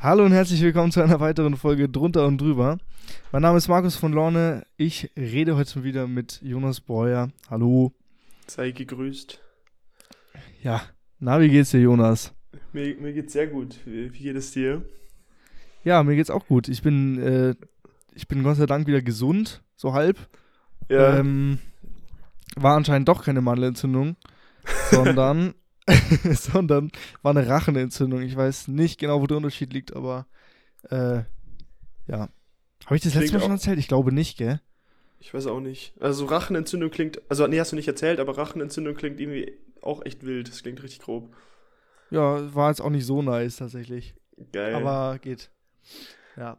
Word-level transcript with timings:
Hallo 0.00 0.24
und 0.24 0.30
herzlich 0.30 0.62
willkommen 0.62 0.92
zu 0.92 1.02
einer 1.02 1.18
weiteren 1.18 1.56
Folge 1.56 1.88
Drunter 1.88 2.24
und 2.28 2.40
Drüber. 2.40 2.78
Mein 3.32 3.42
Name 3.42 3.58
ist 3.58 3.66
Markus 3.66 3.96
von 3.96 4.12
Lorne. 4.12 4.64
Ich 4.76 5.10
rede 5.16 5.56
heute 5.56 5.82
wieder 5.82 6.06
mit 6.06 6.40
Jonas 6.40 6.80
Breuer. 6.80 7.30
Hallo. 7.50 7.92
Sei 8.46 8.70
gegrüßt. 8.70 9.40
Ja, 10.62 10.82
na, 11.18 11.40
wie 11.40 11.48
geht's 11.48 11.72
dir, 11.72 11.80
Jonas? 11.80 12.32
Mir, 12.72 12.94
mir 12.94 13.12
geht's 13.12 13.32
sehr 13.32 13.48
gut. 13.48 13.80
Wie, 13.86 14.14
wie 14.14 14.22
geht 14.22 14.36
es 14.36 14.52
dir? 14.52 14.82
Ja, 15.82 16.04
mir 16.04 16.14
geht's 16.14 16.30
auch 16.30 16.46
gut. 16.46 16.68
Ich 16.68 16.80
bin, 16.80 17.18
äh, 17.18 17.54
ich 18.14 18.28
bin 18.28 18.44
Gott 18.44 18.58
sei 18.58 18.66
Dank 18.66 18.86
wieder 18.86 19.02
gesund, 19.02 19.64
so 19.74 19.94
halb. 19.94 20.16
Ja. 20.88 21.18
Ähm, 21.18 21.58
war 22.54 22.76
anscheinend 22.76 23.08
doch 23.08 23.24
keine 23.24 23.40
Mandelentzündung, 23.40 24.14
sondern, 24.92 25.54
sondern 26.32 26.90
war 27.22 27.30
eine 27.36 27.48
Rachenentzündung. 27.48 28.22
Ich 28.22 28.36
weiß 28.36 28.68
nicht 28.68 28.98
genau, 28.98 29.20
wo 29.20 29.26
der 29.26 29.36
Unterschied 29.38 29.72
liegt, 29.72 29.94
aber 29.94 30.26
äh, 30.90 31.22
ja. 32.06 32.28
Habe 32.86 32.96
ich 32.96 33.02
das 33.02 33.14
letzte 33.14 33.34
Mal 33.34 33.42
schon 33.42 33.50
erzählt? 33.52 33.78
Ich 33.78 33.88
glaube 33.88 34.12
nicht, 34.12 34.38
gell? 34.38 34.60
ich 35.20 35.34
weiß 35.34 35.46
auch 35.48 35.60
nicht. 35.60 35.94
Also 36.00 36.26
Rachenentzündung 36.26 36.90
klingt, 36.90 37.20
also 37.28 37.46
nee, 37.46 37.58
hast 37.58 37.72
du 37.72 37.76
nicht 37.76 37.88
erzählt, 37.88 38.20
aber 38.20 38.38
Rachenentzündung 38.38 38.94
klingt 38.94 39.18
irgendwie 39.20 39.52
auch 39.82 40.04
echt 40.04 40.24
wild. 40.24 40.48
Das 40.48 40.62
klingt 40.62 40.82
richtig 40.82 41.00
grob. 41.00 41.34
Ja, 42.10 42.54
war 42.54 42.70
jetzt 42.70 42.80
auch 42.80 42.90
nicht 42.90 43.04
so 43.04 43.20
nice 43.20 43.56
tatsächlich. 43.56 44.14
Geil. 44.52 44.74
Aber 44.74 45.18
geht. 45.18 45.50
Ja. 46.36 46.58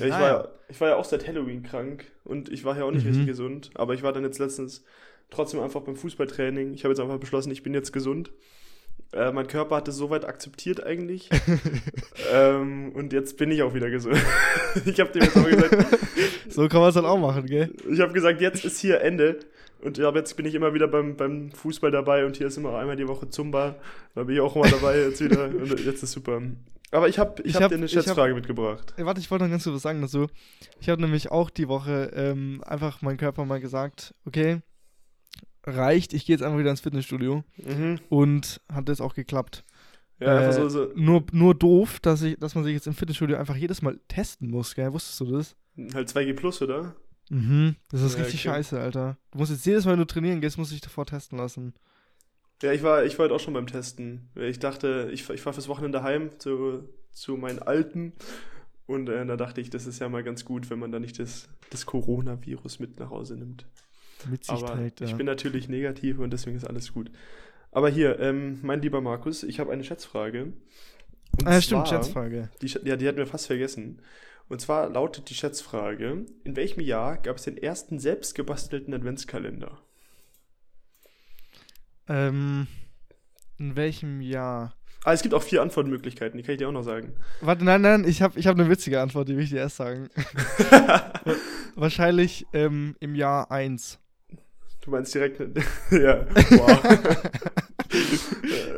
ja, 0.00 0.04
ich, 0.04 0.10
naja. 0.10 0.20
war 0.20 0.28
ja, 0.28 0.48
ich 0.68 0.80
war 0.80 0.88
ja 0.88 0.96
auch 0.96 1.04
seit 1.04 1.26
Halloween 1.26 1.62
krank 1.62 2.10
und 2.24 2.48
ich 2.48 2.64
war 2.64 2.76
ja 2.76 2.84
auch 2.84 2.90
nicht 2.90 3.04
Mhm. 3.04 3.10
richtig 3.10 3.26
gesund. 3.26 3.70
Aber 3.74 3.94
ich 3.94 4.02
war 4.02 4.12
dann 4.12 4.24
jetzt 4.24 4.38
letztens 4.38 4.84
trotzdem 5.30 5.60
einfach 5.60 5.82
beim 5.82 5.96
Fußballtraining. 5.96 6.74
Ich 6.74 6.84
habe 6.84 6.92
jetzt 6.92 7.00
einfach 7.00 7.18
beschlossen, 7.18 7.52
ich 7.52 7.62
bin 7.62 7.72
jetzt 7.72 7.92
gesund. 7.92 8.32
Äh, 9.12 9.30
mein 9.32 9.46
Körper 9.46 9.76
hat 9.76 9.88
es 9.88 9.96
soweit 9.96 10.24
akzeptiert 10.24 10.82
eigentlich. 10.84 11.28
ähm, 12.32 12.92
und 12.94 13.12
jetzt 13.12 13.36
bin 13.36 13.50
ich 13.50 13.62
auch 13.62 13.74
wieder 13.74 13.90
gesund. 13.90 14.16
ich 14.86 14.98
habe 15.00 15.10
dem 15.12 15.22
jetzt 15.22 15.36
auch 15.36 15.44
gesagt, 15.46 15.76
So 16.48 16.68
kann 16.68 16.80
man 16.80 16.88
es 16.88 16.94
dann 16.94 17.04
auch 17.06 17.18
machen, 17.18 17.46
gell? 17.46 17.70
Ich 17.90 18.00
habe 18.00 18.12
gesagt, 18.12 18.40
jetzt 18.40 18.64
ist 18.64 18.78
hier 18.80 19.00
Ende. 19.00 19.38
Und 19.82 19.98
ab 20.00 20.14
jetzt 20.14 20.36
bin 20.36 20.46
ich 20.46 20.54
immer 20.54 20.74
wieder 20.74 20.86
beim, 20.88 21.16
beim 21.16 21.50
Fußball 21.50 21.90
dabei 21.90 22.24
und 22.24 22.36
hier 22.36 22.46
ist 22.46 22.56
immer 22.56 22.78
einmal 22.78 22.96
die 22.96 23.08
Woche 23.08 23.28
Zumba. 23.28 23.74
Da 24.14 24.22
bin 24.24 24.36
ich 24.36 24.40
auch 24.40 24.54
immer 24.54 24.68
dabei 24.68 24.98
jetzt 25.00 25.20
wieder. 25.22 25.44
Und 25.46 25.78
jetzt 25.84 26.02
ist 26.02 26.12
super. 26.12 26.40
Aber 26.92 27.08
ich 27.08 27.18
habe 27.18 27.42
ich 27.42 27.54
Ich 27.56 27.60
hab 27.60 27.70
dir 27.70 27.76
eine 27.76 27.86
ich 27.86 27.96
hab- 27.96 28.04
Schätzfrage 28.04 28.34
mitgebracht. 28.34 28.94
Warte, 28.96 29.20
ich 29.20 29.30
wollte 29.30 29.44
noch 29.44 29.50
ganz 29.50 29.64
kurz 29.64 29.74
was 29.76 29.82
sagen 29.82 30.00
dazu. 30.02 30.28
Ich 30.80 30.88
habe 30.88 31.00
nämlich 31.02 31.30
auch 31.32 31.50
die 31.50 31.66
Woche 31.68 32.10
ähm, 32.14 32.62
einfach 32.64 33.02
meinem 33.02 33.16
Körper 33.16 33.44
mal 33.44 33.60
gesagt, 33.60 34.14
okay, 34.26 34.60
reicht, 35.64 36.12
ich 36.12 36.26
gehe 36.26 36.34
jetzt 36.34 36.42
einfach 36.42 36.58
wieder 36.58 36.70
ins 36.70 36.80
Fitnessstudio. 36.80 37.44
Mhm. 37.56 38.00
Und 38.08 38.60
hat 38.72 38.88
das 38.88 39.00
auch 39.00 39.14
geklappt. 39.14 39.64
Ja, 40.20 40.48
Äh, 40.48 40.52
so, 40.52 40.68
so 40.68 40.88
Nur, 40.94 41.24
nur 41.32 41.54
doof, 41.54 41.98
dass, 42.00 42.22
ich, 42.22 42.38
dass 42.38 42.54
man 42.54 42.64
sich 42.64 42.74
jetzt 42.74 42.86
im 42.86 42.94
Fitnessstudio 42.94 43.36
einfach 43.36 43.56
jedes 43.56 43.82
Mal 43.82 43.98
testen 44.08 44.50
muss, 44.50 44.74
gell? 44.74 44.92
Wusstest 44.92 45.20
du 45.20 45.26
das? 45.36 45.56
halt 45.94 46.08
2G 46.08 46.34
Plus, 46.34 46.60
oder? 46.62 46.94
Mhm. 47.30 47.76
Das 47.90 48.02
ist 48.02 48.14
Ja, 48.16 48.22
richtig 48.22 48.40
okay. 48.40 48.56
scheiße, 48.56 48.78
Alter. 48.80 49.16
Du 49.30 49.38
musst 49.38 49.50
jetzt 49.50 49.64
jedes 49.66 49.84
Mal, 49.84 49.92
wenn 49.92 49.98
du 50.00 50.06
trainieren 50.06 50.40
gehst, 50.40 50.58
musst 50.58 50.70
du 50.70 50.74
dich 50.74 50.82
davor 50.82 51.06
testen 51.06 51.38
lassen. 51.38 51.72
Ja, 52.62 52.72
ich 52.72 52.82
war, 52.82 53.04
ich 53.04 53.18
war 53.18 53.24
halt 53.24 53.32
auch 53.32 53.40
schon 53.40 53.54
beim 53.54 53.66
Testen. 53.66 54.28
Ich 54.36 54.58
dachte, 54.60 55.10
ich, 55.12 55.28
ich 55.30 55.44
war 55.44 55.52
fürs 55.52 55.66
Wochenende 55.68 56.02
heim 56.02 56.30
zu, 56.38 56.84
zu 57.10 57.36
meinen 57.36 57.58
Alten. 57.60 58.12
Und 58.86 59.08
äh, 59.08 59.24
da 59.26 59.36
dachte 59.36 59.60
ich, 59.60 59.70
das 59.70 59.86
ist 59.86 59.98
ja 60.00 60.08
mal 60.08 60.22
ganz 60.22 60.44
gut, 60.44 60.68
wenn 60.70 60.78
man 60.78 60.92
da 60.92 61.00
nicht 61.00 61.18
das, 61.18 61.48
das 61.70 61.86
Coronavirus 61.86 62.78
mit 62.78 63.00
nach 63.00 63.10
Hause 63.10 63.36
nimmt. 63.36 63.66
Mit 64.30 64.44
sich 64.44 64.54
Aber 64.54 64.74
trägt, 64.74 65.00
ja. 65.00 65.06
ich 65.06 65.14
bin 65.14 65.26
natürlich 65.26 65.68
negativ 65.68 66.18
und 66.18 66.32
deswegen 66.32 66.56
ist 66.56 66.66
alles 66.66 66.92
gut. 66.92 67.10
Aber 67.70 67.88
hier, 67.88 68.20
ähm, 68.20 68.58
mein 68.62 68.82
lieber 68.82 69.00
Markus, 69.00 69.42
ich 69.42 69.58
habe 69.58 69.72
eine 69.72 69.82
Schätzfrage. 69.82 70.52
Und 71.38 71.46
ah, 71.46 71.52
ja, 71.52 71.62
stimmt, 71.62 71.88
Schätzfrage. 71.88 72.50
Die, 72.60 72.66
ja, 72.84 72.96
die 72.96 73.08
hatten 73.08 73.16
wir 73.16 73.26
fast 73.26 73.46
vergessen. 73.46 74.02
Und 74.48 74.60
zwar 74.60 74.90
lautet 74.90 75.30
die 75.30 75.34
Schätzfrage: 75.34 76.26
In 76.44 76.56
welchem 76.56 76.80
Jahr 76.80 77.16
gab 77.16 77.36
es 77.36 77.44
den 77.44 77.56
ersten 77.56 77.98
selbstgebastelten 77.98 78.92
Adventskalender? 78.92 79.78
Ähm, 82.08 82.66
in 83.58 83.76
welchem 83.76 84.20
Jahr? 84.20 84.74
Ah, 85.04 85.12
es 85.12 85.22
gibt 85.22 85.34
auch 85.34 85.42
vier 85.42 85.62
Antwortmöglichkeiten, 85.62 86.36
die 86.36 86.44
kann 86.44 86.52
ich 86.52 86.58
dir 86.58 86.68
auch 86.68 86.72
noch 86.72 86.84
sagen. 86.84 87.14
Warte, 87.40 87.64
nein, 87.64 87.80
nein, 87.80 88.04
ich 88.04 88.22
habe 88.22 88.38
ich 88.38 88.46
hab 88.46 88.58
eine 88.58 88.68
witzige 88.68 89.00
Antwort, 89.00 89.28
die 89.28 89.36
will 89.36 89.44
ich 89.44 89.50
dir 89.50 89.58
erst 89.58 89.76
sagen. 89.76 90.10
Wahrscheinlich 91.74 92.46
ähm, 92.52 92.96
im 93.00 93.14
Jahr 93.14 93.50
1. 93.50 93.98
Du 94.82 94.90
meinst 94.90 95.14
direkt. 95.14 95.40
ja, 95.90 96.26
wow. 96.50 96.82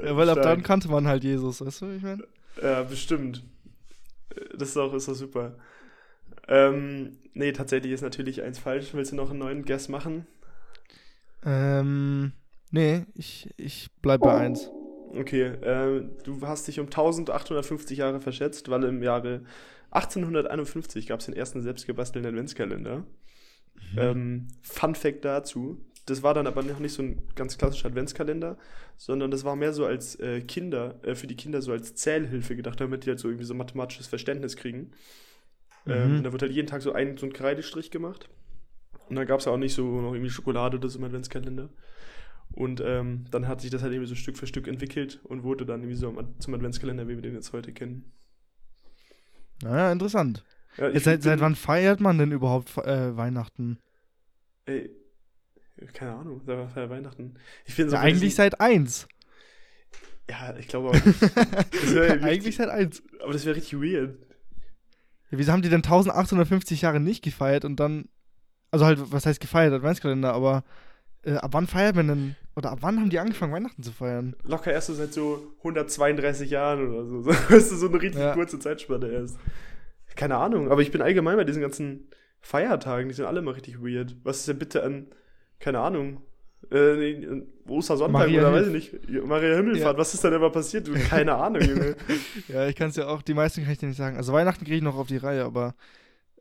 Ja, 0.04 0.16
weil 0.16 0.28
ab 0.28 0.42
dann 0.42 0.62
kannte 0.62 0.88
man 0.88 1.06
halt 1.06 1.24
Jesus, 1.24 1.64
weißt 1.64 1.82
du, 1.82 1.90
ich 1.92 2.02
meine? 2.02 2.24
Ja, 2.60 2.82
bestimmt. 2.82 3.42
Das 4.56 4.70
ist 4.70 4.76
auch, 4.76 4.92
ist 4.92 5.08
auch 5.08 5.14
super. 5.14 5.56
Ähm, 6.48 7.18
nee, 7.32 7.52
tatsächlich 7.52 7.92
ist 7.92 8.02
natürlich 8.02 8.42
eins 8.42 8.58
falsch. 8.58 8.92
Willst 8.92 9.12
du 9.12 9.16
noch 9.16 9.30
einen 9.30 9.38
neuen 9.38 9.64
Guess 9.64 9.88
machen? 9.88 10.26
Ähm, 11.44 12.32
nee, 12.70 13.06
ich, 13.14 13.48
ich 13.56 13.88
bleib 14.02 14.20
bei 14.20 14.34
1. 14.34 14.70
Okay, 15.16 15.52
ähm, 15.62 16.10
du 16.24 16.40
hast 16.42 16.66
dich 16.66 16.80
um 16.80 16.86
1850 16.86 17.98
Jahre 17.98 18.20
verschätzt, 18.20 18.68
weil 18.68 18.84
im 18.84 19.02
Jahre 19.02 19.42
1851 19.92 21.06
gab 21.06 21.20
es 21.20 21.26
den 21.26 21.36
ersten 21.36 21.62
selbstgebastelten 21.62 22.28
Adventskalender. 22.28 23.04
Ähm, 23.96 24.48
Fun 24.62 24.94
Fact 24.94 25.24
dazu: 25.24 25.84
Das 26.06 26.22
war 26.22 26.34
dann 26.34 26.46
aber 26.46 26.62
noch 26.62 26.78
nicht 26.80 26.92
so 26.92 27.02
ein 27.02 27.22
ganz 27.34 27.56
klassischer 27.56 27.88
Adventskalender, 27.88 28.58
sondern 28.96 29.30
das 29.30 29.44
war 29.44 29.56
mehr 29.56 29.72
so 29.72 29.86
als 29.86 30.16
äh, 30.20 30.42
Kinder, 30.42 30.96
äh, 31.02 31.14
für 31.14 31.26
die 31.26 31.36
Kinder 31.36 31.62
so 31.62 31.72
als 31.72 31.94
Zählhilfe 31.94 32.56
gedacht, 32.56 32.80
damit 32.80 33.04
die 33.06 33.10
halt 33.10 33.18
so 33.20 33.28
irgendwie 33.28 33.46
so 33.46 33.54
mathematisches 33.54 34.06
Verständnis 34.06 34.56
kriegen. 34.56 34.92
Ähm, 35.86 36.12
Mhm. 36.12 36.18
und 36.18 36.24
da 36.24 36.32
wird 36.32 36.42
halt 36.42 36.52
jeden 36.52 36.68
Tag 36.68 36.82
so 36.82 36.92
ein, 36.92 37.16
so 37.16 37.26
ein 37.26 37.32
Kreidestrich 37.32 37.90
gemacht. 37.90 38.28
Und 39.08 39.16
dann 39.16 39.26
gab 39.26 39.40
es 39.40 39.46
auch 39.46 39.56
nicht 39.58 39.74
so 39.74 40.00
noch 40.00 40.12
irgendwie 40.14 40.30
Schokolade 40.30 40.78
oder 40.78 40.88
so 40.88 40.98
im 40.98 41.04
Adventskalender. 41.04 41.68
Und 42.52 42.80
ähm, 42.84 43.24
dann 43.30 43.48
hat 43.48 43.60
sich 43.60 43.70
das 43.70 43.82
halt 43.82 43.92
irgendwie 43.92 44.08
so 44.08 44.14
Stück 44.14 44.36
für 44.38 44.46
Stück 44.46 44.68
entwickelt 44.68 45.20
und 45.24 45.42
wurde 45.42 45.66
dann 45.66 45.80
irgendwie 45.82 45.96
so 45.96 46.14
zum 46.38 46.54
Adventskalender, 46.54 47.08
wie 47.08 47.16
wir 47.16 47.22
den 47.22 47.34
jetzt 47.34 47.52
heute 47.52 47.72
kennen. 47.72 48.12
Naja, 49.62 49.92
interessant. 49.92 50.44
Ja, 50.76 50.88
Jetzt, 50.88 51.04
seit, 51.04 51.22
seit 51.22 51.40
wann 51.40 51.54
feiert 51.54 52.00
man 52.00 52.18
denn 52.18 52.32
überhaupt 52.32 52.76
äh, 52.78 53.16
Weihnachten? 53.16 53.78
Ey, 54.66 54.90
keine 55.92 56.12
Ahnung, 56.14 56.40
da 56.46 56.56
war 56.58 56.70
ja 56.76 56.90
Weihnachten. 56.90 57.34
Ich 57.64 57.76
bin 57.76 57.88
so 57.88 57.96
Ja, 57.96 58.02
eigentlich 58.02 58.34
seit 58.34 58.60
1. 58.60 59.06
Ja, 60.30 60.56
ich 60.58 60.68
glaube 60.68 60.88
auch 60.88 60.94
eigentlich 62.22 62.56
seit 62.56 62.70
1. 62.70 63.02
Aber 63.22 63.32
das 63.32 63.44
wäre 63.44 63.56
richtig 63.56 63.74
weird. 63.80 64.16
Ja, 65.30 65.38
wieso 65.38 65.52
haben 65.52 65.62
die 65.62 65.68
denn 65.68 65.82
1850 65.82 66.82
Jahre 66.82 67.00
nicht 67.00 67.22
gefeiert 67.22 67.64
und 67.64 67.76
dann, 67.80 68.06
also 68.70 68.86
halt, 68.86 69.00
was 69.12 69.26
heißt 69.26 69.40
gefeiert, 69.40 69.72
Adventskalender, 69.74 70.32
aber 70.32 70.64
äh, 71.22 71.34
ab 71.34 71.50
wann 71.52 71.66
feiert 71.66 71.96
man 71.96 72.08
denn, 72.08 72.36
oder 72.56 72.70
ab 72.70 72.78
wann 72.82 73.00
haben 73.00 73.10
die 73.10 73.18
angefangen, 73.18 73.52
Weihnachten 73.52 73.82
zu 73.82 73.92
feiern? 73.92 74.36
Locker 74.44 74.72
erst 74.72 74.86
so 74.88 74.94
seit 74.94 75.12
so 75.12 75.52
132 75.58 76.50
Jahren 76.50 76.88
oder 76.88 77.04
so. 77.06 77.26
weißt 77.26 77.72
du, 77.72 77.76
so 77.76 77.88
eine 77.88 78.00
richtig 78.00 78.20
Ja. 78.20 78.32
kurze 78.34 78.58
Zeitspanne 78.58 79.08
erst. 79.08 79.38
Keine 80.16 80.36
Ahnung, 80.36 80.70
aber 80.70 80.80
ich 80.80 80.92
bin 80.92 81.02
allgemein 81.02 81.36
bei 81.36 81.44
diesen 81.44 81.60
ganzen 81.62 82.08
Feiertagen, 82.40 83.08
die 83.08 83.14
sind 83.14 83.24
alle 83.24 83.40
immer 83.40 83.56
richtig 83.56 83.80
weird. 83.82 84.16
Was 84.22 84.38
ist 84.40 84.48
denn 84.48 84.58
bitte 84.58 84.82
an, 84.84 85.08
keine 85.60 85.80
Ahnung, 85.80 86.20
äh, 86.70 87.42
Ostersonntag 87.68 88.12
Maria 88.12 88.40
oder 88.48 88.52
weiß 88.52 88.66
ich 88.68 88.72
nicht, 88.72 89.08
Ja, 89.10 89.22
Maria 89.24 89.56
Himmelfahrt, 89.56 89.94
Ja. 89.94 89.98
was 89.98 90.14
ist 90.14 90.24
denn 90.24 90.32
immer 90.32 90.50
passiert? 90.50 90.86
Du, 90.88 90.92
keine 91.08 91.34
Ahnung, 91.34 91.62
Junge. 91.62 91.96
Ja, 92.48 92.66
ich 92.68 92.76
kann 92.76 92.90
es 92.90 92.96
ja 92.96 93.06
auch, 93.06 93.22
die 93.22 93.34
meisten 93.34 93.62
kann 93.62 93.72
ich 93.72 93.78
dir 93.78 93.86
nicht 93.88 93.96
sagen. 93.96 94.16
Also 94.16 94.32
Weihnachten 94.32 94.64
kriege 94.64 94.76
ich 94.76 94.82
noch 94.82 94.96
auf 94.96 95.06
die 95.06 95.16
Reihe, 95.18 95.44
aber 95.44 95.74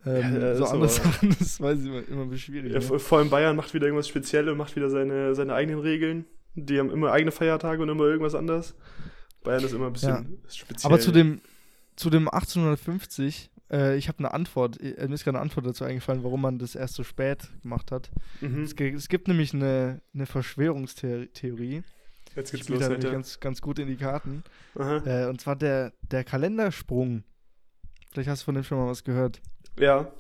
ähm, 0.06 0.42
Ja, 0.42 0.56
so 0.56 0.64
andere 0.66 0.78
aber- 0.78 0.88
Sachen, 0.90 1.36
das 1.40 1.62
weiß 1.62 1.80
ich 1.80 1.86
immer, 1.88 2.08
immer 2.10 2.22
ein 2.24 2.30
bisschen 2.30 2.54
schwierig. 2.54 2.74
Ja, 2.74 2.80
ne? 2.80 3.00
vor 3.00 3.18
allem 3.20 3.30
Bayern 3.30 3.56
macht 3.56 3.74
wieder 3.74 3.86
irgendwas 3.86 4.08
Spezielles 4.08 4.52
und 4.52 4.58
macht 4.58 4.76
wieder 4.76 4.90
seine, 4.90 5.34
seine 5.36 5.54
eigenen 5.54 5.80
Regeln. 5.80 6.26
Die 6.56 6.78
haben 6.80 6.92
immer 6.92 7.12
eigene 7.12 7.32
Feiertage 7.32 7.82
und 7.82 7.90
immer 7.90 8.04
irgendwas 8.06 8.36
anderes. 8.36 8.76
Bayern 9.44 9.64
ist 9.64 9.74
immer 9.74 9.88
ein 9.88 9.94
bisschen 9.94 10.38
speziell. 10.50 10.92
Aber 10.92 11.00
zu 11.00 11.12
dem, 11.12 11.42
zu 11.96 12.10
dem 12.10 12.28
1850, 12.30 13.50
äh, 13.74 13.98
ich 13.98 14.08
habe 14.08 14.20
eine 14.20 14.34
Antwort, 14.34 14.80
äh, 14.80 15.08
mir 15.08 15.16
ist 15.16 15.24
gerade 15.24 15.38
eine 15.38 15.44
Antwort 15.44 15.66
dazu 15.66 15.84
eingefallen, 15.84 16.24
warum 16.24 16.42
man 16.42 16.60
das 16.60 16.76
erst 16.76 16.94
so 16.94 17.04
spät 17.04 17.50
gemacht 17.62 17.92
hat. 17.92 18.12
Mhm. 18.40 18.64
Es, 18.64 18.74
es 18.74 19.10
gibt 19.10 19.28
nämlich 19.28 19.54
eine, 19.54 20.02
eine 20.14 20.26
Verschwörungstheorie, 20.26 21.84
Jetzt 22.36 22.52
geht's 22.52 22.70
los, 22.70 22.82
Alter. 22.82 23.12
ganz, 23.12 23.40
ganz 23.40 23.62
gut 23.62 23.80
in 23.80 23.88
die 23.88 23.98
Karten. 23.98 24.44
Äh, 24.76 25.28
und 25.28 25.40
zwar 25.40 25.56
der, 25.56 25.94
der 26.02 26.24
Kalendersprung. 26.24 27.24
Vielleicht 28.12 28.30
hast 28.30 28.42
du 28.42 28.46
von 28.46 28.56
dem 28.56 28.64
schon 28.64 28.78
mal 28.78 28.88
was 28.88 29.04
gehört. 29.04 29.42
Ja. 29.78 30.12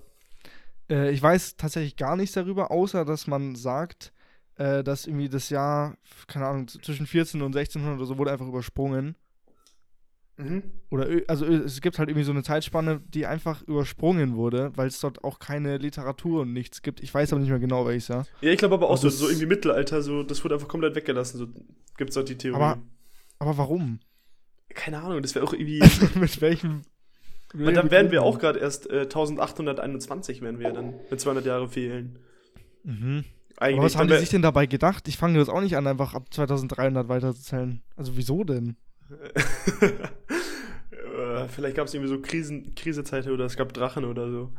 Äh, 0.89 1.11
ich 1.11 1.21
weiß 1.21 1.57
tatsächlich 1.57 1.95
gar 1.95 2.15
nichts 2.15 2.35
darüber, 2.35 2.71
außer 2.71 3.05
dass 3.05 3.27
man 3.27 3.55
sagt, 3.55 4.13
äh, 4.57 4.83
dass 4.83 5.07
irgendwie 5.07 5.29
das 5.29 5.49
Jahr, 5.49 5.97
keine 6.27 6.47
Ahnung, 6.47 6.67
zwischen 6.67 7.07
14 7.07 7.41
und 7.41 7.55
1600 7.55 7.97
oder 7.97 8.05
so 8.05 8.17
wurde 8.17 8.31
einfach 8.31 8.47
übersprungen. 8.47 9.15
Mhm. 10.37 10.63
Oder 10.89 11.07
also 11.27 11.45
es 11.45 11.79
gibt 11.81 11.99
halt 11.99 12.09
irgendwie 12.09 12.25
so 12.25 12.31
eine 12.31 12.41
Zeitspanne, 12.43 13.01
die 13.07 13.25
einfach 13.27 13.61
übersprungen 13.63 14.35
wurde, 14.35 14.71
weil 14.75 14.87
es 14.87 14.99
dort 14.99 15.23
auch 15.23 15.37
keine 15.39 15.77
Literatur 15.77 16.41
und 16.41 16.53
nichts 16.53 16.81
gibt. 16.81 17.01
Ich 17.03 17.13
weiß 17.13 17.31
aber 17.33 17.39
nicht 17.39 17.49
mehr 17.49 17.59
genau, 17.59 17.85
welches 17.85 18.07
Jahr. 18.07 18.25
Ja, 18.41 18.49
ich 18.51 18.57
glaube 18.57 18.73
aber 18.75 18.87
auch 18.87 18.91
Also 18.91 19.09
so, 19.09 19.17
so 19.17 19.25
es- 19.25 19.31
irgendwie 19.33 19.47
Mittelalter, 19.47 20.01
so, 20.01 20.23
das 20.23 20.43
wurde 20.43 20.55
einfach 20.55 20.67
komplett 20.67 20.95
weggelassen. 20.95 21.37
So 21.37 21.47
gibt's 21.97 22.17
auch 22.17 22.23
die 22.23 22.35
Theorie. 22.37 22.55
Aber- 22.55 22.81
Aber 23.37 23.57
warum? 23.59 23.99
Keine 24.69 25.01
Ahnung, 25.03 25.21
das 25.21 25.35
wäre 25.35 25.45
auch 25.45 25.53
irgendwie. 25.53 25.79
Mit 26.19 26.41
welchem 26.41 26.81
Und 27.53 27.73
dann 27.75 27.91
wären 27.91 28.09
wir 28.09 28.23
auch 28.23 28.39
gerade 28.39 28.57
erst 28.57 28.89
äh, 28.89 29.01
1821, 29.01 30.41
wären 30.41 30.57
wir 30.57 30.71
dann, 30.71 30.95
wenn 31.09 31.19
200 31.19 31.45
Jahre 31.45 31.69
fehlen. 31.69 32.17
Mhm. 32.83 33.23
Eigentlich. 33.57 33.77
Aber 33.77 33.85
was 33.85 33.95
haben 33.97 34.07
die 34.07 34.17
sich 34.17 34.29
denn 34.29 34.41
dabei 34.41 34.65
gedacht? 34.65 35.07
Ich 35.07 35.17
fange 35.17 35.37
das 35.37 35.47
auch 35.47 35.61
nicht 35.61 35.77
an, 35.77 35.85
einfach 35.85 36.15
ab 36.15 36.33
2300 36.33 37.07
weiterzuzählen. 37.07 37.83
Also 37.95 38.17
wieso 38.17 38.43
denn? 38.43 38.77
Äh, 41.33 41.47
Vielleicht 41.47 41.75
gab 41.75 41.87
es 41.87 41.93
irgendwie 41.93 42.09
so 42.09 42.21
Krisen, 42.21 42.75
Krisezeiten 42.75 43.31
oder 43.31 43.45
es 43.45 43.55
gab 43.55 43.73
Drachen 43.73 44.05
oder 44.05 44.29
so. 44.29 44.51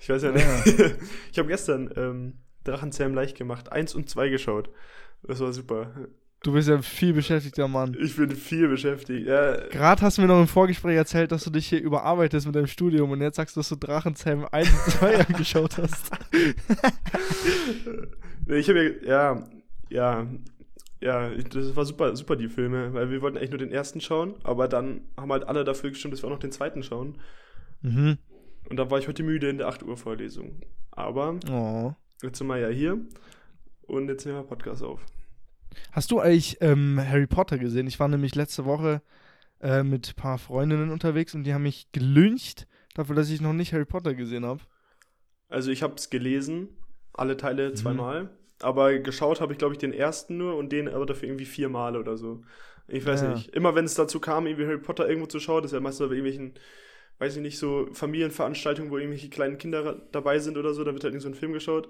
Ich 0.00 0.08
weiß 0.08 0.22
ja 0.22 0.32
nicht. 0.32 0.46
Ja. 0.46 0.86
ich 1.32 1.38
habe 1.38 1.48
gestern 1.48 1.90
ähm, 1.96 2.34
Drachenzähmen 2.64 3.14
leicht 3.14 3.36
gemacht. 3.36 3.72
Eins 3.72 3.94
und 3.94 4.08
zwei 4.08 4.28
geschaut. 4.28 4.70
Das 5.22 5.40
war 5.40 5.52
super. 5.52 5.92
Du 6.44 6.52
bist 6.52 6.68
ja 6.68 6.76
ein 6.76 6.84
viel 6.84 7.12
beschäftigter 7.12 7.66
Mann. 7.66 7.96
Ich 8.00 8.16
bin 8.16 8.30
viel 8.30 8.68
beschäftigt. 8.68 9.26
Ja, 9.26 9.56
Gerade 9.68 10.02
hast 10.02 10.18
du 10.18 10.22
mir 10.22 10.28
noch 10.28 10.40
im 10.40 10.46
Vorgespräch 10.46 10.96
erzählt, 10.96 11.32
dass 11.32 11.42
du 11.42 11.50
dich 11.50 11.66
hier 11.66 11.80
überarbeitest 11.80 12.46
mit 12.46 12.54
deinem 12.54 12.68
Studium 12.68 13.10
und 13.10 13.20
jetzt 13.20 13.36
sagst 13.36 13.56
du, 13.56 13.60
dass 13.60 13.68
du 13.70 13.76
Drachenzähmen 13.76 14.46
1 14.46 14.70
und 14.70 14.92
2 14.92 15.18
angeschaut 15.26 15.78
hast. 15.78 16.12
Ich 18.46 18.68
habe 18.68 19.00
ja, 19.04 19.34
ja, 19.34 19.48
ja, 19.90 20.26
ja, 21.00 21.30
das 21.30 21.76
war 21.76 21.84
super, 21.84 22.14
super 22.16 22.36
die 22.36 22.48
Filme, 22.48 22.92
weil 22.94 23.10
wir 23.10 23.22
wollten 23.22 23.36
eigentlich 23.38 23.50
nur 23.50 23.58
den 23.58 23.70
ersten 23.72 24.00
schauen, 24.00 24.34
aber 24.42 24.68
dann 24.68 25.02
haben 25.16 25.30
halt 25.32 25.44
alle 25.44 25.64
dafür 25.64 25.90
gestimmt, 25.90 26.14
dass 26.14 26.22
wir 26.22 26.26
auch 26.26 26.32
noch 26.32 26.38
den 26.40 26.52
zweiten 26.52 26.82
schauen. 26.82 27.18
Mhm. 27.82 28.18
Und 28.68 28.76
da 28.76 28.90
war 28.90 28.98
ich 28.98 29.08
heute 29.08 29.22
müde 29.22 29.48
in 29.48 29.58
der 29.58 29.68
8 29.68 29.82
Uhr 29.82 29.96
Vorlesung. 29.96 30.60
Aber 30.90 31.38
Oh. 31.50 31.94
jetzt 32.22 32.38
sind 32.38 32.46
wir 32.48 32.58
ja 32.58 32.68
hier 32.68 32.98
und 33.82 34.08
jetzt 34.08 34.26
nehmen 34.26 34.38
wir 34.38 34.42
Podcast 34.44 34.82
auf. 34.82 35.00
Hast 35.92 36.10
du 36.10 36.18
eigentlich 36.20 36.58
ähm, 36.60 36.98
Harry 37.02 37.26
Potter 37.26 37.58
gesehen? 37.58 37.86
Ich 37.86 38.00
war 38.00 38.08
nämlich 38.08 38.34
letzte 38.34 38.64
Woche 38.64 39.00
äh, 39.60 39.82
mit 39.82 40.10
ein 40.10 40.20
paar 40.20 40.38
Freundinnen 40.38 40.90
unterwegs 40.90 41.34
und 41.34 41.44
die 41.44 41.54
haben 41.54 41.62
mich 41.62 41.90
gelyncht 41.92 42.66
dafür, 42.94 43.14
dass 43.14 43.30
ich 43.30 43.40
noch 43.40 43.52
nicht 43.52 43.72
Harry 43.72 43.84
Potter 43.84 44.14
gesehen 44.14 44.44
habe. 44.44 44.60
Also 45.48 45.70
ich 45.70 45.82
habe 45.82 45.94
es 45.94 46.10
gelesen, 46.10 46.68
alle 47.12 47.36
Teile 47.36 47.70
Mhm. 47.70 48.28
Aber 48.60 48.98
geschaut 48.98 49.40
habe 49.40 49.52
ich 49.52 49.58
glaube 49.58 49.74
ich 49.74 49.78
den 49.78 49.92
ersten 49.92 50.36
nur 50.36 50.56
und 50.56 50.70
den 50.72 50.88
aber 50.88 51.06
dafür 51.06 51.28
irgendwie 51.28 51.44
viermal 51.46 51.96
oder 51.96 52.16
so. 52.16 52.42
Ich 52.88 53.04
weiß 53.06 53.22
Ja. 53.22 53.34
nicht. 53.34 53.54
Immer 53.54 53.74
wenn 53.74 53.84
es 53.84 53.94
dazu 53.94 54.18
kam, 54.20 54.46
irgendwie 54.46 54.66
Harry 54.66 54.78
Potter 54.78 55.08
irgendwo 55.08 55.26
zu 55.26 55.40
schauen, 55.40 55.62
das 55.62 55.72
ist 55.72 55.76
ja 55.76 55.80
meistens 55.80 56.08
bei 56.08 56.14
irgendwelchen, 56.14 56.54
weiß 57.18 57.36
ich 57.36 57.42
nicht, 57.42 57.58
so 57.58 57.88
Familienveranstaltungen, 57.92 58.90
wo 58.90 58.96
irgendwelche 58.98 59.28
kleinen 59.28 59.58
Kinder 59.58 60.00
dabei 60.12 60.38
sind 60.38 60.56
oder 60.56 60.72
so, 60.74 60.84
da 60.84 60.92
wird 60.92 61.04
halt 61.04 61.12
irgend 61.12 61.22
so 61.22 61.28
ein 61.28 61.34
Film 61.34 61.52
geschaut. 61.52 61.88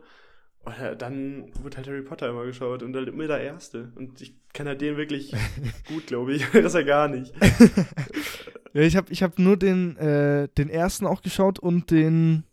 Oder 0.67 0.97
dann 0.97 1.53
wird 1.63 1.77
halt 1.77 1.87
Harry 1.87 2.03
Potter 2.03 2.29
immer 2.29 2.45
geschaut 2.45 2.83
und 2.83 2.95
halt 2.97 3.09
immer 3.09 3.29
der 3.29 3.41
Erste. 3.41 3.93
Und 3.95 4.21
ich 4.21 4.35
kenne 4.53 4.71
halt 4.71 4.81
den 4.81 4.97
wirklich 4.97 5.33
gut, 5.89 6.07
glaube 6.09 6.33
ich. 6.35 6.45
das 6.53 6.75
ja 6.75 6.83
gar 6.83 7.09
nicht. 7.09 7.33
Ja, 8.75 8.83
ich 8.83 8.97
habe 8.97 9.11
ich 9.11 9.23
hab 9.23 9.39
nur 9.39 9.57
den, 9.57 9.97
äh, 9.97 10.47
den 10.59 10.69
ersten 10.69 11.07
auch 11.07 11.23
geschaut 11.23 11.59
und 11.59 11.91
den 11.91 12.45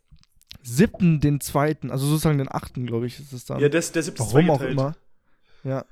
siebten, 0.65 1.19
den 1.19 1.39
zweiten, 1.41 1.91
also 1.91 2.05
sozusagen 2.07 2.37
den 2.39 2.51
achten, 2.51 2.85
glaube 2.85 3.05
ich, 3.07 3.19
ist 3.19 3.31
es 3.33 3.45
dann. 3.45 3.59
Ja, 3.59 3.69
das, 3.69 3.91
der 3.91 4.03
siebte 4.03 4.23
ist 4.23 4.33
Warum 4.33 4.49
auch 4.49 4.61
immer. 4.61 4.95
Ja. 5.63 5.85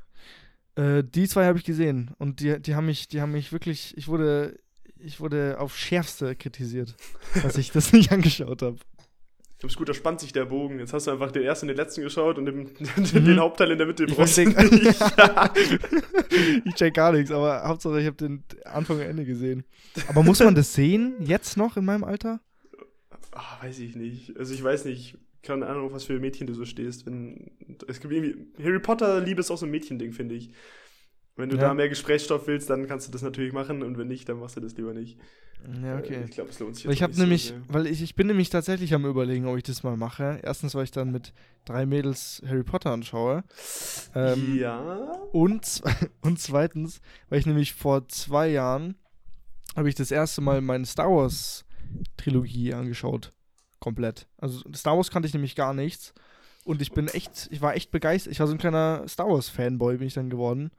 Äh, 0.75 1.03
die 1.03 1.27
zwei 1.27 1.45
habe 1.45 1.57
ich 1.59 1.63
gesehen 1.63 2.11
und 2.17 2.39
die, 2.39 2.59
die 2.59 2.75
haben 2.75 2.87
mich, 2.87 3.07
die 3.07 3.21
haben 3.21 3.31
mich 3.31 3.51
wirklich, 3.51 3.95
ich 3.97 4.07
wurde, 4.07 4.57
ich 4.97 5.19
wurde 5.19 5.57
auf 5.59 5.77
Schärfste 5.77 6.35
kritisiert, 6.35 6.95
dass 7.43 7.57
ich 7.57 7.71
das 7.71 7.93
nicht 7.93 8.11
angeschaut 8.11 8.61
habe. 8.63 8.77
Du 9.59 9.67
bist 9.67 9.77
gut, 9.77 9.87
da 9.87 9.93
spannt 9.93 10.19
sich 10.19 10.33
der 10.33 10.43
Bogen. 10.45 10.79
Jetzt 10.79 10.91
hast 10.91 11.07
du 11.07 11.11
einfach 11.11 11.31
den 11.31 11.43
ersten 11.43 11.65
und 11.65 11.67
den 11.69 11.77
letzten 11.77 12.01
geschaut 12.01 12.37
und 12.37 12.45
den, 12.47 12.57
Mhm. 12.97 13.25
den 13.25 13.39
Hauptteil 13.39 13.71
in 13.71 13.77
der 13.77 13.87
Mitte 13.87 14.03
Ich 14.03 14.13
brauchst 14.15 14.37
nicht. 14.39 14.57
ich 16.65 16.73
check 16.75 16.93
gar 16.93 17.11
nichts, 17.13 17.31
aber 17.31 17.63
Hauptsache 17.65 17.99
ich 18.01 18.05
habe 18.05 18.17
den 18.17 18.43
Anfang 18.65 18.97
und 18.97 19.03
Ende 19.03 19.25
gesehen. 19.25 19.63
Aber 20.07 20.23
muss 20.23 20.39
man 20.39 20.55
das 20.55 20.73
sehen, 20.73 21.13
jetzt 21.19 21.55
noch 21.57 21.77
in 21.77 21.85
meinem 21.85 22.03
Alter? 22.03 22.39
Ah, 23.35 23.57
weiß 23.63 23.79
ich 23.79 23.95
nicht. 23.95 24.37
Also 24.37 24.53
ich 24.53 24.63
weiß 24.63 24.85
nicht, 24.85 25.17
keine 25.41 25.67
Ahnung, 25.67 25.91
was 25.91 26.05
für 26.05 26.19
Mädchen 26.19 26.47
du 26.47 26.53
so 26.53 26.65
stehst. 26.65 27.05
Wenn, 27.05 27.51
es 27.87 27.99
gibt 27.99 28.13
irgendwie, 28.13 28.47
Harry 28.63 28.79
Potter 28.79 29.19
Liebe 29.19 29.39
ist 29.41 29.51
auch 29.51 29.57
so 29.57 29.65
ein 29.65 29.71
Mädchending, 29.71 30.13
finde 30.13 30.35
ich. 30.35 30.51
Wenn 31.35 31.49
du 31.49 31.55
Ja. 31.55 31.63
da 31.63 31.73
mehr 31.73 31.89
Gesprächsstoff 31.89 32.45
willst, 32.47 32.69
dann 32.69 32.87
kannst 32.87 33.07
du 33.07 33.11
das 33.11 33.23
natürlich 33.23 33.53
machen 33.53 33.81
und 33.81 33.97
wenn 33.97 34.07
nicht, 34.07 34.29
dann 34.29 34.39
machst 34.39 34.55
du 34.55 34.61
das 34.61 34.77
lieber 34.77 34.93
nicht. 34.93 35.17
Ja, 35.81 35.95
Äh, 35.97 35.99
okay. 35.99 36.25
Ich 36.25 36.31
glaube, 36.35 36.51
es 36.51 36.59
lohnt 36.59 36.75
sich 36.75 36.85
Weil 36.85 36.93
ich 36.93 37.01
habe 37.01 37.17
nämlich, 37.19 37.47
so 37.47 37.55
weil 37.73 37.87
ich, 37.87 38.01
ich 38.03 38.15
bin 38.15 38.27
nämlich 38.27 38.49
tatsächlich 38.49 38.93
am 38.93 39.05
überlegen, 39.05 39.47
ob 39.47 39.57
ich 39.57 39.63
das 39.63 39.81
mal 39.81 39.97
mache. 39.97 40.39
Erstens, 40.43 40.75
weil 40.75 40.83
ich 40.83 40.91
dann 40.91 41.11
mit 41.11 41.33
drei 41.65 41.85
Mädels 41.85 42.41
Harry 42.45 42.63
Potter 42.63 42.91
anschaue. 42.91 43.43
Ähm, 44.13 44.57
ja. 44.59 45.11
Und, 45.31 45.81
und 46.21 46.39
zweitens, 46.39 47.01
weil 47.29 47.39
ich 47.39 47.45
nämlich 47.45 47.73
vor 47.73 48.07
zwei 48.09 48.49
Jahren 48.49 48.95
habe 49.75 49.89
ich 49.89 49.95
das 49.95 50.11
erste 50.11 50.41
Mal 50.41 50.61
meine 50.61 50.85
Star 50.85 51.09
Wars 51.09 51.62
Trilogie 52.17 52.73
angeschaut. 52.73 53.31
Komplett. 53.79 54.27
Also 54.37 54.61
Star 54.73 54.95
Wars 54.95 55.11
kannte 55.11 55.27
ich 55.27 55.33
nämlich 55.33 55.55
gar 55.55 55.73
nichts. 55.73 56.13
Und 56.65 56.81
ich 56.81 56.91
bin 56.93 57.09
echt, 57.09 57.49
ich 57.51 57.61
war 57.61 57.75
echt 57.75 57.91
begeistert. 57.91 58.31
Ich 58.31 58.39
war 58.39 58.47
so 58.47 58.53
ein 58.53 58.59
kleiner 58.59 59.05
Star 59.07 59.27
Wars 59.27 59.49
Fanboy, 59.49 59.97
bin 59.97 60.07
ich 60.07 60.13
dann 60.13 60.29
geworden. 60.29 60.71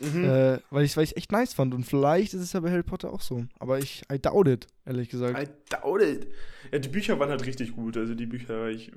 Mhm. 0.00 0.24
Äh, 0.24 0.58
weil 0.70 0.84
ich 0.84 0.96
weil 0.96 1.04
ich 1.04 1.16
echt 1.16 1.30
nice 1.30 1.54
fand. 1.54 1.74
Und 1.74 1.84
vielleicht 1.84 2.34
ist 2.34 2.42
es 2.42 2.52
ja 2.52 2.60
bei 2.60 2.70
Harry 2.70 2.82
Potter 2.82 3.12
auch 3.12 3.20
so. 3.20 3.44
Aber 3.58 3.78
ich, 3.78 4.02
I 4.12 4.18
doubt 4.18 4.48
it, 4.48 4.66
ehrlich 4.84 5.08
gesagt. 5.08 5.38
I 5.38 5.48
doubt 5.70 6.02
it. 6.02 6.26
Ja, 6.72 6.78
die 6.78 6.88
Bücher 6.88 7.18
waren 7.20 7.30
halt 7.30 7.46
richtig 7.46 7.76
gut. 7.76 7.96
Also 7.96 8.14
die 8.14 8.26
Bücher, 8.26 8.68
ich 8.68 8.90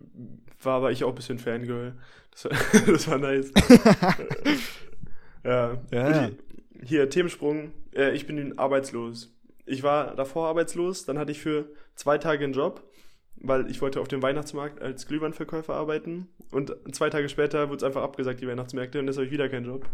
war 0.64 0.78
aber 0.78 0.92
ich 0.92 1.04
auch 1.04 1.10
ein 1.10 1.16
bisschen 1.16 1.38
Fangirl. 1.38 1.94
Das 2.32 2.46
war, 2.46 2.52
das 2.88 3.08
war 3.08 3.18
nice. 3.20 3.52
ja. 5.44 5.78
Ja. 5.92 6.20
Hier, 6.20 6.32
hier, 6.84 7.10
Themensprung. 7.10 7.72
Äh, 7.94 8.16
ich 8.16 8.26
bin 8.26 8.58
arbeitslos. 8.58 9.32
Ich 9.66 9.84
war 9.84 10.16
davor 10.16 10.48
arbeitslos, 10.48 11.06
dann 11.06 11.18
hatte 11.18 11.32
ich 11.32 11.40
für 11.40 11.70
zwei 11.96 12.18
Tage 12.18 12.44
einen 12.44 12.54
Job, 12.54 12.84
weil 13.36 13.70
ich 13.70 13.82
wollte 13.82 14.02
auf 14.02 14.08
dem 14.08 14.22
Weihnachtsmarkt 14.22 14.82
als 14.82 15.08
Glühweinverkäufer 15.08 15.74
arbeiten. 15.74 16.28
Und 16.52 16.76
zwei 16.92 17.10
Tage 17.10 17.30
später 17.30 17.70
wurde 17.70 17.78
es 17.78 17.84
einfach 17.84 18.04
abgesagt, 18.04 18.42
die 18.42 18.48
Weihnachtsmärkte, 18.48 19.00
und 19.00 19.08
jetzt 19.08 19.18
habe 19.18 19.26
ich 19.26 19.32
wieder 19.32 19.50
keinen 19.50 19.66
Job. 19.66 19.86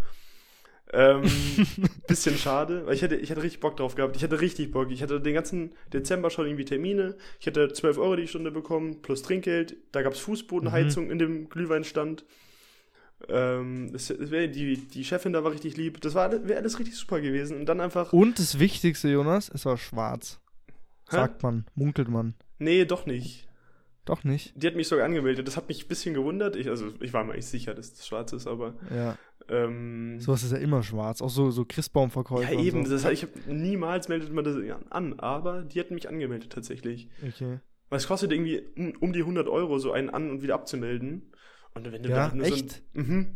Ähm, 0.93 1.23
bisschen 2.07 2.37
schade, 2.37 2.85
weil 2.85 2.93
ich 2.95 3.01
hätte, 3.01 3.15
ich 3.15 3.29
hätte 3.29 3.43
richtig 3.43 3.59
Bock 3.59 3.75
drauf 3.75 3.95
gehabt. 3.95 4.15
Ich 4.15 4.23
hatte 4.23 4.39
richtig 4.39 4.71
Bock. 4.71 4.89
Ich 4.89 5.03
hatte 5.03 5.19
den 5.19 5.33
ganzen 5.33 5.73
Dezember 5.91 6.29
schon 6.29 6.45
irgendwie 6.45 6.65
Termine. 6.65 7.17
Ich 7.39 7.45
hätte 7.45 7.71
12 7.71 7.97
Euro 7.97 8.15
die 8.15 8.27
Stunde 8.27 8.51
bekommen, 8.51 9.01
plus 9.01 9.21
Trinkgeld. 9.21 9.75
Da 9.91 10.01
gab 10.01 10.13
es 10.13 10.19
Fußbodenheizung 10.19 11.11
in 11.11 11.19
dem 11.19 11.49
Glühweinstand. 11.49 12.23
Ähm, 13.29 13.91
das, 13.91 14.07
das 14.07 14.31
wär, 14.31 14.47
die, 14.47 14.77
die 14.77 15.03
Chefin 15.03 15.33
da 15.33 15.43
war 15.43 15.51
richtig 15.51 15.75
lieb. 15.77 16.01
Das 16.01 16.13
war 16.13 16.31
wäre 16.47 16.59
alles 16.59 16.79
richtig 16.79 16.95
super 16.95 17.19
gewesen. 17.19 17.59
Und 17.59 17.65
dann 17.65 17.81
einfach. 17.81 18.13
Und 18.13 18.39
das 18.39 18.59
Wichtigste, 18.59 19.09
Jonas, 19.09 19.49
es 19.49 19.65
war 19.65 19.77
schwarz. 19.77 20.39
Hä? 21.09 21.15
Sagt 21.17 21.43
man, 21.43 21.65
munkelt 21.75 22.09
man. 22.09 22.35
Nee, 22.59 22.85
doch 22.85 23.05
nicht. 23.05 23.47
Doch 24.05 24.23
nicht? 24.23 24.53
Die 24.55 24.67
hat 24.67 24.75
mich 24.75 24.87
sogar 24.87 25.05
angemeldet. 25.05 25.47
Das 25.47 25.57
hat 25.57 25.67
mich 25.67 25.83
ein 25.83 25.87
bisschen 25.89 26.13
gewundert. 26.13 26.55
Ich, 26.55 26.69
also, 26.69 26.93
ich 27.01 27.11
war 27.11 27.23
mir 27.25 27.33
eigentlich 27.33 27.47
sicher, 27.47 27.73
dass 27.73 27.93
das 27.93 28.07
schwarz 28.07 28.31
ist, 28.31 28.47
aber. 28.47 28.75
Ja. 28.95 29.17
Ähm, 29.49 30.19
Sowas 30.19 30.43
ist 30.43 30.51
ja 30.53 30.57
immer 30.59 30.81
schwarz. 30.83 31.21
Auch 31.21 31.29
so, 31.29 31.51
so 31.51 31.65
Christbaumverkäufer. 31.65 32.53
ja, 32.53 32.59
eben. 32.59 32.85
So. 32.85 32.91
Das, 32.93 33.05
ich 33.05 33.23
hab, 33.23 33.29
niemals 33.47 34.07
meldet 34.07 34.31
man 34.31 34.45
das 34.45 34.55
an. 34.89 35.19
Aber 35.19 35.63
die 35.63 35.79
hat 35.79 35.91
mich 35.91 36.07
angemeldet 36.07 36.51
tatsächlich. 36.53 37.09
Okay. 37.25 37.59
Weil 37.89 37.97
es 37.97 38.07
kostet 38.07 38.31
irgendwie 38.31 38.61
um, 38.77 38.93
um 38.99 39.13
die 39.13 39.21
100 39.21 39.47
Euro, 39.47 39.77
so 39.79 39.91
einen 39.91 40.09
an- 40.09 40.29
und 40.29 40.41
wieder 40.41 40.55
abzumelden. 40.55 41.31
Und 41.85 41.91
wenn 41.91 42.03
du 42.03 42.09
Ja, 42.09 42.23
halt 42.23 42.35
nur 42.35 42.45
echt? 42.45 42.71
so. 42.71 42.77
ein- 42.99 43.07
Mhm. 43.07 43.27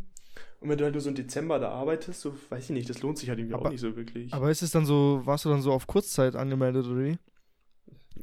Und 0.60 0.70
wenn 0.70 0.78
du 0.78 0.84
halt 0.84 0.94
nur 0.94 1.02
so 1.02 1.10
im 1.10 1.16
Dezember 1.16 1.58
da 1.60 1.70
arbeitest, 1.70 2.22
so 2.22 2.36
weiß 2.50 2.66
ich 2.66 2.70
nicht, 2.72 2.90
das 2.90 3.02
lohnt 3.02 3.18
sich 3.18 3.30
halt 3.30 3.40
irgendwie 3.40 3.56
Aber- 3.56 3.68
auch 3.68 3.72
nicht 3.72 3.80
so 3.82 3.96
wirklich. 3.96 4.32
Aber 4.34 4.52
ist 4.52 4.62
es 4.62 4.72
dann 4.72 4.86
so, 4.86 5.22
warst 5.26 5.46
du 5.46 5.50
dann 5.50 5.62
so 5.62 5.72
auf 5.72 5.88
Kurzzeit 5.88 6.36
angemeldet 6.36 6.86
oder 6.86 7.00
wie? 7.04 7.18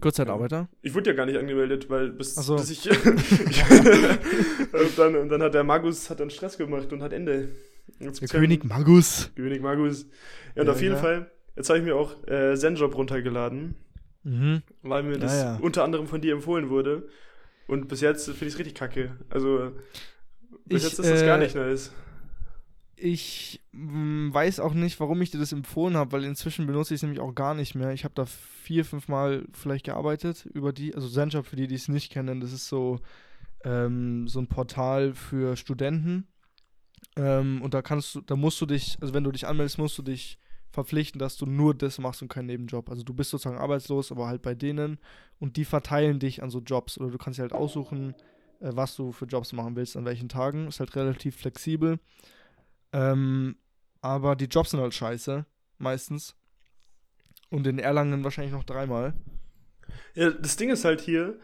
Kurzzeitarbeiter? 0.01 0.69
Ich 0.83 0.95
wurde 0.95 1.11
ja 1.11 1.17
gar 1.17 1.27
nicht 1.27 1.39
angemeldet, 1.39 1.89
weil 1.91 2.11
bis, 2.11 2.35
so. 2.37 2.55
bis 2.57 2.71
ich. 2.71 2.89
und, 2.91 4.99
dann, 4.99 5.17
und 5.17 5.29
dann 5.29 5.43
hat 5.43 5.55
der 5.55 5.65
Magus 5.65 6.09
hat 6.11 6.21
dann 6.21 6.31
Stress 6.31 6.57
gemacht 6.59 6.93
und 6.93 7.03
hat 7.03 7.13
Ende. 7.13 7.49
König 8.31 8.65
Magus. 8.65 9.33
König 9.35 9.61
Magus. 9.63 10.07
Ja, 10.55 10.61
und 10.63 10.67
Ja, 10.69 10.73
auf 10.75 10.81
jeden 10.83 10.95
ja. 10.95 11.01
Fall, 11.01 11.31
jetzt 11.57 11.69
habe 11.71 11.79
ich 11.81 11.85
mir 11.85 11.97
auch 11.97 12.15
äh, 12.29 12.55
Zenjob 12.57 12.95
runtergeladen, 12.97 13.75
Mhm. 14.25 14.63
weil 14.83 15.03
mir 15.05 15.13
Ja, 15.15 15.19
das 15.19 15.41
ja. 15.43 15.59
unter 15.61 15.83
anderem 15.85 16.07
von 16.07 16.21
dir 16.21 16.35
empfohlen 16.35 16.69
wurde. 16.71 17.09
Und 17.69 17.87
bis 17.87 18.01
jetzt 18.01 18.25
finde 18.25 18.47
ich 18.47 18.55
es 18.55 18.59
richtig 18.59 18.75
kacke. 18.75 19.17
Also, 19.31 19.73
bis 20.65 20.83
Ich, 20.83 20.89
jetzt 20.91 20.99
ist 20.99 21.11
das 21.11 21.21
gar 21.21 21.39
äh, 21.39 21.45
nicht 21.45 21.55
nice. 21.55 21.93
Ich 22.97 23.61
mm, 23.73 24.33
weiß 24.33 24.59
auch 24.59 24.75
nicht, 24.75 24.99
warum 24.99 25.23
ich 25.23 25.31
dir 25.31 25.39
das 25.39 25.53
empfohlen 25.53 25.97
habe, 25.97 26.11
weil 26.13 26.25
inzwischen 26.25 26.67
benutze 26.67 26.95
ich 26.95 26.99
es 26.99 27.03
nämlich 27.03 27.21
auch 27.21 27.35
gar 27.35 27.55
nicht 27.55 27.75
mehr. 27.75 27.93
Ich 27.93 28.05
habe 28.05 28.15
da 28.15 28.25
vier, 28.25 28.85
fünf 28.85 29.07
Mal 29.07 29.45
vielleicht 29.53 29.85
gearbeitet 29.85 30.47
über 30.47 30.73
die, 30.73 30.95
also 30.95 31.09
Zenjob 31.09 31.47
für 31.47 31.57
die, 31.57 31.69
die 31.69 31.77
es 31.77 31.89
nicht 31.89 32.11
kennen, 32.11 32.41
das 32.41 32.53
ist 32.53 32.69
so, 32.69 33.01
ähm, 33.65 34.27
so 34.27 34.41
ein 34.41 34.49
Portal 34.49 35.15
für 35.15 35.57
Studenten. 35.57 36.27
Ähm, 37.17 37.61
und 37.61 37.75
da 37.75 37.83
kannst 37.83 38.15
du, 38.15 38.23
da 38.23 38.35
musst 38.35 38.61
du 38.63 38.67
dich, 38.67 38.97
also 39.03 39.13
wenn 39.13 39.25
du 39.25 39.31
dich 39.31 39.47
anmeldest, 39.47 39.79
musst 39.79 39.99
du 39.99 40.03
dich 40.03 40.39
verpflichten, 40.71 41.19
dass 41.19 41.37
du 41.37 41.47
nur 41.47 41.75
das 41.75 41.99
machst 41.99 42.23
und 42.23 42.29
keinen 42.29 42.47
Nebenjob. 42.47 42.91
Also 42.91 43.03
du 43.03 43.15
bist 43.15 43.31
sozusagen 43.31 43.59
arbeitslos, 43.59 44.13
aber 44.13 44.27
halt 44.27 44.43
bei 44.43 44.55
denen 44.55 44.99
und 45.39 45.57
die 45.57 45.65
verteilen 45.65 46.19
dich 46.19 46.43
an 46.43 46.51
so 46.51 46.61
Jobs 46.61 46.99
oder 46.99 47.11
du 47.11 47.19
kannst 47.19 47.39
dir 47.39 47.43
halt 47.43 47.53
aussuchen, 47.53 48.15
äh, 48.61 48.71
was 48.73 48.97
du 48.97 49.13
für 49.13 49.27
Jobs 49.27 49.53
machen 49.53 49.77
willst, 49.77 49.97
an 49.97 50.05
welchen 50.05 50.29
Tagen. 50.29 50.69
Ist 50.69 50.81
halt 50.81 50.95
relativ 50.97 51.37
flexibel. 51.37 51.99
Ähm, 52.93 53.57
aber 54.01 54.37
die 54.37 54.47
Jobs 54.47 54.71
sind 54.71 54.81
halt 54.81 54.95
scheiße, 54.95 55.45
meistens. 55.79 56.37
Und 57.51 57.67
in 57.67 57.79
Erlangen 57.79 58.25
wahrscheinlich 58.25 58.53
noch 58.53 58.65
dreimal. 58.65 59.15
Ja, 60.15 60.31
das 60.31 60.57
Ding 60.57 60.71
ist 60.71 60.85
halt 60.85 61.01
hier, 61.01 61.39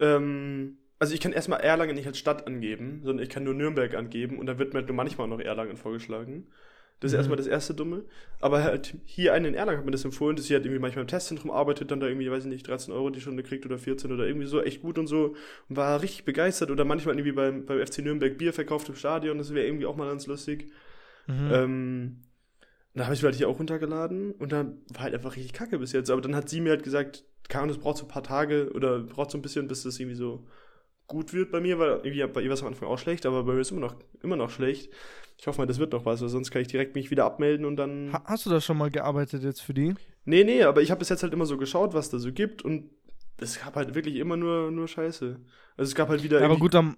ähm, 0.00 0.78
also 0.98 1.14
ich 1.14 1.20
kann 1.20 1.32
erstmal 1.32 1.60
Erlangen 1.60 1.94
nicht 1.94 2.06
als 2.06 2.18
Stadt 2.18 2.46
angeben, 2.46 3.00
sondern 3.02 3.24
ich 3.24 3.30
kann 3.30 3.44
nur 3.44 3.54
Nürnberg 3.54 3.94
angeben 3.94 4.38
und 4.38 4.46
dann 4.46 4.58
wird 4.58 4.72
mir 4.72 4.80
halt 4.80 4.88
nur 4.88 4.96
manchmal 4.96 5.28
noch 5.28 5.40
Erlangen 5.40 5.76
vorgeschlagen. 5.76 6.46
Das 7.00 7.10
ist 7.10 7.14
Mhm. 7.14 7.18
erstmal 7.18 7.36
das 7.36 7.46
erste 7.46 7.74
Dumme. 7.74 8.04
Aber 8.40 8.62
halt 8.62 8.94
hier 9.04 9.34
einen 9.34 9.46
in 9.46 9.54
Erlangen 9.54 9.78
hat 9.78 9.84
mir 9.84 9.90
das 9.90 10.04
empfohlen, 10.04 10.36
dass 10.36 10.46
sie 10.46 10.54
halt 10.54 10.64
irgendwie 10.64 10.80
manchmal 10.80 11.02
im 11.02 11.08
Testzentrum 11.08 11.50
arbeitet, 11.50 11.90
dann 11.90 12.00
da 12.00 12.06
irgendwie, 12.06 12.30
weiß 12.30 12.44
ich 12.44 12.50
nicht, 12.50 12.66
13 12.66 12.92
Euro 12.92 13.10
die 13.10 13.20
Stunde 13.20 13.42
kriegt 13.42 13.66
oder 13.66 13.78
14 13.78 14.12
oder 14.12 14.26
irgendwie 14.26 14.46
so, 14.46 14.62
echt 14.62 14.80
gut 14.82 14.98
und 14.98 15.06
so. 15.06 15.34
Und 15.68 15.76
war 15.76 16.00
richtig 16.02 16.24
begeistert. 16.24 16.70
Oder 16.70 16.84
manchmal 16.84 17.14
irgendwie 17.14 17.32
beim, 17.32 17.66
beim 17.66 17.84
FC 17.84 17.98
Nürnberg 17.98 18.38
Bier 18.38 18.52
verkauft 18.52 18.88
im 18.88 18.94
Stadion, 18.94 19.38
das 19.38 19.52
wäre 19.52 19.66
irgendwie 19.66 19.86
auch 19.86 19.96
mal 19.96 20.08
ganz 20.08 20.26
lustig. 20.26 20.70
Mhm. 21.26 21.50
Ähm, 21.52 22.16
da 22.94 23.04
habe 23.04 23.14
ich 23.14 23.20
mir 23.22 23.26
halt 23.26 23.36
hier 23.36 23.48
auch 23.48 23.58
runtergeladen 23.58 24.32
und 24.32 24.52
dann 24.52 24.78
war 24.94 25.02
halt 25.02 25.14
einfach 25.14 25.36
richtig 25.36 25.52
kacke 25.52 25.78
bis 25.78 25.92
jetzt. 25.92 26.10
Aber 26.10 26.22
dann 26.22 26.34
hat 26.34 26.48
sie 26.48 26.62
mir 26.62 26.70
halt 26.70 26.82
gesagt, 26.82 27.24
Ahnung, 27.52 27.68
das 27.68 27.78
braucht 27.78 27.98
so 27.98 28.06
ein 28.06 28.08
paar 28.08 28.22
Tage 28.22 28.72
oder 28.74 29.00
braucht 29.00 29.30
so 29.30 29.38
ein 29.38 29.42
bisschen, 29.42 29.68
bis 29.68 29.82
das 29.82 30.00
irgendwie 30.00 30.16
so 30.16 30.46
gut 31.06 31.32
wird 31.32 31.50
bei 31.50 31.60
mir, 31.60 31.78
weil 31.78 32.00
irgendwie 32.02 32.26
bei 32.26 32.40
ihr 32.42 32.48
war 32.48 32.54
es 32.54 32.62
am 32.62 32.68
Anfang 32.68 32.88
auch 32.88 32.98
schlecht, 32.98 33.26
aber 33.26 33.44
bei 33.44 33.52
mir 33.52 33.60
ist 33.60 33.70
immer 33.70 33.80
noch, 33.80 33.96
immer 34.22 34.36
noch 34.36 34.50
schlecht. 34.50 34.92
Ich 35.38 35.46
hoffe 35.46 35.60
mal, 35.60 35.66
das 35.66 35.78
wird 35.78 35.92
noch 35.92 36.04
was, 36.04 36.20
weil 36.20 36.28
sonst 36.28 36.50
kann 36.50 36.62
ich 36.62 36.68
direkt 36.68 36.94
mich 36.94 37.10
wieder 37.10 37.24
abmelden 37.24 37.66
und 37.66 37.76
dann. 37.76 38.12
Ha 38.12 38.22
hast 38.24 38.46
du 38.46 38.50
da 38.50 38.60
schon 38.60 38.78
mal 38.78 38.90
gearbeitet 38.90 39.42
jetzt 39.42 39.60
für 39.60 39.74
die? 39.74 39.94
Nee, 40.24 40.44
nee, 40.44 40.62
aber 40.62 40.82
ich 40.82 40.90
habe 40.90 40.98
bis 41.00 41.08
jetzt 41.08 41.22
halt 41.22 41.32
immer 41.32 41.46
so 41.46 41.56
geschaut, 41.56 41.94
was 41.94 42.10
da 42.10 42.18
so 42.18 42.32
gibt 42.32 42.62
und 42.62 42.90
es 43.38 43.60
gab 43.60 43.76
halt 43.76 43.94
wirklich 43.94 44.16
immer 44.16 44.36
nur, 44.36 44.70
nur 44.70 44.88
Scheiße. 44.88 45.38
Also 45.76 45.90
es 45.90 45.94
gab 45.94 46.08
halt 46.08 46.22
wieder 46.22 46.42
aber 46.42 46.56
gut, 46.56 46.74
dann. 46.74 46.96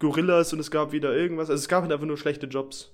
Gorillas 0.00 0.52
und 0.52 0.58
es 0.60 0.70
gab 0.70 0.92
wieder 0.92 1.14
irgendwas. 1.14 1.50
Also 1.50 1.60
es 1.60 1.68
gab 1.68 1.82
halt 1.82 1.92
einfach 1.92 2.06
nur 2.06 2.16
schlechte 2.16 2.46
Jobs. 2.46 2.92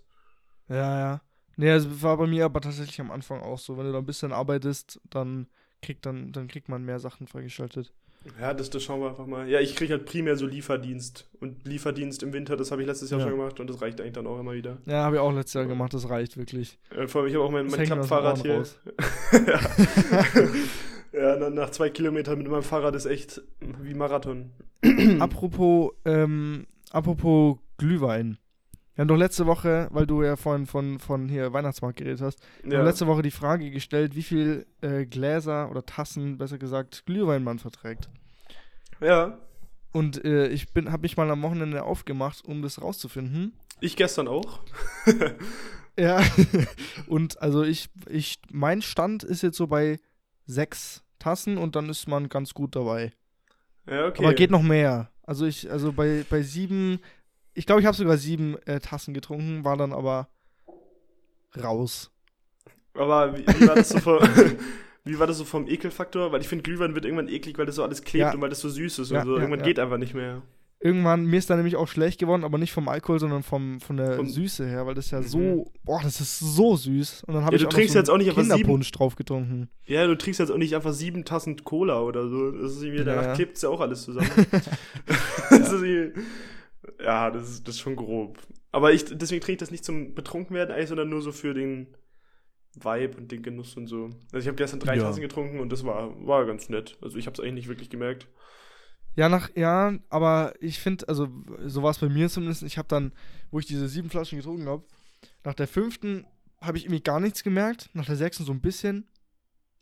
Ja, 0.69 0.99
ja. 0.99 1.21
Nee, 1.57 1.71
es 1.71 2.03
war 2.03 2.17
bei 2.19 2.27
mir 2.27 2.45
aber 2.45 2.61
tatsächlich 2.61 3.01
am 3.01 3.11
Anfang 3.11 3.41
auch 3.41 3.59
so. 3.59 3.79
Wenn 3.79 3.87
du 3.87 3.93
da 3.93 3.99
ein 3.99 4.07
bisschen 4.07 4.33
arbeitest, 4.33 5.01
dann 5.09 5.47
kriegt, 5.81 6.05
dann, 6.05 6.33
dann 6.33 6.49
kriegt 6.49 6.69
man 6.69 6.85
mehr 6.85 6.99
Sachen 6.99 7.27
freigeschaltet. 7.27 7.95
Ja, 8.41 8.55
das, 8.55 8.71
das 8.71 8.83
schauen 8.83 9.01
wir 9.01 9.09
einfach 9.09 9.27
mal. 9.27 9.49
Ja, 9.49 9.61
ich 9.61 9.77
kriege 9.77 9.93
halt 9.95 10.07
primär 10.07 10.37
so 10.37 10.47
Lieferdienst. 10.47 11.29
Und 11.41 11.67
Lieferdienst 11.67 12.23
im 12.23 12.33
Winter, 12.33 12.57
das 12.57 12.71
habe 12.71 12.83
ich 12.83 12.89
letztes 12.89 13.11
Jahr 13.11 13.21
Ja. 13.21 13.27
schon 13.27 13.37
gemacht 13.37 13.61
und 13.61 13.69
das 13.71 13.81
reicht 13.81 14.01
eigentlich 14.01 14.15
dann 14.15 14.27
auch 14.27 14.39
immer 14.39 14.53
wieder. 14.53 14.79
Ja, 14.87 15.05
habe 15.05 15.17
ich 15.17 15.21
auch 15.21 15.33
letztes 15.33 15.55
Jahr 15.55 15.67
gemacht, 15.67 15.95
das 15.95 16.09
reicht 16.09 16.37
wirklich. 16.37 16.79
Äh, 16.91 17.07
vor 17.07 17.23
allem, 17.23 17.31
ich 17.31 17.35
habe 17.37 17.45
auch 17.45 17.51
mein, 17.51 17.67
mein 17.67 17.85
Klappfahrrad 17.87 18.43
hier. 18.43 18.59
raus. 18.59 18.79
ja, 19.47 19.61
ja 21.13 21.37
dann 21.37 21.55
nach 21.55 21.71
zwei 21.71 21.91
Kilometern 21.91 22.39
mit 22.39 22.49
meinem 22.49 22.63
Fahrrad 22.63 22.95
ist 22.95 23.07
echt 23.07 23.43
wie 23.83 23.95
Marathon. 23.95 24.51
apropos, 25.21 25.93
ähm, 26.05 26.67
apropos 26.91 27.59
Glühwein. 27.79 28.39
Wir 28.97 29.03
haben 29.03 29.09
doch 29.09 29.17
letzte 29.17 29.47
Woche, 29.47 29.89
weil 29.93 30.07
du 30.07 30.23
ja 30.23 30.37
vorhin 30.37 30.67
von, 30.67 30.99
von 30.99 31.29
hier 31.29 31.53
Weihnachtsmarkt 31.53 31.99
geredet 31.99 32.21
hast, 32.23 32.41
wir 32.63 32.73
Ja. 32.73 32.79
haben 32.79 32.87
letzte 32.87 33.07
Woche 33.07 33.23
die 33.23 33.31
Frage 33.31 33.71
gestellt, 33.71 34.17
wie 34.17 34.23
viel 34.25 34.67
äh, 34.81 35.05
Gläser 35.07 35.71
oder 35.71 35.85
Tassen, 35.87 36.39
besser 36.39 36.59
gesagt, 36.59 37.05
Glühwein 37.07 37.45
man 37.45 37.59
verträgt. 37.59 38.09
ja, 39.01 39.39
Und 39.93 40.25
äh, 40.25 40.49
ich 40.49 40.73
bin, 40.73 40.91
habe 40.93 41.03
mich 41.03 41.17
mal 41.17 41.31
am 41.31 41.43
Wochenende 41.43 41.83
aufgemacht, 41.85 42.45
um 42.45 42.63
das 42.63 42.81
rauszufinden. 42.83 43.53
ich 43.81 43.95
gestern 43.97 44.27
auch. 44.29 44.61
Ja. 45.99 46.23
und 47.07 47.41
also 47.41 47.63
ich, 47.63 47.89
ich, 48.11 48.39
mein 48.51 48.83
Stand 48.83 49.23
ist 49.25 49.43
jetzt 49.43 49.57
so 49.57 49.67
bei 49.67 49.99
sechs 50.45 51.03
Tassen 51.19 51.57
und 51.57 51.75
dann 51.75 51.89
ist 51.89 52.07
man 52.07 52.29
ganz 52.29 52.53
gut 52.53 52.77
dabei. 52.77 53.13
Ja, 53.89 54.07
okay. 54.09 54.23
Aber 54.23 54.35
geht 54.35 54.51
noch 54.51 54.61
mehr. 54.63 55.11
Also 55.23 55.47
ich, 55.47 55.71
also 55.71 55.93
bei, 55.95 56.27
bei 56.29 56.43
sieben, 56.43 56.99
ich 57.57 57.67
glaube, 57.67 57.81
ich 57.81 57.87
habe 57.87 57.97
sogar 57.97 58.17
sieben 58.19 58.57
äh, 58.67 58.79
Tassen 58.81 59.15
getrunken, 59.15 59.65
war 59.65 59.77
dann 59.77 59.93
aber 59.93 60.29
raus. 61.63 62.11
Aber 62.95 63.37
wie, 63.37 63.47
wie, 63.47 63.67
war 63.69 63.75
das 63.75 63.89
so 63.91 63.99
vom, 63.99 64.19
wie 65.05 65.19
war 65.19 65.27
das 65.27 65.39
so 65.39 65.45
vom 65.45 65.67
Ekelfaktor? 65.67 66.33
Weil 66.33 66.41
ich 66.41 66.49
finde, 66.49 66.63
Glühwein 66.63 66.95
wird 66.95 67.05
irgendwann 67.05 67.29
eklig, 67.29 67.59
weil 67.59 67.67
das 67.67 67.77
so 67.77 67.83
alles 67.83 68.03
klebt 68.03 68.21
Ja. 68.23 68.33
und 68.35 68.41
weil 68.41 68.49
das 68.51 68.61
so 68.61 68.69
süß 68.69 68.99
ist 69.01 69.11
Ja, 69.11 69.21
und 69.21 69.27
so. 69.27 69.37
Irgendwann 69.37 69.63
geht 69.63 69.79
einfach 69.79 69.99
nicht 69.99 70.15
mehr. 70.15 70.43
Irgendwann, 70.79 71.25
mir 71.25 71.39
ist 71.39 71.49
dann 71.49 71.57
nämlich 71.57 71.77
auch 71.77 71.89
schlecht 71.89 72.21
geworden, 72.21 72.45
aber 72.45 72.59
nicht 72.59 72.73
vom 72.73 72.89
Alkohol, 72.89 73.19
sondern 73.19 73.43
vom, 73.43 73.81
von 73.81 73.97
der 73.97 74.17
Vom- 74.17 74.29
Süße 74.29 74.67
her, 74.67 74.87
weil 74.87 74.95
das 74.95 75.11
ja 75.11 75.21
Mhm. 75.21 75.25
so, 75.27 75.73
boah, 75.85 76.01
das 76.03 76.21
ist 76.21 76.39
so 76.39 76.77
süß. 76.77 77.25
Und 77.27 77.35
dann 77.35 77.45
habe 77.47 77.57
Ja, 77.57 77.63
ich 77.63 77.67
auch 77.67 77.71
trinkst 77.73 77.95
noch 77.95 78.01
jetzt 78.03 78.11
auch 78.11 78.19
nicht 78.19 78.29
einfach 78.29 78.43
sieben- 78.43 78.57
Kinderpunsch 78.57 78.91
drauf 78.93 79.17
getrunken. 79.17 79.71
Ja, 79.87 80.07
du 80.07 80.17
trinkst 80.19 80.39
jetzt 80.39 80.51
auch 80.51 80.59
nicht 80.59 80.75
einfach 80.77 80.93
sieben 80.93 81.25
Tassen 81.25 81.65
Cola 81.65 82.01
oder 82.03 82.29
so. 82.29 82.51
Das 82.53 82.73
ist 82.73 82.83
irgendwie, 82.83 83.05
danach 83.05 83.23
Ja. 83.25 83.35
klebt 83.35 83.61
ja 83.63 83.71
auch 83.71 83.81
alles 83.81 84.03
zusammen. 84.03 84.29
das 85.51 85.73
ist 85.73 85.83
irgendwie, 85.83 86.21
ja, 87.03 87.31
das 87.31 87.49
ist, 87.49 87.69
das 87.69 87.77
ist 87.77 87.81
schon 87.81 87.97
grob. 87.97 88.39
Aber 88.73 88.93
ich, 88.93 89.05
deswegen 89.05 89.41
trinke 89.41 89.53
ich 89.53 89.59
das 89.59 89.71
nicht 89.71 89.85
zum 89.85 90.15
Betrunkenwerden 90.15 90.75
eigentlich, 90.75 90.89
sondern 90.89 91.09
nur 91.09 91.23
so 91.23 91.33
für 91.33 91.55
den 91.55 91.97
Vibe 92.75 93.17
und 93.17 93.33
den 93.33 93.43
Genuss 93.43 93.77
und 93.77 93.87
so. 93.87 94.11
Also 94.33 94.39
ich 94.39 94.47
habe 94.49 94.57
gestern 94.57 94.81
drei 94.81 94.97
Ja. 94.97 95.05
Tassen 95.05 95.23
getrunken 95.23 95.61
und 95.61 95.71
das 95.73 95.85
war, 95.85 96.15
war 96.27 96.45
ganz 96.47 96.69
nett. 96.69 96.99
Also 97.01 97.17
ich 97.17 97.27
habe 97.27 97.35
es 97.35 97.41
eigentlich 97.41 97.55
nicht 97.55 97.69
wirklich 97.69 97.91
gemerkt. 97.91 98.29
Ja, 99.15 99.31
nach, 99.31 99.49
ja, 99.57 99.99
aber 100.11 100.53
ich 100.61 100.79
finde, 100.79 101.09
also 101.09 101.29
so 101.65 101.83
war 101.83 101.91
es 101.91 101.99
bei 101.99 102.09
mir 102.09 102.29
zumindest, 102.29 102.63
ich 102.65 102.77
habe 102.77 102.89
dann, 102.89 103.13
wo 103.51 103.59
ich 103.59 103.65
diese 103.65 103.89
sieben 103.89 104.11
Flaschen 104.11 104.37
getrunken 104.37 104.69
habe, 104.69 104.85
nach 105.43 105.55
der 105.55 105.69
fünften 105.69 106.27
habe 106.61 106.77
ich 106.77 106.85
irgendwie 106.85 107.03
gar 107.03 107.19
nichts 107.21 107.43
gemerkt, 107.43 107.89
nach 107.95 108.05
der 108.05 108.17
sechsten 108.17 108.45
so 108.45 108.53
ein 108.53 108.61
bisschen 108.61 109.09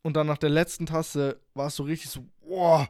und 0.03 0.17
dann 0.17 0.29
nach 0.29 0.39
der 0.39 0.51
letzten 0.51 0.87
Tasse 0.87 1.41
war 1.55 1.67
es 1.67 1.75
so 1.75 1.83
richtig 1.83 2.11
so, 2.11 2.25
boah, 2.43 2.89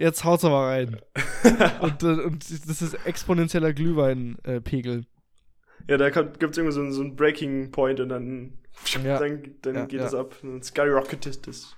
jetzt 0.00 0.24
haut's 0.24 0.44
aber 0.44 0.66
rein. 0.66 1.00
und, 1.80 2.02
äh, 2.02 2.06
und 2.06 2.50
das 2.68 2.82
ist 2.82 2.94
exponentieller 3.06 3.72
Glühweinpegel. 3.72 5.04
Ja, 5.88 5.96
da 5.96 6.10
gibt 6.10 6.42
es 6.42 6.58
irgendwie 6.58 6.74
so, 6.74 6.80
einen- 6.80 6.92
so 6.92 7.00
einen 7.02 7.16
Breaking 7.16 7.70
Point 7.70 8.00
und 8.00 8.08
dann, 8.10 8.58
Ja. 9.04 9.18
dann, 9.18 9.54
dann 9.62 9.74
Ja, 9.74 9.84
geht 9.86 10.00
es 10.00 10.14
ab. 10.14 10.34
Dann 10.42 10.62
skyrocketet 10.62 11.46
es. 11.48 11.76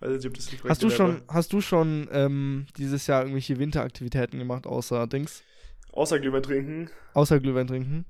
Das 0.00 0.24
ein 0.24 0.32
Hast 0.68 0.82
du 0.82 0.90
schon, 0.90 1.12
wäre. 1.14 1.22
hast 1.28 1.52
du 1.52 1.60
schon 1.60 2.08
ähm, 2.10 2.66
dieses 2.76 3.06
Jahr 3.06 3.20
irgendwelche 3.22 3.58
Winteraktivitäten 3.60 4.38
gemacht, 4.38 4.66
außer 4.66 5.06
Dings, 5.06 5.44
Außer 5.92 6.18
Glühwein 6.18 6.42
trinken. 6.42 6.90
außer 7.14 7.38
Glühwein 7.38 7.68
trinken? 7.68 8.04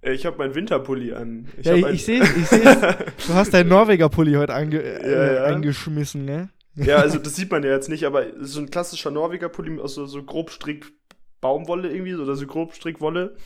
Äh, 0.00 0.14
Ich 0.14 0.26
habe 0.26 0.38
meinen 0.38 0.54
Winterpulli 0.56 1.12
an. 1.12 1.46
Ich 1.58 1.66
ja, 1.66 1.74
ich, 1.76 2.04
sehe 2.04 2.22
ich 2.22 2.46
seh's. 2.46 2.60
Du 3.28 3.34
hast 3.34 3.52
deinen 3.54 3.68
Norweger-Pulli 3.68 4.32
heute 4.34 4.52
ange 4.54 4.82
äh, 4.82 5.12
Ja, 5.12 5.32
ja. 5.34 5.44
eingeschmissen, 5.54 6.24
ne? 6.24 6.48
Ja, 6.76 6.96
also 6.96 7.18
das 7.18 7.36
sieht 7.36 7.50
man 7.50 7.62
ja 7.62 7.70
jetzt 7.70 7.88
nicht, 7.88 8.04
aber 8.04 8.26
so 8.40 8.60
ein 8.60 8.70
klassischer 8.70 9.10
Norweger 9.10 9.48
Pulli 9.48 9.78
aus 9.80 9.94
so, 9.94 10.06
so 10.06 10.22
Grobstrick 10.22 10.92
Baumwolle 11.40 11.90
irgendwie, 11.90 12.14
oder 12.14 12.36
so 12.36 12.46
Grobstrickwolle. 12.46 13.36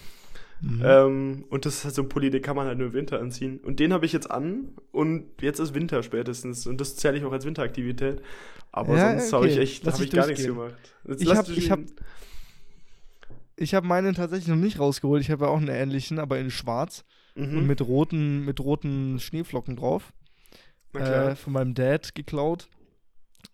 Mhm. 0.61 0.83
Ähm, 0.85 1.45
und 1.50 1.66
das 1.66 1.76
ist 1.76 1.85
halt 1.85 1.95
so 1.95 2.02
ein 2.02 2.09
Pulli, 2.09 2.31
den 2.31 2.43
kann 2.43 2.57
man 2.57 2.66
halt 2.66 2.78
nur 2.78 2.88
im 2.88 2.93
Winter 2.93 3.21
anziehen. 3.21 3.59
Und 3.59 3.81
den 3.81 3.93
habe 3.93 4.07
ich 4.07 4.12
jetzt 4.12 4.31
an 4.31 4.69
und 4.93 5.26
jetzt 5.40 5.59
ist 5.59 5.75
Winter 5.75 6.02
spätestens. 6.02 6.66
Und 6.66 6.81
das 6.81 6.97
zähle 6.97 7.19
ich 7.19 7.25
auch 7.25 7.33
als 7.33 7.45
Winteraktivität. 7.45 8.23
Aber 8.73 8.97
Ja, 8.97 9.19
sonst 9.19 9.33
habe 9.33 9.47
ich 9.47 9.54
okay. 9.54 9.62
echt, 9.62 9.87
habe 9.87 10.04
ich 10.04 10.11
gar 10.11 10.26
nichts 10.26 10.45
gemacht. 10.45 10.75
Jetzt 11.07 11.23
Ich 11.23 11.31
hab- 11.31 11.47
du 11.47 11.52
ich 11.52 11.71
hab- 11.71 11.81
Ich 13.57 13.75
habe 13.75 13.87
meinen 13.87 14.14
tatsächlich 14.14 14.49
noch 14.49 14.57
nicht 14.57 14.78
rausgeholt. 14.81 15.23
Ich 15.23 15.31
habe 15.31 15.45
ja 15.45 15.50
auch 15.50 15.59
einen 15.59 15.69
ähnlichen, 15.69 16.19
aber 16.19 16.38
in 16.38 16.50
schwarz 16.50 17.04
mhm. 17.37 17.59
und 17.59 17.66
mit 17.66 17.81
roten, 17.81 18.45
mit 18.45 18.59
roten 18.61 19.21
Schneeflocken 19.21 19.76
drauf. 19.76 20.12
Äh, 20.95 21.35
von 21.35 21.52
meinem 21.52 21.75
Dad 21.75 22.14
geklaut. 22.14 22.69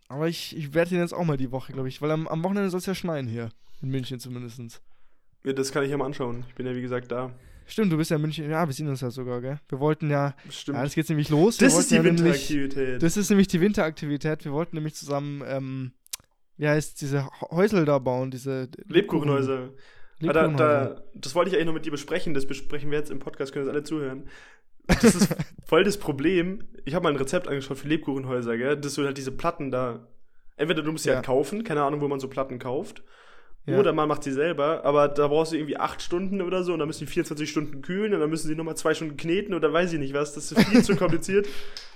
Aber 0.09 0.29
ich, 0.29 0.57
ich 0.57 0.75
werde 0.75 0.91
den 0.91 1.01
jetzt 1.01 1.15
auch 1.15 1.25
mal 1.25 1.37
die 1.37 1.51
Woche, 1.53 1.73
glaube 1.73 1.89
ich, 1.89 2.01
weil 2.03 2.11
am, 2.11 2.27
am 2.29 2.43
Wochenende 2.43 2.71
soll 2.71 2.79
es 2.79 2.87
ja 2.87 2.95
schneien 2.95 3.27
hier. 3.27 3.51
In 3.83 3.91
München 3.91 4.19
zumindest. 4.21 4.83
ja, 5.45 5.53
das 5.53 5.73
kann 5.73 5.85
ich 5.85 5.91
ja 5.91 5.97
mal 5.97 6.07
anschauen. 6.07 6.45
Ich 6.49 6.55
bin 6.55 6.67
ja 6.67 6.75
wie 6.75 6.83
gesagt 6.83 7.11
da. 7.13 7.33
Stimmt, 7.67 7.93
du 7.93 7.97
bist 7.97 8.11
ja 8.11 8.17
in 8.17 8.23
München. 8.23 8.51
Ja, 8.51 8.67
wir 8.67 8.73
sehen 8.73 8.89
uns 8.89 9.01
ja 9.01 9.11
sogar, 9.11 9.41
gell? 9.41 9.61
Wir 9.69 9.79
wollten 9.79 10.11
ja. 10.11 10.35
Stimmt. 10.51 10.77
Ja, 10.77 10.83
das 10.83 10.95
geht's 10.95 11.09
nämlich 11.09 11.29
los. 11.29 11.57
Das 11.59 11.79
ist 11.79 11.91
die 11.91 11.95
ja 11.95 12.03
nämlich- 12.03 12.51
Winteraktivität. 12.51 13.03
Das 13.03 13.17
ist 13.17 13.31
nämlich 13.31 13.47
die 13.47 13.61
Winteraktivität. 13.61 14.45
Wir 14.45 14.53
wollten 14.53 14.75
nämlich 14.77 14.95
zusammen, 14.97 15.43
ähm, 15.47 15.93
wie 16.57 16.67
heißt 16.67 17.01
diese 17.01 17.29
Häusel 17.51 17.85
da 17.85 17.99
bauen, 18.01 18.31
diese 18.33 18.69
Lebkuchenhäuser. 18.89 19.71
Ah, 20.23 20.33
da, 20.33 20.43
Lebkuchenhäuser. 20.43 20.95
da, 20.97 21.03
das 21.15 21.35
wollte 21.37 21.51
ich 21.51 21.55
eigentlich 21.57 21.67
noch 21.67 21.75
mit 21.75 21.87
dir 21.87 21.93
besprechen. 21.93 22.35
Das 22.35 22.47
besprechen 22.47 22.91
wir 22.91 22.99
jetzt 22.99 23.11
im 23.11 23.21
Podcast, 23.21 23.53
können 23.53 23.67
das 23.67 23.73
alle 23.73 23.85
zuhören. 23.85 24.29
Das 24.87 25.15
ist 25.15 25.29
voll 25.65 25.85
das 25.85 25.99
Problem. 25.99 26.65
Ich 26.85 26.95
habe 26.95 27.05
mal 27.05 27.11
ein 27.11 27.17
Rezept 27.17 27.49
angeschaut 27.49 27.79
für 27.79 27.89
Lebkuchenhäuser, 27.89 28.57
gell? 28.57 28.77
Dass 28.77 28.95
du 28.95 29.05
halt 29.05 29.17
diese 29.19 29.33
Platten 29.33 29.71
da. 29.71 30.07
Entweder 30.57 30.83
du 30.83 30.93
musst 30.93 31.05
sie 31.05 31.11
Ja. 31.11 31.17
halt 31.17 31.27
kaufen, 31.27 31.65
keine 31.65 31.83
Ahnung, 31.83 32.01
wo 32.01 32.09
man 32.09 32.21
so 32.21 32.29
Platten 32.29 32.59
kauft. 32.59 33.03
Ja. 33.67 33.79
Oder 33.79 33.93
man 33.93 34.09
macht 34.09 34.25
sie 34.25 34.33
selber, 34.33 34.85
aber 34.85 35.07
da 35.09 35.29
brauchst 35.29 35.53
du 35.53 35.57
irgendwie 35.57 35.77
acht 35.77 36.01
Stunden 36.01 36.41
oder 36.41 36.65
so 36.65 36.73
und 36.73 36.79
dann 36.79 36.89
müssen 36.89 37.05
die 37.05 37.11
24 37.13 37.49
Stunden 37.49 37.83
kühlen 37.83 38.15
und 38.15 38.21
dann 38.21 38.31
müssen 38.31 38.49
sie 38.49 38.55
nochmal 38.57 38.77
zwei 38.77 38.95
Stunden 38.95 39.19
kneten 39.19 39.53
oder 39.53 39.71
weiß 39.73 39.93
ich 39.93 39.99
nicht 39.99 40.15
was. 40.15 40.33
Das 40.33 40.51
ist 40.51 40.61
viel 40.67 40.83
zu 40.83 40.97
kompliziert. 40.97 41.47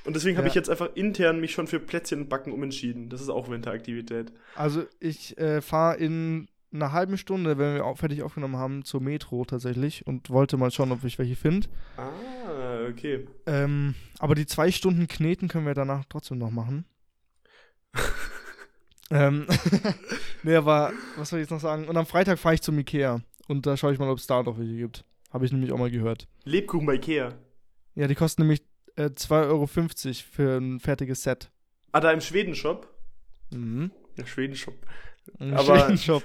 Und 0.04 0.14
deswegen 0.14 0.36
habe 0.36 0.46
Ja. 0.46 0.50
ich 0.50 0.54
jetzt 0.54 0.68
einfach 0.68 0.90
intern 0.94 1.40
mich 1.40 1.52
schon 1.52 1.66
für 1.66 1.80
Plätzchen 1.80 2.28
backen 2.28 2.52
umentschieden. 2.52 3.08
Das 3.08 3.22
ist 3.22 3.30
auch 3.30 3.48
Winteraktivität. 3.48 4.30
Also 4.54 4.84
ich 5.00 5.38
äh, 5.38 5.62
fahre 5.62 5.96
in 5.96 6.48
einer 6.74 6.92
halben 6.92 7.16
Stunde, 7.16 7.58
wenn 7.58 7.74
wir 7.74 7.84
auch 7.84 7.98
fertig 7.98 8.22
aufgenommen 8.22 8.56
haben, 8.56 8.84
zur 8.84 9.00
Metro 9.00 9.44
tatsächlich 9.44 10.06
und 10.06 10.30
wollte 10.30 10.56
mal 10.56 10.70
schauen, 10.70 10.92
ob 10.92 11.04
ich 11.04 11.18
welche 11.18 11.36
finde. 11.36 11.68
Ah, 11.96 12.88
okay. 12.88 13.26
Ähm, 13.46 13.94
aber 14.18 14.34
die 14.34 14.46
zwei 14.46 14.70
Stunden 14.70 15.06
Kneten 15.08 15.48
können 15.48 15.66
wir 15.66 15.74
danach 15.74 16.04
trotzdem 16.08 16.38
noch 16.38 16.50
machen. 16.50 16.84
ähm, 19.10 19.46
nee, 20.42 20.56
aber 20.56 20.92
was 21.16 21.30
soll 21.30 21.38
ich 21.38 21.44
jetzt 21.44 21.50
noch 21.50 21.60
sagen? 21.60 21.88
Und 21.88 21.96
am 21.96 22.06
Freitag 22.06 22.38
fahre 22.38 22.56
ich 22.56 22.62
zum 22.62 22.78
Ikea 22.78 23.20
und 23.48 23.66
da 23.66 23.76
schaue 23.76 23.92
ich 23.92 23.98
mal, 23.98 24.10
ob 24.10 24.18
es 24.18 24.26
da 24.26 24.42
noch 24.42 24.58
welche 24.58 24.76
gibt. 24.76 25.04
Habe 25.32 25.46
ich 25.46 25.52
nämlich 25.52 25.72
auch 25.72 25.78
mal 25.78 25.90
gehört. 25.90 26.28
Lebkuchen 26.44 26.86
bei 26.86 26.94
Ikea. 26.94 27.34
Ja, 27.94 28.08
die 28.08 28.14
kosten 28.14 28.42
nämlich 28.42 28.62
äh, 28.96 29.06
2,50 29.06 29.48
Euro 29.48 29.66
für 29.66 30.58
ein 30.58 30.80
fertiges 30.80 31.22
Set. 31.22 31.50
Ah, 31.92 32.00
da 32.00 32.10
im 32.10 32.20
Schweden-Shop? 32.20 32.88
Mhm. 33.52 33.90
Ja, 34.16 34.26
Schwedenshop. 34.26 34.74
Aber- 35.40 35.78
Schwedenshop. 35.80 36.22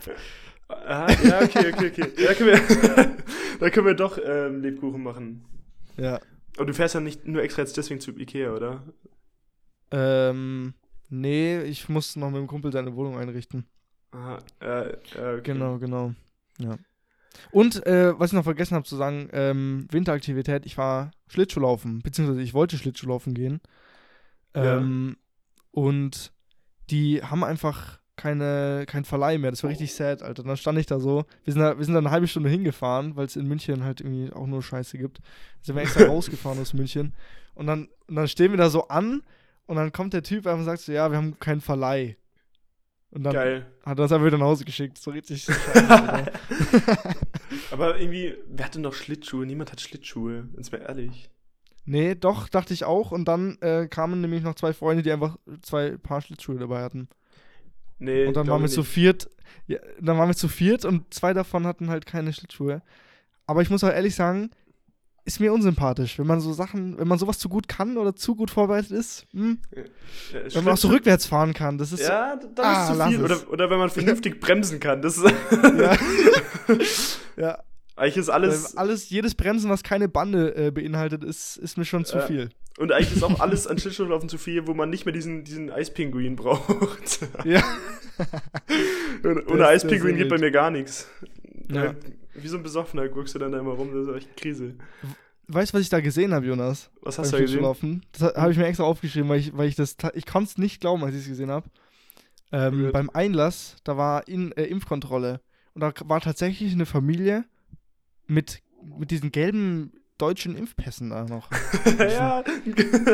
Ah, 0.67 1.11
ja, 1.23 1.41
okay, 1.41 1.73
okay, 1.73 1.87
okay. 1.87 2.11
Ja, 2.23 2.33
können 2.35 2.49
wir, 2.51 3.15
da 3.59 3.69
können 3.71 3.87
wir 3.87 3.95
doch 3.95 4.19
ähm, 4.23 4.61
Lebkuchen 4.61 5.01
machen. 5.01 5.43
Ja. 5.97 6.19
Aber 6.57 6.65
du 6.67 6.73
fährst 6.73 6.93
ja 6.93 7.01
nicht 7.01 7.25
nur 7.25 7.41
extra 7.41 7.63
jetzt 7.63 7.75
deswegen 7.75 7.99
zu 7.99 8.11
Ikea, 8.11 8.51
oder? 8.53 8.83
Ähm, 9.91 10.73
nee, 11.09 11.61
ich 11.63 11.89
muss 11.89 12.15
noch 12.15 12.29
mit 12.29 12.37
dem 12.39 12.47
Kumpel 12.47 12.71
seine 12.71 12.95
Wohnung 12.95 13.17
einrichten. 13.17 13.65
Aha, 14.11 14.37
äh, 14.61 14.89
äh, 14.89 14.93
okay. 15.37 15.41
Genau, 15.43 15.79
genau. 15.79 16.13
Ja. 16.59 16.77
Und 17.51 17.85
äh, 17.87 18.19
was 18.19 18.29
ich 18.31 18.33
noch 18.35 18.43
vergessen 18.43 18.75
habe 18.75 18.85
zu 18.85 18.95
sagen, 18.95 19.29
ähm, 19.31 19.87
Winteraktivität, 19.91 20.65
ich 20.65 20.77
war 20.77 21.11
Schlittschuhlaufen, 21.29 21.99
beziehungsweise 22.01 22.41
ich 22.41 22.53
wollte 22.53 22.77
Schlittschuhlaufen 22.77 23.33
gehen. 23.33 23.61
Ja. 24.55 24.77
Ähm, 24.77 25.17
Und 25.71 26.31
die 26.91 27.21
haben 27.23 27.43
einfach 27.43 27.99
keine, 28.15 28.83
kein 28.85 29.05
Verleih 29.05 29.37
mehr. 29.37 29.51
Das 29.51 29.63
war 29.63 29.69
richtig 29.69 29.93
sad, 29.93 30.21
Alter. 30.21 30.43
Dann 30.43 30.57
stand 30.57 30.77
ich 30.77 30.85
da 30.85 30.99
so. 30.99 31.25
Wir 31.45 31.53
sind 31.53 31.61
da, 31.61 31.77
wir 31.77 31.85
sind 31.85 31.93
da 31.93 31.99
eine 31.99 32.11
halbe 32.11 32.27
Stunde 32.27 32.49
hingefahren, 32.49 33.15
weil 33.15 33.25
es 33.25 33.37
in 33.37 33.47
München 33.47 33.83
halt 33.83 34.01
irgendwie 34.01 34.33
auch 34.33 34.45
nur 34.45 34.61
Scheiße 34.61 34.97
gibt. 34.97 35.19
Dann 35.19 35.63
sind 35.63 35.75
wir 35.75 35.83
extra 35.83 36.03
rausgefahren 36.07 36.59
aus 36.59 36.73
München. 36.73 37.13
Und 37.55 37.67
dann, 37.67 37.87
und 38.07 38.15
dann 38.15 38.27
stehen 38.27 38.51
wir 38.51 38.57
da 38.57 38.69
so 38.69 38.89
an 38.89 39.23
und 39.67 39.77
dann 39.77 39.91
kommt 39.93 40.13
der 40.13 40.23
Typ 40.23 40.47
einfach 40.47 40.59
und 40.59 40.65
sagt 40.65 40.81
so, 40.81 40.91
ja, 40.91 41.09
wir 41.09 41.17
haben 41.17 41.39
keinen 41.39 41.61
Verleih. 41.61 42.17
Und 43.11 43.23
dann 43.23 43.33
Geil. 43.33 43.65
hat 43.85 43.97
er 43.97 44.03
uns 44.03 44.11
einfach 44.11 44.27
wieder 44.27 44.37
nach 44.37 44.45
Hause 44.45 44.65
geschickt. 44.65 44.97
So 44.97 45.11
richtig 45.11 45.43
scheiße. 45.43 46.31
Aber 47.71 47.99
irgendwie, 47.99 48.35
wer 48.47 48.65
hatte 48.65 48.79
noch 48.79 48.93
Schlittschuhe? 48.93 49.45
Niemand 49.45 49.71
hat 49.71 49.81
Schlittschuhe, 49.81 50.47
jetzt 50.57 50.71
mal 50.71 50.81
ehrlich. 50.81 51.29
Nee, 51.89 52.13
doch, 52.13 52.49
dachte 52.49 52.71
ich 52.71 52.83
auch. 52.83 53.11
Und 53.11 53.25
dann 53.27 53.57
äh, 53.61 53.87
kamen 53.87 54.21
nämlich 54.21 54.43
noch 54.43 54.53
zwei 54.53 54.73
Freunde, 54.73 55.01
die 55.01 55.11
einfach 55.11 55.37
zwei 55.63 55.97
Paar 55.97 56.21
Schlittschuhe 56.21 56.59
dabei 56.59 56.83
hatten. 56.83 57.07
Nee, 57.97 58.27
Und 58.27 58.35
dann 58.35 58.47
waren 58.47 58.61
wir 58.61 58.69
zu 58.69 58.83
viert. 58.83 59.27
Ja, 59.65 59.79
dann 59.99 60.15
waren 60.19 60.29
wir 60.29 60.35
zu 60.35 60.47
viert 60.49 60.85
und 60.85 61.11
zwei 61.11 61.33
davon 61.33 61.65
hatten 61.65 61.89
halt 61.89 62.05
keine 62.05 62.31
Schlittschuhe. 62.31 62.83
Aber 63.47 63.63
ich 63.63 63.71
muss 63.71 63.83
auch 63.83 63.89
ehrlich 63.89 64.13
sagen, 64.13 64.51
ist 65.25 65.39
mir 65.39 65.51
unsympathisch, 65.51 66.19
wenn 66.19 66.27
man 66.27 66.39
so 66.41 66.53
Sachen, 66.53 66.97
wenn 66.99 67.07
man 67.07 67.17
sowas 67.17 67.39
zu 67.39 67.49
gut 67.49 67.67
kann 67.67 67.97
oder 67.97 68.15
zu 68.15 68.35
gut 68.35 68.51
vorbereitet 68.51 68.91
ist. 68.91 69.25
Hm? 69.33 69.57
Ja, 69.75 69.83
Wenn 70.53 70.63
man 70.65 70.73
auch 70.75 70.77
so 70.77 70.89
rückwärts 70.89 71.25
fahren 71.25 71.55
kann, 71.55 71.79
das 71.79 71.91
ist 71.91 72.07
Ja, 72.07 72.35
dann 72.35 72.65
Ah, 72.65 72.91
ist 72.91 72.97
zu 72.99 73.07
viel. 73.07 73.23
Oder, 73.23 73.49
oder 73.49 73.69
wenn 73.71 73.79
man 73.79 73.89
vernünftig 73.89 74.39
bremsen 74.39 74.79
kann. 74.79 75.01
Das 75.01 75.17
ist, 75.17 75.23
so. 75.23 75.57
Ja. 75.57 75.97
ja. 77.37 77.63
Eigentlich 77.99 78.17
ist 78.17 78.29
Alles, 78.29 78.77
alles. 78.77 79.09
jedes 79.09 79.35
Bremsen, 79.35 79.69
was 79.69 79.83
keine 79.83 80.07
Bande 80.09 80.55
äh, 80.55 80.71
beinhaltet, 80.71 81.23
ist, 81.23 81.57
ist 81.57 81.77
mir 81.77 81.85
schon 81.85 82.05
zu 82.05 82.17
Ja. 82.17 82.25
viel. 82.27 82.49
Und 82.77 82.91
eigentlich 82.93 83.17
ist 83.17 83.23
auch 83.23 83.39
alles 83.41 83.67
an 83.67 83.77
Schlittschuhlaufen 83.77 84.29
zu 84.29 84.37
viel, 84.37 84.65
wo 84.67 84.73
man 84.73 84.89
nicht 84.89 85.05
mehr 85.05 85.13
diesen, 85.13 85.43
diesen 85.43 85.69
Eispinguin 85.69 86.35
braucht. 86.35 87.19
Ja. 87.43 87.61
Ohne 89.47 89.67
Eispinguin 89.67 90.17
geht 90.17 90.29
bei 90.29 90.37
mir 90.37 90.51
gar 90.51 90.71
nichts. 90.71 91.07
Ja. 91.69 91.93
Wie 92.33 92.47
so 92.47 92.57
ein 92.57 92.63
Besoffener 92.63 93.07
guckst 93.09 93.35
du 93.35 93.39
dann 93.39 93.51
da 93.51 93.59
immer 93.59 93.71
rum, 93.71 93.89
das 93.93 94.07
ist 94.07 94.15
echt 94.15 94.37
Krise. 94.37 94.75
Weißt 95.47 95.73
du, 95.73 95.77
was 95.77 95.81
ich 95.83 95.89
da 95.89 95.99
gesehen 95.99 96.33
habe, 96.33 96.45
Jonas? 96.45 96.89
Was 97.01 97.17
hast 97.19 97.33
du 97.33 97.37
da 97.37 97.41
gesehen? 97.41 98.01
Das 98.11 98.33
habe 98.35 98.51
ich 98.51 98.57
mir 98.57 98.65
extra 98.67 98.83
aufgeschrieben, 98.83 99.29
weil 99.29 99.39
ich, 99.39 99.57
weil 99.57 99.67
ich 99.67 99.75
das, 99.75 99.97
ich 100.13 100.25
konnte 100.25 100.49
es 100.51 100.57
nicht 100.57 100.79
glauben, 100.79 101.03
als 101.03 101.15
ich 101.15 101.21
es 101.21 101.27
gesehen 101.27 101.51
habe. 101.51 101.67
Ähm, 102.51 102.89
beim 102.91 103.09
Einlass, 103.09 103.75
da 103.83 103.97
war 103.97 104.27
in, 104.27 104.51
äh, 104.53 104.63
Impfkontrolle 104.63 105.41
und 105.73 105.81
da 105.81 105.91
war 106.05 106.21
tatsächlich 106.21 106.71
eine 106.73 106.85
Familie 106.85 107.45
mit, 108.29 108.61
mit 108.97 109.11
diesen 109.11 109.31
gelben 109.31 109.91
deutschen 110.17 110.55
Impfpässen 110.55 111.09
da 111.09 111.25
noch. 111.25 111.49
ja. 111.99 112.43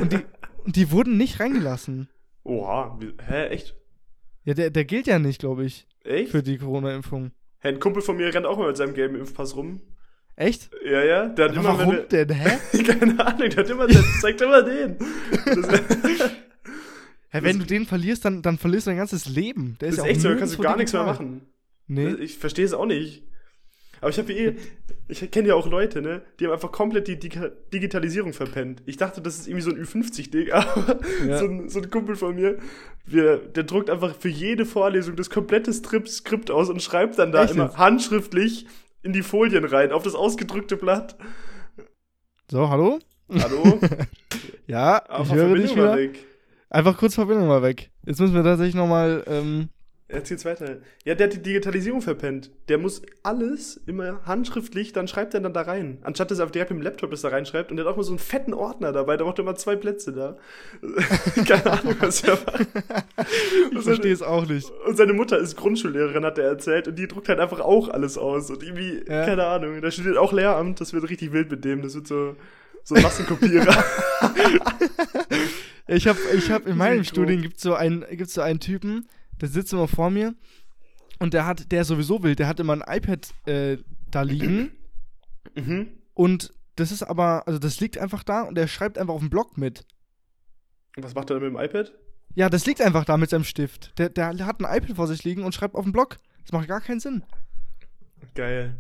Und 0.02 0.14
die, 0.14 0.20
und 0.64 0.76
die 0.76 0.92
wurden 0.92 1.18
nicht 1.18 1.40
reingelassen. 1.40 2.10
Oha, 2.44 3.00
hä, 3.28 3.48
echt? 3.48 3.76
Ja, 4.44 4.54
der, 4.54 4.70
der 4.70 4.86
gilt 4.86 5.08
ja 5.08 5.18
nicht, 5.18 5.40
glaube 5.40 5.66
ich, 5.66 5.88
Echt? 6.04 6.32
für 6.32 6.44
die 6.44 6.58
Corona-Impfung. 6.58 7.32
Hä, 7.60 7.70
ein 7.70 7.80
Kumpel 7.80 8.04
von 8.04 8.18
mir 8.18 8.32
rennt 8.32 8.46
auch 8.46 8.58
mal 8.58 8.68
mit 8.68 8.78
seinem 8.78 8.94
gelben 8.94 9.16
Impfpass 9.16 9.56
rum. 9.56 9.82
Echt? 10.36 10.70
Ja, 10.84 11.04
ja, 11.04 11.28
der 11.28 11.46
hat 11.46 11.58
Aber 11.58 11.70
immer, 11.70 11.80
warum 11.80 11.98
denn? 12.12 12.30
Hä? 12.30 12.84
keine 12.84 13.26
Ahnung, 13.26 13.50
der 13.50 13.58
hat 13.58 13.70
immer, 13.70 13.88
der 13.88 14.04
zeigt 14.22 14.42
immer 14.42 14.62
den. 14.62 14.98
Hä, 17.30 17.40
wenn 17.42 17.60
du 17.60 17.66
den 17.66 17.86
verlierst, 17.86 18.26
dann, 18.26 18.42
dann 18.42 18.58
verlierst 18.58 18.88
du 18.88 18.92
dein 18.92 18.98
ganzes 18.98 19.28
Leben. 19.28 19.78
Der 19.82 19.90
das 19.90 19.98
ist, 19.98 20.02
ist 20.02 20.06
ja 20.06 20.12
echt 20.12 20.22
so, 20.22 20.30
da 20.30 20.36
kannst 20.36 20.58
du 20.58 20.62
gar 20.62 20.78
nichts 20.78 20.94
mehr 20.94 21.04
machen. 21.04 21.42
Nee. 21.88 22.14
Ich 22.16 22.38
verstehe 22.38 22.66
es 22.66 22.74
auch 22.74 22.86
nicht. 22.86 23.24
Aber 24.02 24.10
ich 24.10 24.18
habe 24.20 24.34
eh, 24.34 24.56
ich 25.08 25.30
kenne 25.32 25.50
ja 25.50 25.56
auch 25.56 25.68
Leute, 25.70 26.02
ne, 26.02 26.22
die 26.40 26.46
haben 26.46 26.54
einfach 26.54 26.72
komplett 26.72 27.08
die 27.08 27.18
Dig 27.20 27.40
Digitalisierung 27.74 28.34
verpennt. 28.34 28.82
Ich 28.86 28.98
dachte, 28.98 29.22
das 29.22 29.38
ist 29.38 29.48
irgendwie 29.48 29.62
so 29.64 29.72
ein 29.72 29.78
Ü50-Ding, 29.84 30.52
aber 30.52 31.00
Ja. 31.28 31.38
so, 31.38 31.46
ein, 31.46 31.70
so 31.70 31.80
ein 31.80 31.90
Kumpel 31.90 32.16
von 32.16 32.36
mir, 32.36 32.58
wir, 33.06 33.38
der 33.38 33.64
druckt 33.64 33.90
einfach 33.90 34.16
für 34.16 34.30
jede 34.30 34.66
Vorlesung 34.66 35.16
das 35.16 35.30
komplette 35.30 35.72
Strip 35.74 36.08
Skript 36.08 36.50
aus 36.52 36.70
und 36.70 36.82
schreibt 36.82 37.18
dann 37.20 37.32
da 37.32 37.44
Echt 37.44 37.54
immer 37.54 37.78
handschriftlich 37.78 38.66
in 39.04 39.14
die 39.14 39.22
Folien 39.24 39.66
rein, 39.66 39.92
auf 39.92 40.04
das 40.04 40.16
ausgedrückte 40.16 40.78
Blatt. 40.78 41.16
So, 42.50 42.70
hallo? 42.70 43.00
Hallo? 43.32 43.80
Ja, 44.68 45.04
Aber 45.10 45.24
ich 45.24 45.32
höre 45.34 45.56
dich 45.56 45.74
Verbindung 45.74 45.78
war 45.78 45.98
wieder. 45.98 46.14
weg. 46.14 46.26
Einfach 46.72 46.98
kurz 46.98 47.14
Verbindung 47.14 47.48
mal 47.48 47.62
weg. 47.62 47.92
Jetzt 48.04 48.20
müssen 48.20 48.34
wir 48.34 48.44
tatsächlich 48.44 48.74
nochmal, 48.74 49.24
ähm, 49.28 49.70
Geht's 50.08 50.46
weiter. 50.46 50.78
Ja, 51.04 51.16
der 51.16 51.28
hat 51.28 51.34
die 51.34 51.42
Digitalisierung 51.42 52.00
verpennt. 52.02 52.52
Der 52.70 52.78
muss 52.78 53.02
alles 53.24 53.82
immer 53.88 54.22
handschriftlich, 54.26 54.94
dann 54.94 55.08
schreibt 55.08 55.34
er 55.34 55.40
dann 55.40 55.52
da 55.54 55.62
rein. 55.64 55.98
Anstatt 56.04 56.30
dass 56.30 56.38
er 56.38 56.46
auf 56.46 56.52
direkt 56.52 56.70
mit 56.70 56.80
dem 56.80 56.84
Laptop 56.84 57.10
das 57.10 57.22
da 57.22 57.30
reinschreibt 57.30 57.72
und 57.72 57.78
der 57.78 57.86
hat 57.86 57.92
auch 57.92 57.98
mal 57.98 58.04
so 58.04 58.12
einen 58.12 58.20
fetten 58.20 58.54
Ordner 58.54 58.92
dabei, 58.92 59.18
da 59.18 59.26
macht 59.26 59.40
er 59.40 59.44
immer 59.44 59.56
zwei 59.56 59.76
Plätze 59.76 60.14
da. 60.14 60.38
Keine 61.48 61.66
Ahnung, 61.80 61.96
was 62.00 62.24
er 62.24 62.34
macht. 62.46 62.68
ich 63.72 63.82
verstehe 63.82 64.14
es 64.14 64.22
auch 64.22 64.46
nicht. 64.48 64.70
Und 64.86 64.96
seine 64.96 65.14
Mutter 65.14 65.40
ist 65.40 65.56
Grundschullehrerin, 65.56 66.24
hat 66.24 66.38
er 66.38 66.46
erzählt, 66.50 66.88
und 66.88 67.00
die 67.00 67.08
druckt 67.08 67.28
halt 67.28 67.40
einfach 67.40 67.60
auch 67.60 67.90
alles 67.90 68.18
aus. 68.20 68.52
Und 68.52 68.62
irgendwie, 68.62 69.04
Ja. 69.08 69.26
keine 69.26 69.46
Ahnung, 69.48 69.82
da 69.82 69.90
studiert 69.90 70.18
auch 70.18 70.34
Lehramt, 70.34 70.82
das 70.82 70.94
wird 70.94 71.10
richtig 71.10 71.32
wild 71.32 71.50
mit 71.50 71.66
dem. 71.66 71.82
Das 71.82 71.96
wird 71.96 72.06
so, 72.08 72.36
so 72.84 72.94
ein 72.94 73.02
Massenkopierer. 73.02 73.84
Ich 75.88 76.08
habe 76.08 76.18
ich 76.36 76.50
hab 76.50 76.66
in 76.66 76.78
meinem. 76.78 77.04
Studium 77.04 77.42
gibt's 77.44 77.62
so 77.62 77.76
einen 77.76 78.04
gibt's 78.10 78.34
so 78.34 78.42
einen 78.42 78.60
Typen, 78.60 79.08
der 79.42 79.50
sitzt 79.50 79.74
immer 79.74 79.88
vor 79.88 80.10
mir 80.10 80.36
und 81.20 81.34
der 81.34 81.46
hat 81.46 81.72
der 81.72 81.82
ist 81.82 81.88
sowieso 81.88 82.24
wild, 82.24 82.40
der 82.40 82.48
hat 82.48 82.60
immer 82.60 82.74
ein 82.74 82.98
iPad 82.98 83.28
äh, 83.46 83.78
da 84.12 84.22
liegen 84.22 84.72
mhm. 85.56 85.88
und 86.14 86.54
das 86.76 86.92
ist 86.92 87.04
aber 87.04 87.48
also 87.48 87.60
das 87.60 87.80
liegt 87.80 87.98
einfach 87.98 88.24
da 88.24 88.44
und 88.44 88.56
der 88.56 88.68
schreibt 88.68 88.98
einfach 88.98 89.14
auf 89.14 89.22
dem 89.22 89.30
Block 89.30 89.58
mit. 89.58 89.86
Und 90.98 91.04
was 91.04 91.16
macht 91.16 91.30
er 91.30 91.40
mit 91.40 91.50
dem 91.50 91.58
iPad? 91.58 91.94
Ja, 92.36 92.50
das 92.50 92.66
liegt 92.66 92.82
einfach 92.82 93.06
da 93.06 93.18
mit 93.18 93.30
seinem 93.30 93.46
Stift. 93.46 93.98
Der, 93.98 94.10
der 94.10 94.46
hat 94.46 94.62
ein 94.62 94.78
iPad 94.78 94.96
vor 94.96 95.08
sich 95.08 95.24
liegen 95.24 95.44
und 95.44 95.56
schreibt 95.56 95.76
auf 95.76 95.84
dem 95.84 95.94
Block. 95.94 96.18
Das 96.44 96.52
macht 96.52 96.68
gar 96.68 96.82
keinen 96.82 97.00
Sinn. 97.00 97.24
Geil. 98.34 98.76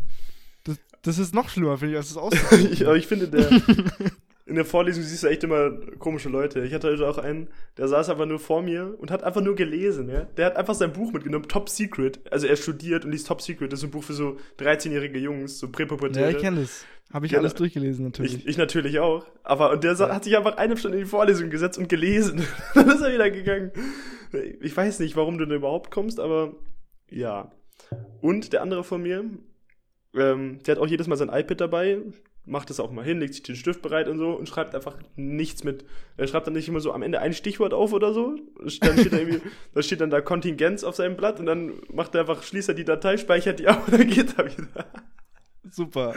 Das, 0.65 0.77
das 1.01 1.17
ist 1.17 1.33
noch 1.33 1.49
schlimmer, 1.49 1.77
finde 1.77 1.93
ich, 1.93 1.97
als 1.97 2.13
das 2.13 2.33
ich, 2.33 2.51
aussieht. 2.51 2.83
aber 2.83 2.97
ich 2.97 3.07
finde, 3.07 3.29
der, 3.29 3.49
in 4.47 4.55
der 4.55 4.65
Vorlesung 4.65 5.01
siehst 5.03 5.23
du 5.23 5.27
echt 5.27 5.43
immer 5.43 5.71
komische 5.97 6.29
Leute. 6.29 6.63
Ich 6.65 6.73
hatte 6.73 6.87
heute 6.89 7.07
auch 7.07 7.17
einen, 7.17 7.47
der 7.77 7.87
saß 7.87 8.09
einfach 8.09 8.27
nur 8.27 8.37
vor 8.39 8.61
mir 8.61 8.93
und 8.99 9.09
hat 9.09 9.23
einfach 9.23 9.41
nur 9.41 9.55
gelesen. 9.55 10.07
Ja? 10.09 10.25
Der 10.37 10.45
hat 10.45 10.55
einfach 10.55 10.75
sein 10.75 10.93
Buch 10.93 11.11
mitgenommen, 11.13 11.47
Top 11.47 11.67
Secret. 11.67 12.19
Also 12.31 12.45
er 12.45 12.55
studiert 12.55 13.05
und 13.05 13.11
liest 13.11 13.25
Top 13.27 13.41
Secret. 13.41 13.71
Das 13.73 13.79
ist 13.79 13.85
ein 13.85 13.91
Buch 13.91 14.03
für 14.03 14.13
so 14.13 14.37
13-jährige 14.59 15.17
Jungs, 15.17 15.59
so 15.59 15.65
ja, 15.65 15.71
Präpubertäre. 15.71 16.31
ich 16.31 16.37
kenne 16.37 16.61
das. 16.61 16.85
Habe 17.13 17.25
ich 17.27 17.31
Genau. 17.31 17.41
alles 17.41 17.53
durchgelesen, 17.55 18.05
natürlich. 18.05 18.35
Ich, 18.35 18.47
ich 18.47 18.57
natürlich 18.57 18.99
auch. 18.99 19.25
Aber 19.43 19.71
und 19.71 19.83
der 19.83 19.95
sa- 19.95 20.13
hat 20.13 20.23
sich 20.23 20.35
einfach 20.37 20.57
eine 20.57 20.75
Stunde 20.77 20.97
in 20.97 21.03
die 21.05 21.09
Vorlesung 21.09 21.49
gesetzt 21.49 21.77
und 21.77 21.87
gelesen. 21.89 22.43
Dann 22.75 22.87
ist 22.89 23.01
er 23.01 23.13
wieder 23.13 23.29
gegangen. 23.31 23.71
Ich 24.61 24.75
weiß 24.75 24.99
nicht, 24.99 25.15
warum 25.15 25.37
du 25.37 25.45
da 25.45 25.55
überhaupt 25.55 25.91
kommst, 25.91 26.19
aber 26.19 26.53
ja. 27.09 27.51
Und 28.21 28.53
der 28.53 28.61
andere 28.63 28.83
von 28.83 29.01
mir, 29.01 29.23
ähm, 30.15 30.59
der 30.65 30.75
hat 30.75 30.81
auch 30.81 30.87
jedes 30.87 31.07
Mal 31.07 31.15
sein 31.15 31.29
iPad 31.29 31.61
dabei, 31.61 31.99
macht 32.45 32.69
es 32.69 32.79
auch 32.79 32.91
mal 32.91 33.03
hin, 33.03 33.19
legt 33.19 33.33
sich 33.33 33.43
den 33.43 33.55
Stift 33.55 33.81
bereit 33.81 34.07
und 34.07 34.17
so 34.19 34.31
und 34.31 34.47
schreibt 34.47 34.75
einfach 34.75 34.97
nichts 35.15 35.63
mit. 35.63 35.83
Er 36.17 36.27
schreibt 36.27 36.45
dann 36.47 36.53
nicht 36.53 36.67
immer 36.67 36.79
so 36.79 36.93
am 36.93 37.01
Ende 37.01 37.19
ein 37.19 37.33
Stichwort 37.33 37.73
auf 37.73 37.91
oder 37.93 38.13
so. 38.13 38.35
Dann 38.59 38.69
steht 38.69 39.13
da 39.13 39.17
irgendwie, 39.17 39.41
da 39.73 39.81
steht 39.81 40.01
dann 40.01 40.09
da 40.11 40.21
Kontingenz 40.21 40.83
auf 40.83 40.95
seinem 40.95 41.17
Blatt 41.17 41.39
und 41.39 41.45
dann 41.47 41.73
macht 41.91 42.13
er 42.15 42.21
einfach, 42.21 42.43
schließt 42.43 42.69
er 42.69 42.75
die 42.75 42.85
Datei, 42.85 43.17
speichert 43.17 43.59
die 43.59 43.67
ab 43.67 43.83
und 43.87 43.93
dann 43.99 44.07
geht 44.07 44.37
er 44.37 44.45
wieder. 44.45 44.85
Super. 45.71 46.13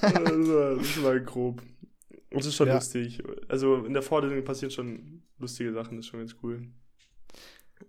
das, 0.00 0.14
war, 0.14 0.76
das 0.76 1.02
war 1.02 1.20
grob. 1.20 1.62
Und 2.32 2.40
es 2.40 2.46
ist 2.46 2.54
schon 2.56 2.68
Ja. 2.68 2.74
lustig. 2.74 3.22
Also 3.48 3.84
in 3.84 3.92
der 3.92 4.02
Vorlesung 4.02 4.42
passieren 4.44 4.70
schon 4.70 5.22
lustige 5.38 5.72
Sachen, 5.72 5.96
das 5.96 6.06
ist 6.06 6.10
schon 6.10 6.20
ganz 6.20 6.36
cool. 6.42 6.62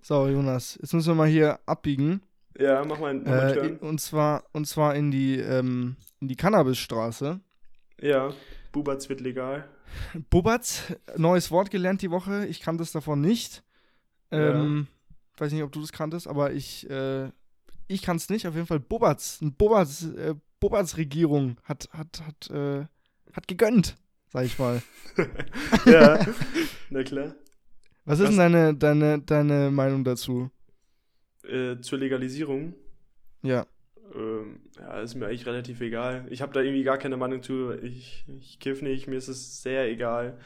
So, 0.01 0.27
Jonas, 0.27 0.77
jetzt 0.81 0.93
müssen 0.93 1.09
wir 1.09 1.15
mal 1.15 1.27
hier 1.27 1.59
abbiegen. 1.65 2.21
Ja, 2.59 2.83
mach 2.85 2.99
mal, 2.99 3.13
mach 3.13 3.25
mal 3.25 3.39
einen 3.39 3.49
Äh, 3.51 3.53
Turn. 3.55 3.77
und 3.77 4.01
zwar 4.01 4.43
und 4.51 4.67
zwar 4.67 4.95
in 4.95 5.11
die 5.11 5.37
ähm, 5.37 5.95
in 6.19 6.27
die 6.27 6.35
Cannabisstraße. 6.35 7.39
Ja, 8.01 8.33
Bubatz 8.71 9.09
wird 9.09 9.21
legal. 9.21 9.67
Bubatz, 10.29 10.93
neues 11.17 11.51
Wort 11.51 11.71
gelernt 11.71 12.01
die 12.01 12.11
Woche. 12.11 12.45
Ich 12.47 12.59
kannte 12.59 12.83
es 12.83 12.91
davon 12.91 13.21
nicht. 13.21 13.63
Ähm, 14.31 14.87
Weiß 15.37 15.51
nicht, 15.51 15.63
ob 15.63 15.71
du 15.71 15.81
das 15.81 15.91
kanntest, 15.91 16.27
aber 16.27 16.53
ich 16.53 16.89
äh, 16.89 17.29
ich 17.87 18.01
kann 18.01 18.17
es 18.17 18.29
nicht. 18.29 18.47
Auf 18.47 18.55
jeden 18.55 18.67
Fall 18.67 18.79
Bubatz, 18.79 19.41
ein 19.41 19.53
Bubatz, 19.53 20.03
äh, 20.03 20.35
Bubatz 20.59 20.97
Regierung 20.97 21.57
hat 21.63 21.89
hat 21.91 22.21
hat 22.25 22.49
äh, 22.51 22.85
hat 23.33 23.47
gegönnt, 23.47 23.97
sag 24.31 24.45
ich 24.45 24.57
mal. 24.59 24.81
ja, 25.85 26.25
na 26.89 27.03
klar. 27.03 27.35
Was 28.05 28.19
ist 28.19 28.29
Was? 28.29 28.35
denn 28.35 28.37
deine, 28.37 28.75
deine, 28.75 29.19
deine 29.21 29.71
Meinung 29.71 30.03
dazu? 30.03 30.49
Äh, 31.43 31.79
zur 31.81 31.99
Legalisierung. 31.99 32.73
Ja. 33.41 33.65
Ähm, 34.13 34.61
ja, 34.77 35.01
ist 35.01 35.15
mir 35.15 35.27
eigentlich 35.27 35.45
relativ 35.45 35.81
egal. 35.81 36.25
Ich 36.29 36.41
habe 36.41 36.53
da 36.53 36.61
irgendwie 36.61 36.83
gar 36.83 36.97
keine 36.97 37.17
Meinung 37.17 37.43
zu. 37.43 37.71
Ich, 37.81 38.25
ich 38.39 38.59
kiff 38.59 38.81
nicht, 38.81 39.07
mir 39.07 39.15
ist 39.17 39.27
es 39.29 39.61
sehr 39.61 39.89
egal. 39.89 40.39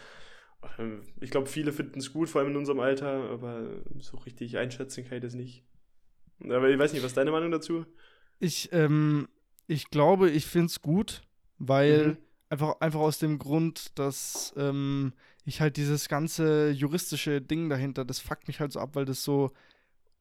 Ähm, 0.80 1.04
Ich 1.22 1.32
glaube, 1.32 1.48
viele 1.48 1.74
finden 1.74 2.00
es 2.00 2.14
gut, 2.14 2.30
vor 2.30 2.42
allem 2.42 2.52
in 2.52 2.58
unserem 2.58 2.80
Alter, 2.80 3.30
aber 3.32 3.84
so 4.00 4.18
richtig 4.18 4.58
einschätzen 4.58 5.06
kann 5.06 5.18
ich 5.18 5.24
das 5.24 5.36
nicht. 5.36 5.64
Aber 6.44 6.70
ich 6.70 6.80
weiß 6.80 6.94
nicht, 6.94 7.04
was 7.04 7.12
ist 7.12 7.18
deine 7.18 7.32
Meinung 7.32 7.52
dazu? 7.52 7.86
Ich, 8.40 8.70
ähm, 8.74 9.28
ich 9.68 9.90
glaube, 9.90 10.30
ich 10.30 10.46
finde 10.46 10.68
es 10.68 10.82
gut, 10.82 11.22
weil 11.58 12.14
Mhm. 12.14 12.18
einfach, 12.50 12.80
einfach 12.80 13.00
aus 13.00 13.20
dem 13.20 13.40
Grund, 13.40 13.98
dass 13.98 14.54
ähm, 14.58 15.14
ich 15.46 15.62
halt 15.62 15.78
dieses 15.78 16.10
ganze 16.10 16.72
juristische 16.72 17.42
Ding 17.42 17.70
dahinter, 17.70 18.06
das 18.06 18.20
fuckt 18.20 18.48
mich 18.48 18.60
halt 18.60 18.72
so 18.72 18.80
ab, 18.80 18.92
weil 18.96 19.06
das 19.06 19.24
so 19.24 19.52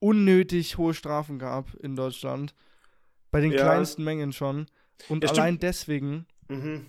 unnötig 0.00 0.78
hohe 0.78 0.94
Strafen 0.94 1.38
gab 1.38 1.74
in 1.76 1.96
Deutschland. 1.96 2.54
Bei 3.34 3.40
den 3.40 3.50
Ja. 3.52 3.62
kleinsten 3.62 4.04
Mengen 4.04 4.32
schon. 4.32 4.66
Und 5.08 5.24
Ja, 5.24 5.30
allein 5.30 5.58
deswegen 5.58 6.24
Mhm. 6.48 6.86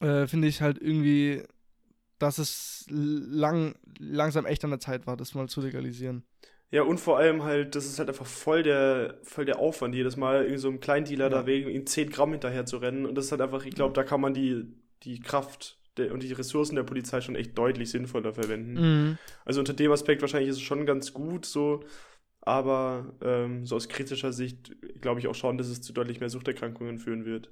äh, 0.00 0.26
finde 0.26 0.48
ich 0.48 0.62
halt 0.62 0.80
irgendwie, 0.80 1.42
dass 2.18 2.38
es 2.38 2.86
lang, 2.88 3.74
langsam 3.98 4.46
echt 4.46 4.64
an 4.64 4.70
der 4.70 4.80
Zeit 4.80 5.06
war, 5.06 5.16
das 5.16 5.34
mal 5.34 5.46
zu 5.48 5.60
legalisieren. 5.60 6.24
Ja, 6.70 6.82
und 6.82 6.98
vor 6.98 7.18
allem 7.18 7.44
halt, 7.44 7.74
das 7.74 7.84
ist 7.86 7.98
halt 7.98 8.08
einfach 8.08 8.26
voll 8.26 8.62
der, 8.62 9.18
voll 9.22 9.44
der 9.44 9.58
Aufwand, 9.58 9.94
jedes 9.94 10.16
Mal 10.16 10.42
irgendwie 10.42 10.58
so 10.58 10.68
einem 10.68 10.80
Kleindealer 10.80 11.24
Ja. 11.24 11.30
da 11.30 11.46
wegen 11.46 11.70
ihm 11.70 11.86
10 11.86 12.10
Gramm 12.10 12.32
hinterher 12.32 12.64
zu 12.66 12.78
rennen. 12.78 13.04
Und 13.06 13.14
das 13.14 13.26
ist 13.26 13.32
halt 13.32 13.40
einfach, 13.42 13.64
ich 13.64 13.74
glaube, 13.74 13.94
da 13.94 14.04
kann 14.04 14.20
man 14.20 14.34
die, 14.34 14.64
die 15.02 15.20
Kraft 15.20 15.78
der, 15.96 16.12
und 16.12 16.22
die 16.22 16.32
Ressourcen 16.32 16.76
der 16.76 16.82
Polizei 16.82 17.20
schon 17.20 17.36
echt 17.36 17.56
deutlich 17.58 17.90
sinnvoller 17.90 18.32
verwenden. 18.32 18.72
Mhm. 19.08 19.18
Also 19.44 19.60
unter 19.60 19.74
dem 19.74 19.92
Aspekt 19.92 20.22
wahrscheinlich 20.22 20.50
ist 20.50 20.56
es 20.56 20.62
schon 20.62 20.86
ganz 20.86 21.12
gut 21.12 21.44
so, 21.44 21.82
aber 22.48 23.14
ähm, 23.22 23.66
so 23.66 23.76
aus 23.76 23.88
kritischer 23.88 24.32
Sicht 24.32 24.74
glaube 25.00 25.20
ich 25.20 25.28
auch 25.28 25.34
schon, 25.34 25.58
dass 25.58 25.68
es 25.68 25.80
zu 25.80 25.92
deutlich 25.92 26.20
mehr 26.20 26.30
Suchterkrankungen 26.30 26.98
führen 26.98 27.24
wird. 27.24 27.50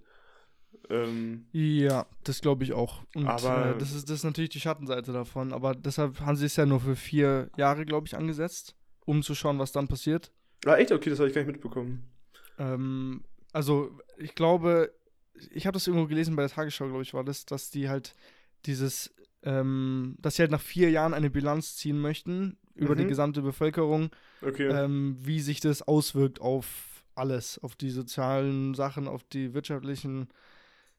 Ähm, 0.91 1.47
Ja, 1.53 2.07
das 2.25 2.41
glaube 2.41 2.65
ich 2.65 2.73
auch. 2.73 3.03
Und 3.15 3.27
Aber- 3.27 3.75
äh, 3.75 3.79
das, 3.79 3.93
ist, 3.93 4.09
das 4.09 4.19
ist 4.19 4.25
natürlich 4.25 4.51
die 4.51 4.61
Schattenseite 4.61 5.13
davon. 5.13 5.53
Aber 5.53 5.75
deshalb 5.75 6.21
haben 6.21 6.37
sie 6.37 6.47
es 6.47 6.57
ja 6.57 6.67
nur 6.67 6.81
für 6.81 6.97
vier 6.97 7.51
Jahre, 7.57 7.85
glaube 7.85 8.07
ich, 8.07 8.17
angesetzt, 8.17 8.75
um 9.05 9.23
zu 9.23 9.35
schauen, 9.35 9.59
was 9.59 9.73
dann 9.73 9.89
passiert. 9.89 10.33
ah, 10.65 10.77
echt? 10.77 10.93
Okay, 10.93 11.11
das 11.11 11.19
habe 11.19 11.29
ich 11.29 11.35
gar 11.35 11.43
nicht 11.43 11.53
mitbekommen. 11.53 12.09
Ähm, 12.59 13.25
also, 13.53 13.99
ich 14.19 14.35
glaube, 14.35 14.93
ich 15.51 15.67
habe 15.67 15.75
das 15.75 15.87
irgendwo 15.87 16.07
gelesen 16.07 16.37
bei 16.37 16.43
der 16.43 16.51
Tagesschau, 16.51 16.87
glaube 16.87 17.03
ich, 17.03 17.15
war 17.15 17.25
das, 17.25 17.47
dass 17.47 17.71
die 17.71 17.89
halt 17.89 18.15
dieses, 18.65 19.15
ähm, 19.43 20.17
dass 20.21 20.37
sie 20.37 20.43
halt 20.43 20.51
nach 20.51 20.61
vier 20.61 20.91
Jahren 20.91 21.15
eine 21.15 21.31
Bilanz 21.31 21.77
ziehen 21.77 21.99
möchten 22.01 22.59
über 22.77 22.95
die 22.95 23.05
Mhm. 23.05 23.09
gesamte 23.09 23.43
Bevölkerung, 23.43 24.11
Okay. 24.43 24.67
ähm, 24.69 25.17
wie 25.21 25.41
sich 25.41 25.61
das 25.61 25.83
auswirkt 25.83 26.41
auf 26.41 27.05
alles, 27.15 27.59
auf 27.63 27.75
die 27.77 27.91
sozialen 27.91 28.75
Sachen, 28.75 29.09
auf 29.09 29.25
die 29.25 29.55
wirtschaftlichen 29.55 30.29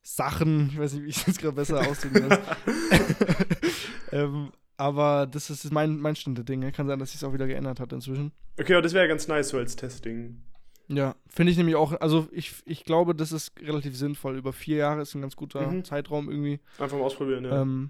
Sachen. 0.02 0.70
Ich 0.72 0.80
weiß 0.80 0.94
nicht, 0.94 1.04
wie 1.04 1.10
ich 1.10 1.24
das 1.26 1.38
gerade 1.38 1.56
besser 1.56 1.80
ausdrücken 1.88 2.30
soll. 2.30 2.40
ähm, 4.12 4.52
aber 4.78 5.28
das 5.28 5.50
ist 5.50 5.72
mein, 5.72 5.98
mein 6.00 6.16
Stand 6.16 6.38
der 6.38 6.46
Dinge. 6.46 6.72
Kann 6.72 6.88
sein, 6.88 7.00
dass 7.00 7.10
sich 7.12 7.18
es 7.22 7.24
auch 7.24 7.34
wieder 7.34 7.48
geändert 7.48 7.80
hat 7.80 7.92
inzwischen. 7.94 8.32
okay, 8.60 8.74
aber 8.74 8.82
das 8.82 8.94
wäre 8.94 9.06
ja 9.06 9.10
ganz 9.10 9.28
nice 9.28 9.50
so 9.50 9.58
als 9.58 9.76
Testing. 9.76 10.42
Ja, 10.90 11.16
finde 11.28 11.52
ich 11.52 11.58
nämlich 11.58 11.76
auch, 11.76 12.00
also 12.00 12.30
ich, 12.32 12.54
ich 12.66 12.86
glaube, 12.86 13.14
das 13.14 13.32
ist 13.34 13.60
relativ 13.60 13.98
sinnvoll. 13.98 14.38
Über 14.38 14.54
vier 14.54 14.78
Jahre 14.78 15.02
ist 15.02 15.14
ein 15.16 15.22
ganz 15.22 15.36
guter 15.36 15.70
Mhm. 15.70 15.84
Zeitraum 15.84 16.30
irgendwie. 16.30 16.60
Einfach 16.80 16.98
mal 16.98 17.04
ausprobieren, 17.04 17.44
ja. 17.44 17.52
Ja. 17.56 17.62
Ähm, 17.62 17.90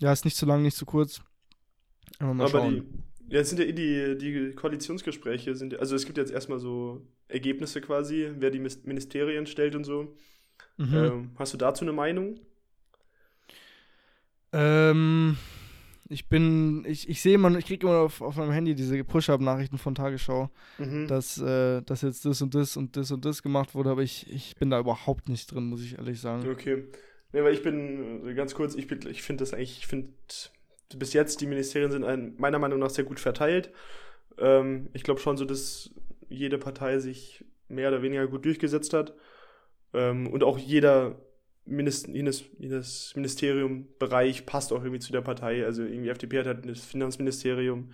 ja, 0.00 0.12
ist 0.12 0.24
nicht 0.24 0.36
zu 0.38 0.46
lang, 0.46 0.62
nicht 0.62 0.76
zu 0.76 0.86
kurz. 0.86 1.20
Aber 2.18 2.32
mal 2.32 2.44
Aber 2.44 2.60
schauen. 2.60 2.74
die, 2.74 3.02
ja, 3.30 3.40
es 3.40 3.50
sind 3.50 3.58
ja 3.60 3.64
eh 3.66 3.72
die, 3.72 4.18
die 4.18 4.54
Koalitionsgespräche, 4.54 5.54
sind, 5.56 5.78
also 5.78 5.96
es 5.96 6.06
gibt 6.06 6.18
jetzt 6.18 6.32
erstmal 6.32 6.58
so 6.60 7.06
Ergebnisse 7.28 7.80
quasi, 7.80 8.30
wer 8.38 8.50
die 8.50 8.60
Ministerien 8.60 9.46
stellt 9.46 9.74
und 9.76 9.84
so. 9.84 10.16
mhm. 10.78 11.12
Ähm, 11.12 11.30
hast 11.38 11.54
du 11.54 11.58
dazu 11.58 11.84
eine 11.84 11.92
Meinung? 11.94 12.40
Ähm, 14.52 15.36
ich 16.08 16.28
bin, 16.28 16.84
ich, 16.86 17.08
ich 17.08 17.20
sehe 17.22 17.34
immer, 17.34 17.54
ich 17.56 17.66
kriege 17.66 17.86
immer 17.86 17.98
auf, 18.00 18.20
auf 18.20 18.36
meinem 18.36 18.52
Handy 18.52 18.74
diese 18.74 19.02
Push-Up-Nachrichten 19.04 19.78
von 19.78 19.94
Tagesschau, 19.94 20.50
Mhm. 20.78 21.06
dass, 21.06 21.38
äh, 21.40 21.82
dass 21.82 22.02
jetzt 22.02 22.24
das 22.26 22.42
und 22.42 22.54
das 22.54 22.76
und 22.76 22.96
das 22.96 23.12
und 23.12 23.24
das 23.24 23.42
gemacht 23.42 23.74
wurde, 23.74 23.90
aber 23.90 24.02
ich, 24.02 24.30
ich 24.32 24.56
bin 24.56 24.70
da 24.70 24.80
überhaupt 24.80 25.28
nicht 25.28 25.52
drin, 25.52 25.66
muss 25.66 25.82
ich 25.82 25.98
ehrlich 25.98 26.20
sagen. 26.20 26.50
Okay. 26.50 26.84
Nee, 27.32 27.42
weil 27.44 27.54
ich 27.54 27.62
bin, 27.62 28.26
äh, 28.26 28.34
ganz 28.34 28.54
kurz, 28.54 28.74
ich, 28.74 28.86
bin- 28.86 29.06
ich 29.08 29.22
finde 29.22 29.42
das 29.42 29.52
eigentlich, 29.52 29.78
ich 29.78 29.86
finde, 29.86 30.08
bis 30.98 31.12
jetzt 31.12 31.40
die 31.40 31.46
Ministerien 31.46 31.90
sind 31.90 32.04
ein, 32.04 32.34
meiner 32.38 32.58
Meinung 32.58 32.78
nach 32.78 32.90
sehr 32.90 33.04
gut 33.04 33.20
verteilt. 33.20 33.70
Ähm, 34.38 34.88
ich 34.92 35.02
glaube 35.02 35.20
schon 35.20 35.36
so, 35.36 35.44
dass 35.44 35.90
jede 36.28 36.58
Partei 36.58 36.98
sich 36.98 37.44
mehr 37.68 37.88
oder 37.88 38.02
weniger 38.02 38.26
gut 38.26 38.44
durchgesetzt 38.44 38.92
hat. 38.92 39.14
Ähm, 39.92 40.26
und 40.28 40.42
auch 40.44 40.58
jeder 40.58 41.16
Minis- 41.66 42.08
jedes, 42.10 42.44
jedes 42.58 43.12
Ministerium-Bereich 43.16 44.46
passt 44.46 44.72
auch 44.72 44.78
irgendwie 44.82 44.98
zu 45.00 45.12
der 45.12 45.20
Partei. 45.20 45.64
Also 45.64 45.82
irgendwie 45.84 46.08
FDP 46.08 46.38
hat 46.40 46.46
halt 46.46 46.68
das 46.68 46.80
Finanzministerium. 46.84 47.90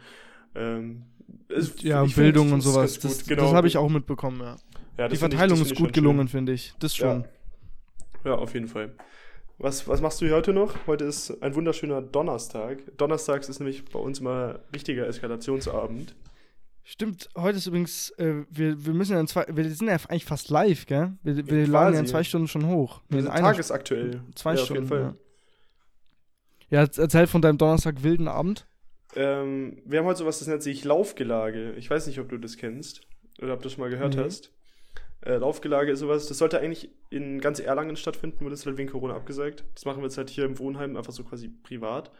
Ähm, 0.54 1.02
es- 1.48 1.82
Ja, 1.82 2.04
ich 2.04 2.14
find, 2.14 2.24
Bildung 2.26 2.52
und 2.52 2.60
sowas, 2.60 2.98
das, 2.98 3.26
genau. 3.26 3.42
das 3.42 3.52
habe 3.52 3.66
ich 3.66 3.76
auch 3.76 3.88
mitbekommen, 3.90 4.40
ja. 4.40 4.56
Ja, 4.98 5.08
Die 5.08 5.14
ich- 5.14 5.20
Verteilung 5.20 5.58
das 5.58 5.66
ist 5.66 5.72
ich 5.72 5.78
gut 5.78 5.92
gelungen, 5.92 6.28
finde 6.28 6.52
ich. 6.52 6.72
Das 6.78 6.94
schon. 6.96 7.24
Ja. 8.24 8.30
ja, 8.30 8.34
auf 8.36 8.54
jeden 8.54 8.68
Fall. 8.68 8.94
Was, 9.58 9.88
was 9.88 10.00
machst 10.02 10.20
du 10.20 10.26
hier 10.26 10.34
heute 10.34 10.52
noch? 10.52 10.86
Heute 10.86 11.04
ist 11.04 11.42
ein 11.42 11.54
wunderschöner 11.54 12.02
Donnerstag. 12.02 12.82
Donnerstags 12.98 13.48
ist 13.48 13.58
nämlich 13.58 13.84
bei 13.86 13.98
uns 13.98 14.18
immer 14.20 14.60
richtiger 14.74 15.06
Eskalationsabend. 15.06 16.14
Stimmt, 16.82 17.28
heute 17.36 17.56
ist 17.58 17.66
übrigens, 17.66 18.10
äh, 18.10 18.44
wir, 18.50 18.84
wir 18.84 18.92
müssen 18.92 19.14
ja 19.14 19.20
in 19.20 19.26
zwei, 19.26 19.44
wir 19.48 19.68
sind 19.70 19.88
ja 19.88 19.94
eigentlich 20.08 20.24
fast 20.26 20.50
live, 20.50 20.86
gell? 20.86 21.14
Wir, 21.22 21.46
wir 21.46 21.62
Ja, 21.62 21.66
laden 21.66 21.94
ja 21.94 22.00
in 22.00 22.06
zwei 22.06 22.22
Stunden 22.22 22.46
schon 22.48 22.66
hoch. 22.68 23.00
Wir 23.08 23.18
in 23.20 23.24
sind 23.24 23.34
tagesaktuell. 23.34 24.20
Zwei 24.34 24.54
ja, 24.54 24.58
Stunden. 24.58 24.84
Auf 24.84 24.90
jeden 24.90 25.04
Fall. 25.04 25.16
Ja. 26.70 26.82
ja, 26.82 26.88
erzähl 26.96 27.26
von 27.26 27.42
deinem 27.42 27.58
Donnerstag 27.58 28.02
wilden 28.02 28.28
Abend. 28.28 28.66
Ähm, 29.16 29.78
wir 29.84 29.98
haben 29.98 30.06
heute 30.06 30.18
sowas, 30.18 30.38
das 30.38 30.48
nennt 30.48 30.62
sich 30.62 30.84
Laufgelage. 30.84 31.72
Ich 31.72 31.88
weiß 31.90 32.06
nicht, 32.06 32.20
ob 32.20 32.28
du 32.28 32.36
das 32.36 32.56
kennst 32.56 33.00
oder 33.40 33.54
ob 33.54 33.60
du 33.60 33.64
das 33.64 33.72
schon 33.72 33.82
mal 33.82 33.90
gehört 33.90 34.14
Nee. 34.14 34.22
hast. 34.22 34.52
Äh, 35.26 35.38
Laufgelage 35.38 35.90
ist 35.90 35.98
sowas, 35.98 36.28
das 36.28 36.38
sollte 36.38 36.60
eigentlich 36.60 36.90
in 37.10 37.40
ganz 37.40 37.58
Erlangen 37.58 37.96
stattfinden, 37.96 38.40
wurde 38.40 38.52
das 38.52 38.64
halt 38.64 38.78
wegen 38.78 38.90
Corona 38.90 39.14
abgesagt. 39.16 39.64
Das 39.74 39.84
machen 39.84 39.98
wir 39.98 40.06
jetzt 40.06 40.18
halt 40.18 40.30
hier 40.30 40.44
im 40.44 40.58
Wohnheim 40.58 40.96
einfach 40.96 41.12
so 41.12 41.24
quasi 41.24 41.48
privat. 41.48 42.12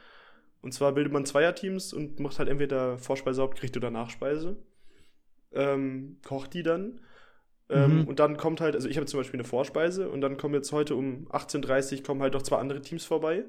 Und 0.61 0.73
zwar 0.73 0.93
bildet 0.93 1.13
man 1.13 1.25
Zweierteams 1.25 1.93
und 1.93 2.19
macht 2.19 2.39
halt 2.41 2.49
entweder 2.49 2.99
Vorspeise, 2.99 3.43
Hauptgericht 3.43 3.77
oder 3.77 3.91
Nachspeise. 3.91 4.57
Ähm, 5.53 6.19
kocht 6.27 6.55
die 6.55 6.65
dann. 6.65 7.01
Ähm, 7.69 8.01
Mhm. 8.01 8.09
Und 8.09 8.19
dann 8.19 8.37
kommt 8.37 8.61
halt, 8.61 8.75
also 8.75 8.89
ich 8.89 8.97
habe 8.97 9.07
zum 9.07 9.21
Beispiel 9.21 9.41
eine 9.41 9.49
Vorspeise 9.49 10.09
und 10.09 10.21
dann 10.21 10.37
kommen 10.37 10.55
jetzt 10.55 10.73
heute 10.73 10.97
um 10.97 11.29
18.30 11.31 11.99
Uhr 11.99 12.03
kommen 12.05 12.23
halt 12.23 12.35
noch 12.35 12.43
zwei 12.43 12.59
andere 12.59 12.81
Teams 12.81 13.05
vorbei, 13.05 13.45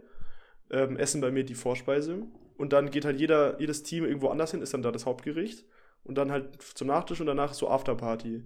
ähm, 0.72 0.98
essen 0.98 1.22
bei 1.22 1.32
mir 1.32 1.43
die 1.43 1.56
Vorspeise 1.56 2.24
und 2.58 2.74
dann 2.74 2.91
geht 2.91 3.06
halt 3.06 3.20
jeder, 3.20 3.60
jedes 3.60 3.84
Team 3.84 4.06
irgendwo 4.06 4.30
anders 4.30 4.52
hin, 4.52 4.62
ist 4.62 4.74
dann 4.74 4.82
da 4.82 4.91
das 4.91 5.06
Hauptgericht 5.06 5.65
und 6.04 6.15
dann 6.17 6.32
halt 6.32 6.62
zum 6.62 6.88
Nachtisch 6.88 7.20
und 7.22 7.28
danach 7.28 7.54
so 7.54 7.70
Afterparty. 7.70 8.43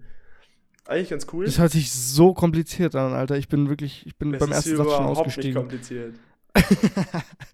Eigentlich 0.85 1.09
ganz 1.09 1.27
cool. 1.31 1.45
Das 1.45 1.59
hört 1.59 1.71
sich 1.71 1.91
so 1.91 2.33
kompliziert 2.33 2.95
an, 2.95 3.13
Alter. 3.13 3.37
Ich 3.37 3.47
bin 3.47 3.69
wirklich, 3.69 4.05
ich 4.05 4.15
bin 4.17 4.33
Es 4.33 4.39
beim 4.39 4.49
ist 4.49 4.55
ersten 4.57 4.77
Satz 4.77 4.87
schon 4.87 4.95
überhaupt 4.95 5.09
nicht 5.17 5.27
ausgestiegen. 5.27 5.55
kompliziert. 5.55 6.15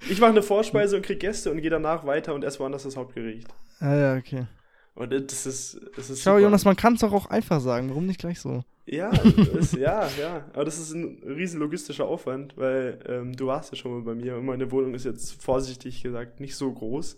Ich 0.10 0.20
mache 0.20 0.32
eine 0.32 0.42
Vorspeise 0.42 0.96
und 0.96 1.02
krieg 1.06 1.20
Gäste 1.20 1.52
und 1.52 1.62
gehe 1.62 1.70
danach 1.70 2.06
weiter 2.06 2.34
und 2.34 2.44
esse 2.44 2.60
woanders 2.60 2.84
das 2.84 2.96
Hauptgericht. 2.96 3.48
Ah, 3.80 3.94
ja, 3.96 4.16
okay. 4.16 4.48
Und 4.96 5.12
das 5.12 5.46
ist, 5.46 5.80
das 5.96 6.10
ist 6.10 6.24
Schau, 6.24 6.32
super. 6.32 6.40
Jonas, 6.44 6.66
man 6.66 6.76
kann 6.76 6.94
es 6.96 7.02
doch 7.02 7.12
auch 7.14 7.28
einfach 7.28 7.60
sagen. 7.62 7.90
Warum 7.90 8.06
nicht 8.08 8.20
gleich 8.20 8.40
so? 8.40 8.64
Ja, 8.86 9.12
das, 9.54 9.74
ja, 9.74 10.08
ja. 10.20 10.46
Aber 10.54 10.64
das 10.66 10.80
ist 10.80 10.94
ein 10.94 11.22
riesen 11.24 11.60
logistischer 11.60 12.06
Aufwand, 12.06 12.58
weil 12.58 13.00
ähm, 13.08 13.36
du 13.36 13.48
warst 13.48 13.72
ja 13.72 13.78
schon 13.78 13.92
mal 13.92 14.02
bei 14.02 14.16
mir 14.16 14.38
und 14.38 14.46
meine 14.46 14.72
Wohnung 14.72 14.94
ist 14.96 15.04
jetzt 15.04 15.44
vorsichtig 15.44 16.02
gesagt 16.02 16.40
nicht 16.40 16.56
so 16.56 16.72
groß. 16.72 17.18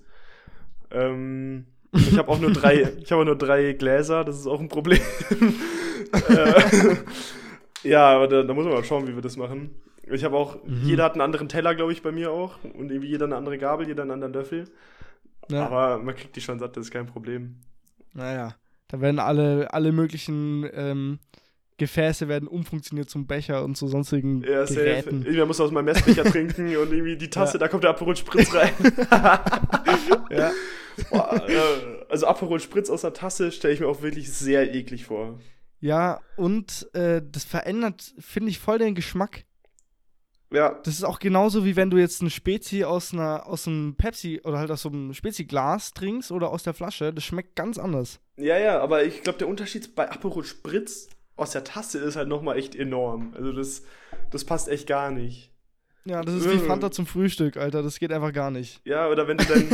Ähm, 0.92 1.68
ich 1.94 2.18
habe 2.18 2.30
auch 2.30 2.40
nur 2.40 2.52
drei, 2.52 2.92
ich 3.04 3.12
habe 3.12 3.26
nur 3.26 3.38
drei 3.38 3.74
Gläser, 3.74 4.24
das 4.24 4.38
ist 4.40 4.48
auch 4.48 4.60
ein 4.60 4.70
Problem. 4.70 5.00
äh, 6.30 6.96
ja, 7.84 8.10
aber 8.10 8.28
da, 8.28 8.44
da 8.44 8.54
muss 8.54 8.66
man 8.66 8.74
mal 8.74 8.84
schauen, 8.84 9.08
wie 9.08 9.16
wir 9.16 9.22
das 9.22 9.38
machen. 9.38 9.72
Ich 10.12 10.24
habe 10.24 10.36
auch, 10.38 10.64
Mhm. 10.66 10.82
jeder 10.84 11.04
hat 11.04 11.14
einen 11.14 11.22
anderen 11.22 11.50
Teller, 11.50 11.76
glaube 11.76 11.92
ich, 11.94 12.02
bei 12.02 12.12
mir 12.12 12.32
auch. 12.32 12.58
Und 12.64 12.90
irgendwie 12.92 13.10
jeder 13.10 13.26
eine 13.26 13.36
andere 13.36 13.58
Gabel, 13.58 13.88
jeder 13.88 14.02
einen 14.04 14.12
anderen 14.12 14.34
Löffel. 14.34 14.66
Ja. 15.52 15.66
Aber 15.66 15.98
man 16.00 16.16
kriegt 16.16 16.36
die 16.36 16.42
schon 16.42 16.60
satt, 16.60 16.76
das 16.78 16.86
ist 16.86 16.92
kein 16.92 17.06
Problem. 17.06 17.56
Naja, 18.14 18.56
da 18.88 19.02
werden 19.02 19.20
alle, 19.20 19.72
alle 19.74 19.92
möglichen 19.92 20.68
ähm, 20.74 21.20
Gefäße 21.78 22.28
werden 22.28 22.48
umfunktioniert 22.48 23.10
zum 23.10 23.28
Becher 23.28 23.64
und 23.64 23.76
zu 23.78 23.88
sonstigen 23.88 24.42
Ja, 24.42 24.66
safe. 24.66 24.80
Geräten. 24.82 25.22
Irgendwer 25.24 25.46
muss 25.46 25.62
aus 25.62 25.72
meinem 25.72 25.86
Messbecher 25.86 26.24
trinken 26.26 26.76
und 26.78 26.92
irgendwie 26.92 27.16
die 27.18 27.30
Tasse, 27.30 27.54
Ja. 27.54 27.60
da 27.60 27.68
kommt 27.68 27.84
der 27.84 27.92
Aperol 27.92 28.16
Spritz 28.16 28.54
rein. 28.54 28.72
Ja. 30.32 30.52
Boah, 31.10 31.48
äh, 31.48 32.06
also 32.10 32.28
Aperol 32.28 32.60
Spritz 32.60 32.90
aus 32.90 33.02
der 33.02 33.14
Tasse 33.14 33.52
stelle 33.52 33.74
ich 33.74 33.80
mir 33.80 33.88
auch 33.88 34.02
wirklich 34.02 34.32
sehr 34.32 34.74
eklig 34.74 35.06
vor. 35.06 35.40
Ja, 35.82 36.22
und 36.36 36.90
äh, 36.94 37.22
das 37.24 37.46
verändert, 37.46 38.14
finde 38.20 38.50
ich, 38.50 38.60
voll 38.60 38.80
den 38.80 38.96
Geschmack. 38.96 39.46
Ja. 40.52 40.80
Das 40.84 40.96
ist 40.96 41.04
auch 41.04 41.20
genauso 41.20 41.64
wie 41.64 41.76
wenn 41.76 41.92
du 41.92 41.98
jetzt 41.98 42.22
ein 42.22 42.30
Spezi 42.30 42.84
aus 42.84 43.14
einer 43.14 43.46
aus 43.46 43.68
einem 43.68 43.96
Pepsi 43.96 44.42
oder 44.44 44.58
halt 44.58 44.72
aus 44.72 44.82
so 44.82 44.90
einem 44.90 45.14
Spezi-Glas 45.14 45.94
trinkst 45.94 46.32
oder 46.32 46.50
aus 46.50 46.64
der 46.64 46.74
Flasche. 46.74 47.14
Das 47.14 47.24
schmeckt 47.24 47.56
ganz 47.56 47.78
anders. 47.78 48.20
Ja, 48.38 48.58
ja, 48.58 48.80
aber 48.80 49.04
ich 49.04 49.22
glaube, 49.22 49.38
der 49.38 49.48
Unterschied 49.48 49.96
bei 49.96 50.10
Aperol 50.10 50.44
Spritz 50.44 51.10
aus 51.36 51.52
der 51.52 51.64
Tasse 51.64 52.00
ist 52.00 52.16
halt 52.16 52.28
nochmal 52.28 52.58
echt 52.58 52.76
enorm. 52.76 53.34
Also 53.36 53.54
das, 53.54 53.84
das 54.32 54.44
passt 54.44 54.70
echt 54.70 54.88
gar 54.88 55.12
nicht. 55.12 55.49
Ja, 56.10 56.24
das 56.24 56.34
ist 56.34 56.52
wie 56.52 56.58
Fanta 56.58 56.90
zum 56.90 57.06
Frühstück, 57.06 57.56
Alter. 57.56 57.84
Das 57.84 58.00
geht 58.00 58.12
einfach 58.12 58.34
gar 58.34 58.50
nicht. 58.50 58.82
Ja, 58.84 59.08
oder 59.10 59.28
wenn 59.28 59.38
du 59.38 59.46
dann 59.46 59.70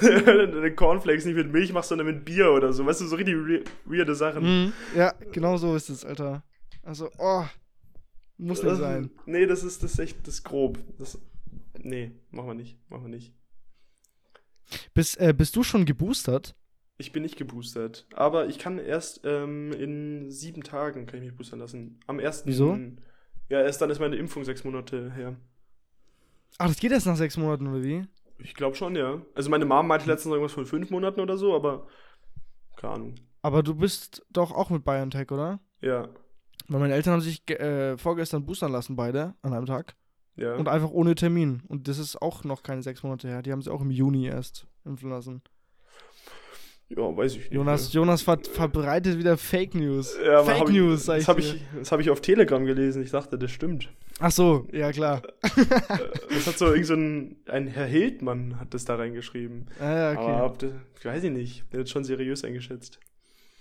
deine 0.52 0.74
Cornflakes 0.74 1.26
nicht 1.26 1.34
mit 1.34 1.52
Milch 1.52 1.72
machst, 1.74 1.90
sondern 1.90 2.06
mit 2.06 2.24
Bier 2.24 2.50
oder 2.52 2.72
so. 2.72 2.86
Weißt 2.86 3.02
du, 3.02 3.06
so 3.06 3.16
richtig 3.16 3.36
weirde 3.84 4.14
Sachen. 4.14 4.42
Mhm. 4.42 4.72
Ja, 4.96 5.12
genau 5.30 5.58
so 5.58 5.76
ist 5.76 5.90
es, 5.90 6.06
Alter. 6.06 6.42
Also, 6.82 7.10
oh, 7.18 7.44
muss 8.38 8.62
nicht 8.62 8.76
sein. 8.76 9.10
Nee, 9.26 9.44
das 9.44 9.62
ist, 9.62 9.82
das 9.82 9.92
ist 9.92 9.98
echt, 9.98 10.26
das 10.26 10.34
ist 10.34 10.44
grob. 10.44 10.78
Das, 10.98 11.18
nee, 11.78 12.12
machen 12.30 12.48
wir 12.48 12.54
nicht, 12.54 12.78
machen 12.88 13.04
wir 13.04 13.10
nicht. 13.10 13.34
Bist, 14.94 15.20
äh, 15.20 15.34
bist 15.34 15.54
du 15.54 15.62
schon 15.62 15.84
geboostert? 15.84 16.54
Ich 16.96 17.12
bin 17.12 17.22
nicht 17.22 17.36
geboostert, 17.36 18.06
aber 18.14 18.48
ich 18.48 18.58
kann 18.58 18.78
erst 18.78 19.20
ähm, 19.24 19.72
in 19.72 20.30
sieben 20.30 20.62
Tagen 20.62 21.06
kann 21.06 21.18
ich 21.18 21.26
mich 21.26 21.36
boostern 21.36 21.58
lassen. 21.58 22.00
Am 22.06 22.18
ersten. 22.18 22.48
Wieso? 22.48 22.78
Ja, 23.50 23.62
erst 23.62 23.80
dann 23.82 23.90
ist 23.90 24.00
meine 24.00 24.16
Impfung 24.16 24.44
sechs 24.44 24.64
Monate 24.64 25.12
her. 25.12 25.36
Ach, 26.56 26.68
das 26.68 26.78
geht 26.78 26.92
erst 26.92 27.06
nach 27.06 27.16
sechs 27.16 27.36
Monaten, 27.36 27.66
oder 27.66 27.82
wie? 27.82 28.06
Ich 28.38 28.54
glaube 28.54 28.76
schon, 28.76 28.96
ja. 28.96 29.20
Also 29.34 29.50
meine 29.50 29.64
Mom 29.64 29.86
meinte 29.86 30.06
letztens 30.06 30.32
irgendwas 30.32 30.52
von 30.52 30.66
fünf 30.66 30.90
Monaten 30.90 31.20
oder 31.20 31.36
so, 31.36 31.54
aber 31.54 31.86
keine 32.76 32.94
Ahnung. 32.94 33.14
Aber 33.42 33.62
du 33.62 33.74
bist 33.74 34.24
doch 34.30 34.52
auch 34.52 34.70
mit 34.70 34.84
BioNTech, 34.84 35.30
oder? 35.30 35.60
Ja. 35.80 36.08
Weil 36.68 36.80
meine 36.80 36.94
Eltern 36.94 37.14
haben 37.14 37.20
sich 37.20 37.48
äh, 37.50 37.96
vorgestern 37.96 38.44
boostern 38.44 38.72
lassen, 38.72 38.96
beide, 38.96 39.34
an 39.42 39.54
einem 39.54 39.66
Tag. 39.66 39.96
Ja. 40.36 40.54
Und 40.54 40.68
einfach 40.68 40.90
ohne 40.90 41.14
Termin. 41.14 41.62
Und 41.66 41.88
das 41.88 41.98
ist 41.98 42.20
auch 42.20 42.44
noch 42.44 42.62
keine 42.62 42.82
sechs 42.82 43.02
Monate 43.02 43.28
her. 43.28 43.42
Die 43.42 43.50
haben 43.50 43.62
sie 43.62 43.72
auch 43.72 43.80
im 43.80 43.90
Juni 43.90 44.26
erst 44.26 44.66
impfen 44.84 45.10
lassen. 45.10 45.42
Ja, 46.90 47.14
weiß 47.14 47.32
ich 47.32 47.38
nicht. 47.38 47.52
Jonas, 47.52 47.92
ja. 47.92 48.00
Jonas 48.00 48.22
ver 48.22 48.38
verbreitet 48.50 49.18
wieder 49.18 49.36
Fake 49.36 49.74
News. 49.74 50.16
Ja, 50.24 50.42
Fake 50.42 50.60
hab 50.60 50.68
News, 50.70 51.00
ich, 51.00 51.06
sag 51.06 51.16
das 51.16 51.22
ich 51.22 51.28
habe 51.28 51.40
dir. 51.42 51.54
ich, 51.54 51.62
das 51.78 51.92
hab 51.92 52.00
ich 52.00 52.10
auf 52.10 52.20
Telegram 52.22 52.64
gelesen. 52.64 53.02
Ich 53.02 53.10
dachte, 53.10 53.38
das 53.38 53.50
stimmt. 53.50 53.90
Ach 54.20 54.30
so, 54.30 54.66
ja 54.72 54.90
klar. 54.90 55.22
Äh, 55.42 55.50
das 56.30 56.46
hat 56.46 56.58
so 56.58 56.66
irgend 56.66 56.86
so 56.86 56.94
ein, 56.94 57.36
ein 57.46 57.68
Herr 57.68 57.86
Hildmann 57.86 58.58
hat 58.58 58.72
das 58.72 58.84
da 58.84 58.96
reingeschrieben. 58.96 59.66
Ah, 59.80 59.84
ja, 59.84 60.12
okay. 60.12 60.30
Aber 60.30 60.56
das, 60.56 60.72
weiß 61.04 61.24
ich 61.24 61.30
nicht. 61.30 61.64
Der 61.72 61.80
hat 61.80 61.90
schon 61.90 62.04
seriös 62.04 62.42
eingeschätzt. 62.42 62.98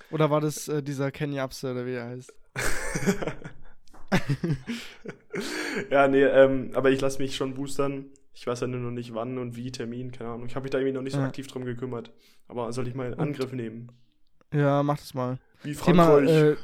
Oder 0.10 0.30
war 0.30 0.40
das 0.40 0.70
äh, 0.70 0.82
dieser 0.82 1.12
Ken 1.12 1.34
Japse, 1.34 1.72
oder 1.72 1.86
wie 1.86 1.94
er 1.94 2.08
heißt? 2.08 2.34
ja, 5.92 6.08
nee, 6.08 6.24
ähm, 6.24 6.72
aber 6.74 6.92
ich 6.92 7.02
lasse 7.02 7.22
mich 7.22 7.36
schon 7.36 7.54
boostern. 7.54 8.06
Ich 8.40 8.46
weiß 8.46 8.60
ja 8.62 8.68
nur 8.68 8.80
noch 8.80 8.92
nicht 8.92 9.16
wann 9.16 9.40
und 9.40 9.56
wie, 9.56 9.72
Termin, 9.72 10.12
keine 10.12 10.30
Ahnung. 10.30 10.46
Ich 10.46 10.56
habe 10.56 10.64
mich 10.64 10.70
da 10.70 10.78
irgendwie 10.78 10.94
noch 10.94 11.02
nicht 11.02 11.14
so 11.14 11.20
Ja. 11.20 11.26
aktiv 11.26 11.48
drum 11.48 11.66
gekümmert. 11.66 12.12
Aber 12.48 12.72
soll 12.72 12.88
ich 12.88 12.94
mal 12.94 13.08
in 13.08 13.16
Angriff 13.16 13.52
nehmen? 13.52 13.92
Ja, 14.54 14.84
mach 14.84 14.98
das 15.00 15.16
mal. 15.16 15.40
Wie 15.64 15.74
Thema, 15.74 16.06
Frankreich. 16.06 16.58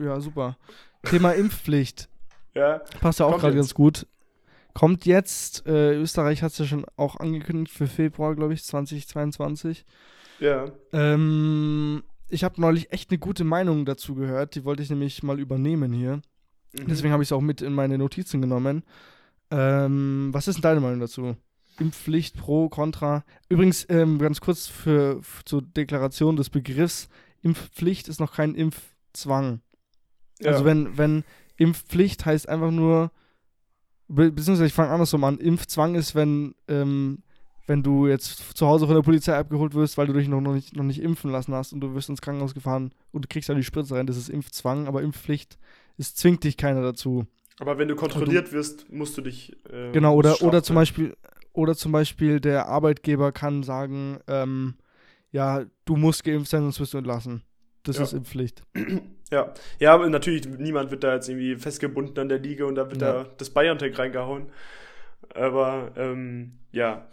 äh, 0.00 0.04
ja, 0.04 0.18
super. 0.20 0.56
Thema 1.04 1.32
Impfpflicht. 1.34 2.08
ja, 2.54 2.78
Passt 3.02 3.20
ja 3.20 3.26
auch 3.26 3.38
gerade 3.38 3.54
ganz 3.56 3.74
gut. 3.74 4.06
Kommt 4.72 5.04
jetzt, 5.04 5.66
äh, 5.66 5.94
Österreich 5.96 6.42
hat 6.42 6.52
es 6.52 6.58
ja 6.58 6.64
schon 6.64 6.86
auch 6.96 7.16
angekündigt 7.16 7.76
für 7.76 7.86
Februar, 7.86 8.34
glaube 8.34 8.54
ich, 8.54 8.64
2022. 8.64 9.84
ja. 10.40 10.70
Ähm, 10.92 12.02
ich 12.28 12.42
habe 12.42 12.58
neulich 12.60 12.90
echt 12.90 13.10
eine 13.10 13.18
gute 13.18 13.44
Meinung 13.44 13.84
dazu 13.84 14.14
gehört, 14.14 14.54
die 14.54 14.64
wollte 14.64 14.82
ich 14.82 14.90
nämlich 14.90 15.22
mal 15.22 15.38
übernehmen 15.38 15.92
hier. 15.92 16.16
Mhm. 16.72 16.86
Deswegen 16.88 17.12
habe 17.12 17.22
ich 17.22 17.28
es 17.28 17.32
auch 17.32 17.40
mit 17.42 17.60
in 17.60 17.72
meine 17.74 17.98
Notizen 17.98 18.40
genommen. 18.40 18.82
Ähm, 19.50 20.28
was 20.32 20.48
ist 20.48 20.56
denn 20.56 20.62
deine 20.62 20.80
Meinung 20.80 21.00
dazu? 21.00 21.36
Impfpflicht, 21.78 22.36
pro, 22.36 22.68
contra. 22.68 23.24
Übrigens, 23.48 23.86
ähm, 23.88 24.18
ganz 24.18 24.40
kurz 24.40 24.66
für, 24.66 25.20
zur 25.44 25.62
Deklaration 25.62 26.36
des 26.36 26.50
Begriffs: 26.50 27.08
Impfpflicht 27.42 28.08
ist 28.08 28.20
noch 28.20 28.34
kein 28.34 28.54
Impfzwang. 28.54 29.60
ja. 30.40 30.52
Also, 30.52 30.64
wenn, 30.64 30.96
wenn 30.96 31.24
Impfpflicht 31.56 32.24
heißt 32.24 32.48
einfach 32.48 32.70
nur, 32.70 33.10
be 34.08 34.32
beziehungsweise 34.32 34.66
ich 34.66 34.72
fange 34.72 34.90
andersrum 34.90 35.24
an: 35.24 35.38
Impfzwang 35.38 35.94
ist, 35.94 36.14
wenn, 36.14 36.54
ähm, 36.68 37.22
wenn 37.66 37.82
du 37.82 38.06
jetzt 38.06 38.56
zu 38.56 38.66
Hause 38.66 38.86
von 38.86 38.94
der 38.94 39.02
Polizei 39.02 39.36
abgeholt 39.36 39.74
wirst, 39.74 39.98
weil 39.98 40.06
du 40.06 40.12
dich 40.12 40.28
noch, 40.28 40.40
noch, 40.40 40.54
nicht, 40.54 40.76
noch 40.76 40.84
nicht 40.84 41.02
impfen 41.02 41.30
lassen 41.30 41.54
hast 41.54 41.72
und 41.72 41.80
du 41.80 41.94
wirst 41.94 42.08
ins 42.08 42.22
Krankenhaus 42.22 42.54
gefahren 42.54 42.92
und 43.12 43.24
du 43.24 43.28
kriegst 43.28 43.48
da 43.48 43.54
die 43.54 43.64
Spritze 43.64 43.96
rein, 43.96 44.06
das 44.06 44.16
ist 44.16 44.28
Impfzwang, 44.28 44.86
aber 44.86 45.02
Impfpflicht, 45.02 45.58
es 45.98 46.14
zwingt 46.14 46.44
dich 46.44 46.56
keiner 46.56 46.82
dazu. 46.82 47.26
Aber 47.58 47.78
wenn 47.78 47.88
du 47.88 47.96
kontrolliert 47.96 48.52
wirst, 48.52 48.90
musst 48.92 49.16
du 49.16 49.22
dich. 49.22 49.52
Äh, 49.72 49.92
Genau, 49.92 50.14
oder, 50.14 50.42
oder 50.42 50.62
zum 50.62 50.76
Beispiel, 50.76 51.16
oder 51.52 51.74
zum 51.74 51.92
Beispiel 51.92 52.40
der 52.40 52.66
Arbeitgeber 52.66 53.32
kann 53.32 53.62
sagen, 53.62 54.18
ähm, 54.28 54.74
ja, 55.32 55.64
du 55.84 55.96
musst 55.96 56.24
geimpft 56.24 56.50
sein, 56.50 56.62
sonst 56.62 56.80
wirst 56.80 56.94
du 56.94 56.98
entlassen. 56.98 57.42
Das 57.82 57.96
Ja. 57.96 58.02
ist 58.04 58.12
Impfpflicht. 58.12 58.62
Ja, 59.32 59.52
ja, 59.80 59.92
aber 59.92 60.08
natürlich, 60.08 60.46
niemand 60.46 60.92
wird 60.92 61.02
da 61.02 61.14
jetzt 61.14 61.28
irgendwie 61.28 61.56
festgebunden 61.56 62.16
an 62.16 62.28
der 62.28 62.38
Liga 62.38 62.64
und 62.64 62.76
da 62.76 62.88
wird 62.88 63.02
Ja. 63.02 63.24
da 63.24 63.30
das 63.38 63.50
BioNTech 63.50 63.98
reingehauen. 63.98 64.52
Aber, 65.34 65.90
ähm, 65.96 66.58
ja. 66.70 67.08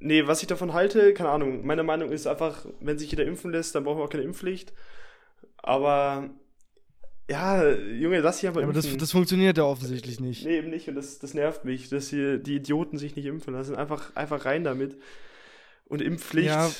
Nee, 0.00 0.26
was 0.26 0.42
ich 0.42 0.48
davon 0.48 0.72
halte, 0.72 1.14
keine 1.14 1.28
Ahnung. 1.28 1.64
Meine 1.64 1.84
Meinung 1.84 2.10
ist 2.10 2.26
einfach, 2.26 2.66
wenn 2.80 2.98
sich 2.98 3.12
jeder 3.12 3.24
impfen 3.24 3.52
lässt, 3.52 3.72
dann 3.76 3.84
brauchen 3.84 3.98
wir 3.98 4.04
auch 4.04 4.10
keine 4.10 4.24
Impfpflicht. 4.24 4.72
Aber, 5.58 6.30
ja, 7.30 7.68
Junge, 7.74 8.20
lass 8.20 8.40
dich 8.40 8.48
aber 8.48 8.62
Aber 8.62 8.72
das, 8.72 8.96
das 8.96 9.12
funktioniert 9.12 9.58
ja 9.58 9.64
offensichtlich 9.64 10.18
nicht. 10.18 10.44
Nee, 10.46 10.58
eben 10.58 10.70
nicht. 10.70 10.88
Und 10.88 10.94
das, 10.94 11.18
das 11.18 11.34
nervt 11.34 11.64
mich, 11.64 11.88
dass 11.88 12.08
hier 12.08 12.38
die 12.38 12.56
Idioten 12.56 12.96
sich 12.96 13.16
nicht 13.16 13.26
impfen 13.26 13.52
lassen. 13.52 13.76
Einfach, 13.76 14.16
einfach 14.16 14.44
rein 14.46 14.64
damit. 14.64 14.96
Und 15.84 16.02
Impfpflicht. 16.02 16.48
Ja. 16.48 16.70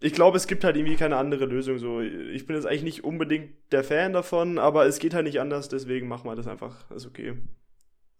Ich 0.00 0.12
glaube, 0.12 0.36
es 0.36 0.46
gibt 0.48 0.64
halt 0.64 0.76
irgendwie 0.76 0.96
keine 0.96 1.16
andere 1.16 1.46
Lösung. 1.46 1.78
So, 1.78 2.00
ich 2.00 2.46
bin 2.46 2.56
jetzt 2.56 2.66
eigentlich 2.66 2.82
nicht 2.82 3.04
unbedingt 3.04 3.52
der 3.70 3.84
Fan 3.84 4.12
davon, 4.12 4.58
aber 4.58 4.86
es 4.86 4.98
geht 4.98 5.14
halt 5.14 5.24
nicht 5.26 5.40
anders, 5.40 5.68
deswegen 5.68 6.08
machen 6.08 6.28
wir 6.28 6.34
das 6.34 6.48
einfach. 6.48 6.90
Ist 6.90 7.06
okay. 7.06 7.34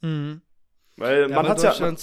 Mhm. 0.01 0.41
Weil 0.97 1.23
Ja, 1.31 1.37
man 1.37 1.49
hat 1.49 1.63
ja, 1.63 1.75
man, 1.81 1.97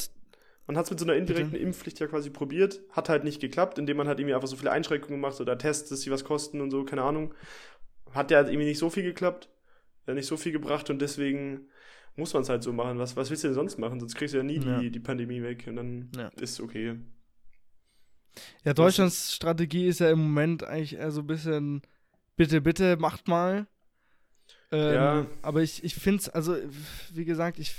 man 0.67 0.77
hat's 0.77 0.89
mit 0.89 0.99
so 0.99 1.05
einer 1.05 1.15
indirekten 1.15 1.51
Bitte? 1.51 1.63
Impfpflicht 1.63 1.99
ja 1.99 2.07
quasi 2.07 2.29
probiert, 2.29 2.81
hat 2.91 3.07
halt 3.07 3.23
nicht 3.23 3.39
geklappt, 3.39 3.77
indem 3.77 3.97
man 3.97 4.07
halt 4.07 4.19
irgendwie 4.19 4.35
einfach 4.35 4.47
so 4.47 4.55
viele 4.57 4.71
Einschränkungen 4.71 5.21
macht 5.21 5.39
oder 5.39 5.57
Tests, 5.57 5.89
dass 5.89 6.01
die 6.01 6.11
was 6.11 6.25
kosten 6.25 6.59
und 6.59 6.71
so, 6.71 6.83
keine 6.83 7.03
Ahnung. 7.03 7.33
Hat 8.11 8.31
ja 8.31 8.37
halt 8.37 8.49
irgendwie 8.49 8.67
nicht 8.67 8.79
so 8.79 8.89
viel 8.89 9.03
geklappt, 9.03 9.49
ja 10.09 10.15
nicht 10.15 10.27
so 10.27 10.37
viel 10.37 10.51
gebracht 10.51 10.89
und 10.89 10.99
deswegen 11.01 11.67
muss 12.15 12.33
man 12.33 12.43
es 12.43 12.49
halt 12.49 12.63
so 12.63 12.73
machen. 12.73 12.99
Was, 12.99 13.15
was 13.15 13.29
willst 13.29 13.43
du 13.43 13.47
denn 13.47 13.55
sonst 13.55 13.77
machen? 13.77 13.99
Sonst 13.99 14.15
kriegst 14.15 14.33
du 14.33 14.37
ja 14.39 14.43
nie 14.43 14.59
Ja. 14.59 14.79
die, 14.79 14.91
die 14.91 14.99
Pandemie 14.99 15.41
weg 15.41 15.65
und 15.67 15.75
dann 15.77 16.11
Ja. 16.15 16.27
ist 16.41 16.59
okay. 16.59 16.97
ja, 18.63 18.73
Deutschlands 18.73 19.33
Strategie 19.35 19.87
ist 19.87 19.99
ja 19.99 20.09
im 20.11 20.19
Moment 20.19 20.63
eigentlich 20.63 20.95
eher 20.95 21.11
so 21.11 21.21
ein 21.21 21.27
bisschen, 21.27 21.81
bitte, 22.35 22.61
bitte, 22.61 22.97
macht 22.97 23.27
mal. 23.27 23.67
Ähm, 24.71 24.93
Ja. 24.93 25.25
Aber 25.41 25.61
ich, 25.61 25.83
ich 25.83 25.95
finde 25.95 26.21
es, 26.21 26.29
also, 26.29 26.55
wie 27.13 27.25
gesagt, 27.25 27.59
ich. 27.59 27.73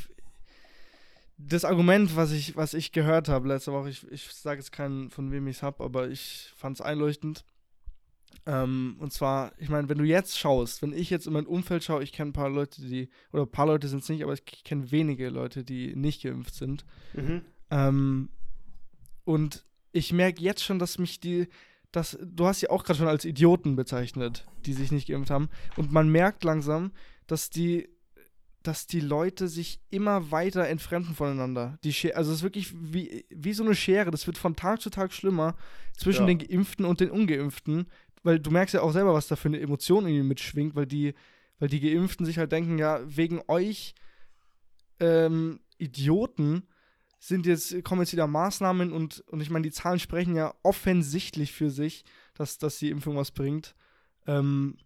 Das 1.42 1.64
Argument, 1.64 2.16
was 2.16 2.32
ich, 2.32 2.54
was 2.56 2.74
ich 2.74 2.92
gehört 2.92 3.28
habe 3.30 3.48
letzte 3.48 3.72
Woche, 3.72 3.88
ich, 3.88 4.06
ich 4.12 4.24
sage 4.30 4.60
jetzt 4.60 4.72
keinen, 4.72 5.08
von 5.10 5.32
wem 5.32 5.46
ich 5.46 5.56
es 5.56 5.62
habe, 5.62 5.82
aber 5.82 6.08
ich 6.10 6.52
fand 6.54 6.76
es 6.78 6.82
einleuchtend. 6.82 7.44
Ähm, 8.46 8.96
und 8.98 9.12
zwar, 9.12 9.52
ich 9.58 9.68
meine, 9.68 9.88
wenn 9.88 9.98
du 9.98 10.04
jetzt 10.04 10.38
schaust, 10.38 10.82
wenn 10.82 10.92
ich 10.92 11.10
jetzt 11.10 11.26
in 11.26 11.32
mein 11.32 11.46
Umfeld 11.46 11.84
schaue, 11.84 12.02
ich 12.02 12.12
kenne 12.12 12.30
ein 12.30 12.34
paar 12.34 12.48
Leute, 12.48 12.80
die, 12.82 13.08
oder 13.32 13.42
ein 13.42 13.50
paar 13.50 13.66
Leute 13.66 13.88
sind 13.88 14.02
es 14.02 14.08
nicht, 14.08 14.22
aber 14.22 14.32
ich 14.32 14.44
kenne 14.44 14.90
wenige 14.90 15.28
Leute, 15.28 15.62
die 15.62 15.94
nicht 15.94 16.22
geimpft 16.22 16.54
sind. 16.54 16.84
Mhm. 17.12 17.42
Ähm, 17.70 18.28
und 19.24 19.64
ich 19.92 20.12
merke 20.12 20.42
jetzt 20.42 20.64
schon, 20.64 20.78
dass 20.78 20.98
mich 20.98 21.20
die, 21.20 21.48
dass, 21.92 22.18
du 22.22 22.46
hast 22.46 22.60
sie 22.60 22.70
auch 22.70 22.84
gerade 22.84 22.98
schon 22.98 23.08
als 23.08 23.24
Idioten 23.24 23.76
bezeichnet, 23.76 24.46
die 24.64 24.72
sich 24.72 24.90
nicht 24.90 25.08
geimpft 25.08 25.30
haben. 25.30 25.48
Und 25.76 25.92
man 25.92 26.08
merkt 26.08 26.42
langsam, 26.44 26.92
dass 27.26 27.50
die, 27.50 27.88
dass 28.62 28.86
die 28.86 29.00
Leute 29.00 29.48
sich 29.48 29.80
immer 29.90 30.30
weiter 30.30 30.66
entfremden 30.68 31.14
voneinander. 31.14 31.78
Die 31.82 31.92
Schere, 31.92 32.16
also 32.16 32.30
es 32.30 32.38
ist 32.38 32.42
wirklich 32.42 32.74
wie, 32.74 33.24
wie 33.30 33.52
so 33.52 33.64
eine 33.64 33.74
Schere, 33.74 34.10
das 34.10 34.26
wird 34.26 34.38
von 34.38 34.54
Tag 34.54 34.80
zu 34.80 34.90
Tag 34.90 35.12
schlimmer 35.12 35.56
zwischen 35.96 36.22
Ja. 36.22 36.34
den 36.34 36.38
Geimpften 36.38 36.84
und 36.84 37.00
den 37.00 37.10
Ungeimpften, 37.10 37.86
weil 38.22 38.38
du 38.38 38.50
merkst 38.50 38.74
ja 38.74 38.82
auch 38.82 38.92
selber, 38.92 39.14
was 39.14 39.28
da 39.28 39.36
für 39.36 39.48
eine 39.48 39.60
Emotion 39.60 40.06
irgendwie 40.06 40.28
mitschwingt, 40.28 40.74
weil 40.74 40.86
die, 40.86 41.14
weil 41.58 41.68
die 41.68 41.80
Geimpften 41.80 42.26
sich 42.26 42.38
halt 42.38 42.52
denken, 42.52 42.78
ja, 42.78 43.00
wegen 43.04 43.40
euch 43.48 43.94
ähm, 44.98 45.60
Idioten 45.78 46.66
sind 47.18 47.46
jetzt, 47.46 47.84
kommen 47.84 48.00
jetzt 48.00 48.12
wieder 48.12 48.26
Maßnahmen 48.26 48.92
und, 48.92 49.20
und 49.28 49.40
ich 49.40 49.50
meine, 49.50 49.64
die 49.64 49.72
Zahlen 49.72 49.98
sprechen 49.98 50.34
ja 50.34 50.54
offensichtlich 50.62 51.52
für 51.52 51.70
sich, 51.70 52.04
dass, 52.34 52.58
dass 52.58 52.78
die 52.78 52.90
Impfung 52.90 53.16
was 53.16 53.30
bringt. 53.30 53.74
Ähm, 54.26 54.76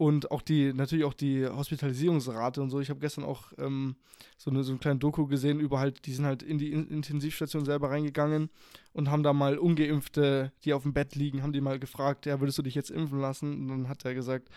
Und 0.00 0.30
auch 0.30 0.40
die, 0.40 0.72
natürlich 0.72 1.04
auch 1.04 1.12
die 1.12 1.46
Hospitalisierungsrate 1.46 2.62
und 2.62 2.70
so. 2.70 2.80
Ich 2.80 2.88
habe 2.88 3.00
gestern 3.00 3.22
auch 3.22 3.52
ähm, 3.58 3.96
so, 4.38 4.50
eine, 4.50 4.64
so 4.64 4.72
einen 4.72 4.80
kleinen 4.80 4.98
Doku 4.98 5.26
gesehen 5.26 5.60
über 5.60 5.78
halt, 5.78 6.06
die 6.06 6.14
sind 6.14 6.24
halt 6.24 6.42
in 6.42 6.56
die 6.56 6.72
in 6.72 6.88
Intensivstation 6.88 7.66
selber 7.66 7.90
reingegangen 7.90 8.48
und 8.94 9.10
haben 9.10 9.22
da 9.22 9.34
mal 9.34 9.58
Ungeimpfte, 9.58 10.52
die 10.64 10.72
auf 10.72 10.84
dem 10.84 10.94
Bett 10.94 11.16
liegen, 11.16 11.42
haben 11.42 11.52
die 11.52 11.60
mal 11.60 11.78
gefragt, 11.78 12.24
ja, 12.24 12.40
würdest 12.40 12.56
du 12.56 12.62
dich 12.62 12.74
jetzt 12.74 12.90
impfen 12.90 13.20
lassen? 13.20 13.52
Und 13.52 13.68
dann 13.68 13.88
hat 13.90 14.06
er 14.06 14.14
gesagt, 14.14 14.48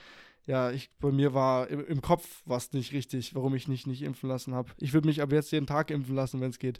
ja, 0.46 0.72
ich, 0.72 0.90
bei 1.02 1.12
mir 1.12 1.34
war 1.34 1.68
im, 1.68 1.86
im 1.88 2.02
Kopf 2.02 2.42
was 2.46 2.72
nicht 2.72 2.94
richtig, 2.94 3.36
warum 3.36 3.54
ich 3.54 3.68
nicht, 3.68 3.86
nicht 3.86 4.04
impfen 4.04 4.30
lassen 4.30 4.54
habe. 4.54 4.72
Ich 4.78 4.94
würde 4.94 5.10
mich 5.10 5.22
ab 5.22 5.34
jetzt 5.34 5.52
jeden 5.52 5.68
Tag 5.68 5.92
impfen 5.92 6.16
lassen, 6.16 6.40
wenn 6.40 6.52
es 6.52 6.60
geht. 6.60 6.80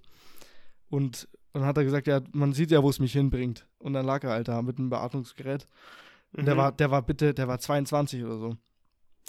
Und 0.90 1.28
dann 1.52 1.66
hat 1.66 1.76
er 1.76 1.84
gesagt, 1.84 2.08
ja, 2.08 2.22
man 2.32 2.54
sieht 2.54 2.72
ja, 2.72 2.82
wo 2.82 2.90
es 2.90 3.00
mich 3.00 3.12
hinbringt. 3.12 3.68
Und 3.80 3.92
dann 3.92 4.06
lag 4.06 4.24
er 4.24 4.30
halt 4.30 4.48
da 4.48 4.62
mit 4.62 4.78
einem 4.78 4.90
Beatmungsgerät. 4.90 5.68
Mhm. 6.34 6.46
Der 6.46 6.58
war, 6.58 6.72
der 6.72 6.92
war 6.92 7.02
bitte, 7.02 7.34
der 7.34 7.48
war 7.48 7.60
22 7.60 8.24
oder 8.24 8.38
so. 8.38 8.58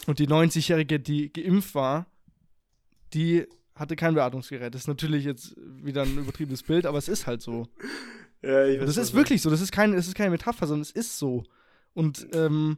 Und 0.07 0.19
die 0.19 0.27
90-Jährige, 0.27 1.01
die 1.01 1.33
geimpft 1.33 1.75
war, 1.75 2.07
die 3.13 3.47
hatte 3.75 3.97
kein 3.97 4.15
Beatmungsgerät. 4.15 4.75
Das 4.75 4.83
ist 4.83 4.89
natürlich 4.89 5.25
jetzt 5.25 5.55
wieder 5.57 6.03
ein 6.03 6.19
übertriebenes 6.19 6.63
Bild, 6.63 6.87
aber 6.87 6.99
es 6.99 7.09
ist 7.09 7.27
halt 7.27 7.43
so. 7.43 7.69
Ja, 8.43 8.67
ich 8.67 8.79
weiß, 8.79 8.87
das 8.89 8.99
ist 8.99 9.15
wirklich 9.15 9.41
so. 9.41 9.49
Das 9.49 9.63
ist, 9.63 9.73
kein, 9.73 9.93
das 9.93 10.07
ist 10.07 10.15
keine 10.15 10.29
Metapher, 10.29 10.67
sondern 10.67 10.83
es 10.83 10.91
ist 10.91 11.19
so. 11.19 11.45
Und, 11.95 12.29
ähm, 12.35 12.77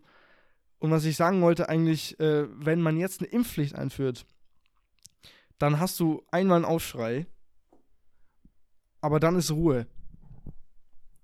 und 0.79 0.93
was 0.93 1.05
ich 1.05 1.17
sagen 1.17 1.43
wollte, 1.43 1.69
eigentlich, 1.69 2.21
äh, 2.21 2.47
wenn 2.65 2.81
man 2.81 2.97
jetzt 2.97 3.21
eine 3.21 3.29
Impfpflicht 3.31 3.75
einführt, 3.75 4.27
dann 5.59 5.81
hast 5.81 5.99
du 5.99 6.23
einmal 6.31 6.59
einen 6.59 6.65
Aufschrei, 6.65 7.27
aber 9.01 9.19
dann 9.19 9.35
ist 9.35 9.51
Ruhe. 9.51 9.89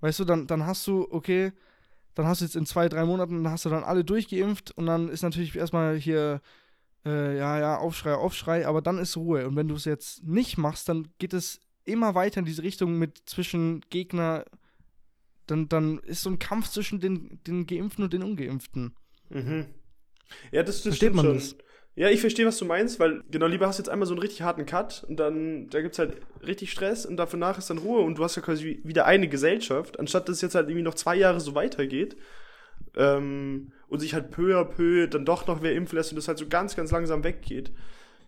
Weißt 0.01 0.19
du, 0.19 0.25
dann, 0.25 0.49
dann 0.49 0.67
hast 0.67 0.89
du, 0.89 1.07
okay, 1.13 1.53
dann 2.15 2.27
hast 2.27 2.41
du 2.41 2.45
jetzt 2.45 2.57
in 2.57 2.67
zwei, 2.67 2.89
drei 2.89 3.05
Monaten, 3.05 3.43
dann 3.43 3.53
hast 3.53 3.65
du 3.65 3.71
dann 3.71 3.85
alle 3.85 4.05
durchgeimpft 4.05 4.71
und 4.73 4.87
dann 4.87 5.09
ist 5.09 5.23
natürlich 5.23 5.57
erstmal 5.57 5.97
hier, 5.97 6.41
äh, 7.05 7.37
ja, 7.37 7.59
ja, 7.59 7.79
Aufschrei, 7.79 8.15
Aufschrei, 8.15 8.67
aber 8.67 8.83
dann 8.83 8.99
ist 8.99 9.17
Ruhe. 9.17 9.47
Und 9.47 9.57
wenn 9.57 9.69
du 9.69 9.75
es 9.75 9.85
jetzt 9.85 10.25
nicht 10.25 10.59
machst, 10.59 10.89
dann 10.89 11.09
geht 11.19 11.33
es 11.33 11.61
immer 11.85 12.15
weiter 12.15 12.41
in 12.41 12.45
diese 12.45 12.63
Richtung 12.63 12.99
mit 12.99 13.23
zwischen 13.27 13.81
Gegner, 13.91 14.45
dann, 15.47 15.69
dann 15.69 15.99
ist 16.01 16.23
so 16.23 16.31
ein 16.31 16.39
Kampf 16.39 16.69
zwischen 16.69 17.01
den, 17.01 17.41
den 17.47 17.67
Geimpften 17.67 18.05
und 18.05 18.13
den 18.13 18.23
Ungeimpften. 18.23 18.95
Mhm. 19.31 19.67
Ja, 20.51 20.63
das, 20.63 20.77
das 20.77 20.83
Versteht 20.83 21.15
man 21.15 21.25
schon. 21.25 21.35
das? 21.35 21.57
Ja, 21.95 22.09
ich 22.09 22.21
verstehe, 22.21 22.47
was 22.47 22.57
du 22.57 22.65
meinst, 22.65 22.99
weil 23.01 23.23
genau, 23.31 23.47
lieber 23.47 23.67
hast 23.67 23.79
du 23.79 23.83
jetzt 23.83 23.91
einmal 23.91 24.07
so 24.07 24.15
einen 24.15 24.23
richtig 24.23 24.41
harten 24.43 24.65
Cut 24.65 25.05
und 25.07 25.21
dann, 25.21 25.69
da 25.69 25.83
gibt's 25.83 25.99
halt 25.99 26.17
richtig 26.47 26.73
Stress 26.73 27.05
und 27.05 27.19
danach 27.19 27.59
ist 27.59 27.69
dann 27.69 27.79
Ruhe 27.79 28.01
und 28.01 28.17
du 28.17 28.25
hast 28.25 28.37
ja 28.37 28.43
quasi 28.43 28.81
wieder 28.83 29.05
eine 29.05 29.29
Gesellschaft, 29.29 30.01
anstatt 30.01 30.29
dass 30.29 30.37
es 30.37 30.43
jetzt 30.43 30.55
halt 30.55 30.69
irgendwie 30.69 30.85
noch 30.85 30.95
zwei 30.95 31.17
Jahre 31.17 31.41
so 31.41 31.55
weitergeht 31.55 32.17
ähm, 32.97 33.73
und 33.89 34.01
sich 34.01 34.15
halt 34.15 34.31
peu 34.31 34.59
à 34.59 34.65
peu 34.65 35.07
dann 35.07 35.27
doch 35.27 35.47
noch 35.47 35.63
wer 35.63 35.75
impfen 35.75 35.99
lässt 35.99 36.13
und 36.13 36.17
das 36.17 36.29
halt 36.29 36.39
so 36.39 36.49
ganz, 36.49 36.77
ganz 36.77 36.91
langsam 36.93 37.25
weggeht. 37.25 37.73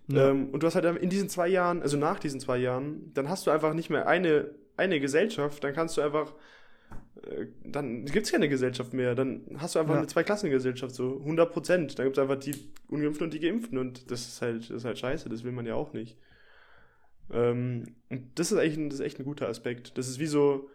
Ja. 0.08 0.28
Ähm, 0.28 0.50
und 0.50 0.62
du 0.62 0.66
hast 0.66 0.74
halt 0.74 0.84
in 0.98 1.08
diesen 1.08 1.30
zwei 1.30 1.48
Jahren, 1.48 1.80
also 1.80 1.96
nach 1.96 2.18
diesen 2.18 2.40
zwei 2.40 2.58
Jahren, 2.58 3.12
dann 3.14 3.30
hast 3.30 3.46
du 3.46 3.50
einfach 3.50 3.72
nicht 3.72 3.88
mehr 3.88 4.06
eine, 4.06 4.50
eine 4.76 5.00
Gesellschaft, 5.00 5.64
dann 5.64 5.72
kannst 5.72 5.96
du 5.96 6.02
einfach 6.02 6.34
dann 7.64 8.04
gibt 8.04 8.26
es 8.26 8.32
keine 8.32 8.48
Gesellschaft 8.48 8.92
mehr. 8.92 9.14
Dann 9.14 9.42
hast 9.58 9.74
du 9.74 9.78
einfach 9.78 9.94
ja. 9.94 9.98
eine 9.98 10.06
Zweiklassengesellschaft, 10.06 10.94
so 10.94 11.18
100 11.20 11.52
Prozent. 11.52 11.98
Dann 11.98 12.06
gibt 12.06 12.18
es 12.18 12.22
einfach 12.22 12.38
die 12.38 12.54
Ungeimpften 12.88 13.24
und 13.24 13.34
die 13.34 13.40
Geimpften 13.40 13.78
und 13.78 14.10
das 14.10 14.26
ist 14.26 14.42
halt, 14.42 14.62
das 14.62 14.78
ist 14.78 14.84
halt 14.84 14.98
scheiße, 14.98 15.28
das 15.28 15.44
will 15.44 15.52
man 15.52 15.66
ja 15.66 15.74
auch 15.74 15.92
nicht. 15.92 16.16
Ähm, 17.32 17.94
und 18.10 18.38
das 18.38 18.52
ist, 18.52 18.58
echt 18.58 18.76
ein, 18.76 18.90
das 18.90 19.00
ist 19.00 19.06
echt 19.06 19.18
ein 19.18 19.24
guter 19.24 19.48
Aspekt. 19.48 19.96
Das 19.96 20.08
ist 20.08 20.18
wie 20.18 20.26
so 20.26 20.68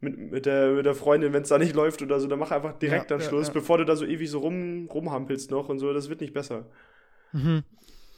mit, 0.00 0.18
mit, 0.18 0.46
der, 0.46 0.72
mit 0.72 0.86
der 0.86 0.94
Freundin, 0.94 1.32
wenn 1.32 1.42
es 1.42 1.48
da 1.48 1.58
nicht 1.58 1.74
läuft 1.74 2.02
oder 2.02 2.20
so, 2.20 2.26
dann 2.26 2.38
mach 2.38 2.50
einfach 2.50 2.78
direkt 2.78 3.10
ja, 3.10 3.16
dann 3.16 3.26
Schluss, 3.26 3.48
ja, 3.48 3.54
bevor 3.54 3.78
du 3.78 3.84
da 3.84 3.96
so 3.96 4.04
ewig 4.04 4.30
so 4.30 4.40
rum, 4.40 4.88
rumhampelst 4.92 5.50
noch 5.50 5.68
und 5.68 5.78
so, 5.78 5.92
das 5.92 6.08
wird 6.08 6.20
nicht 6.20 6.34
besser. 6.34 6.66
Mhm. 7.32 7.62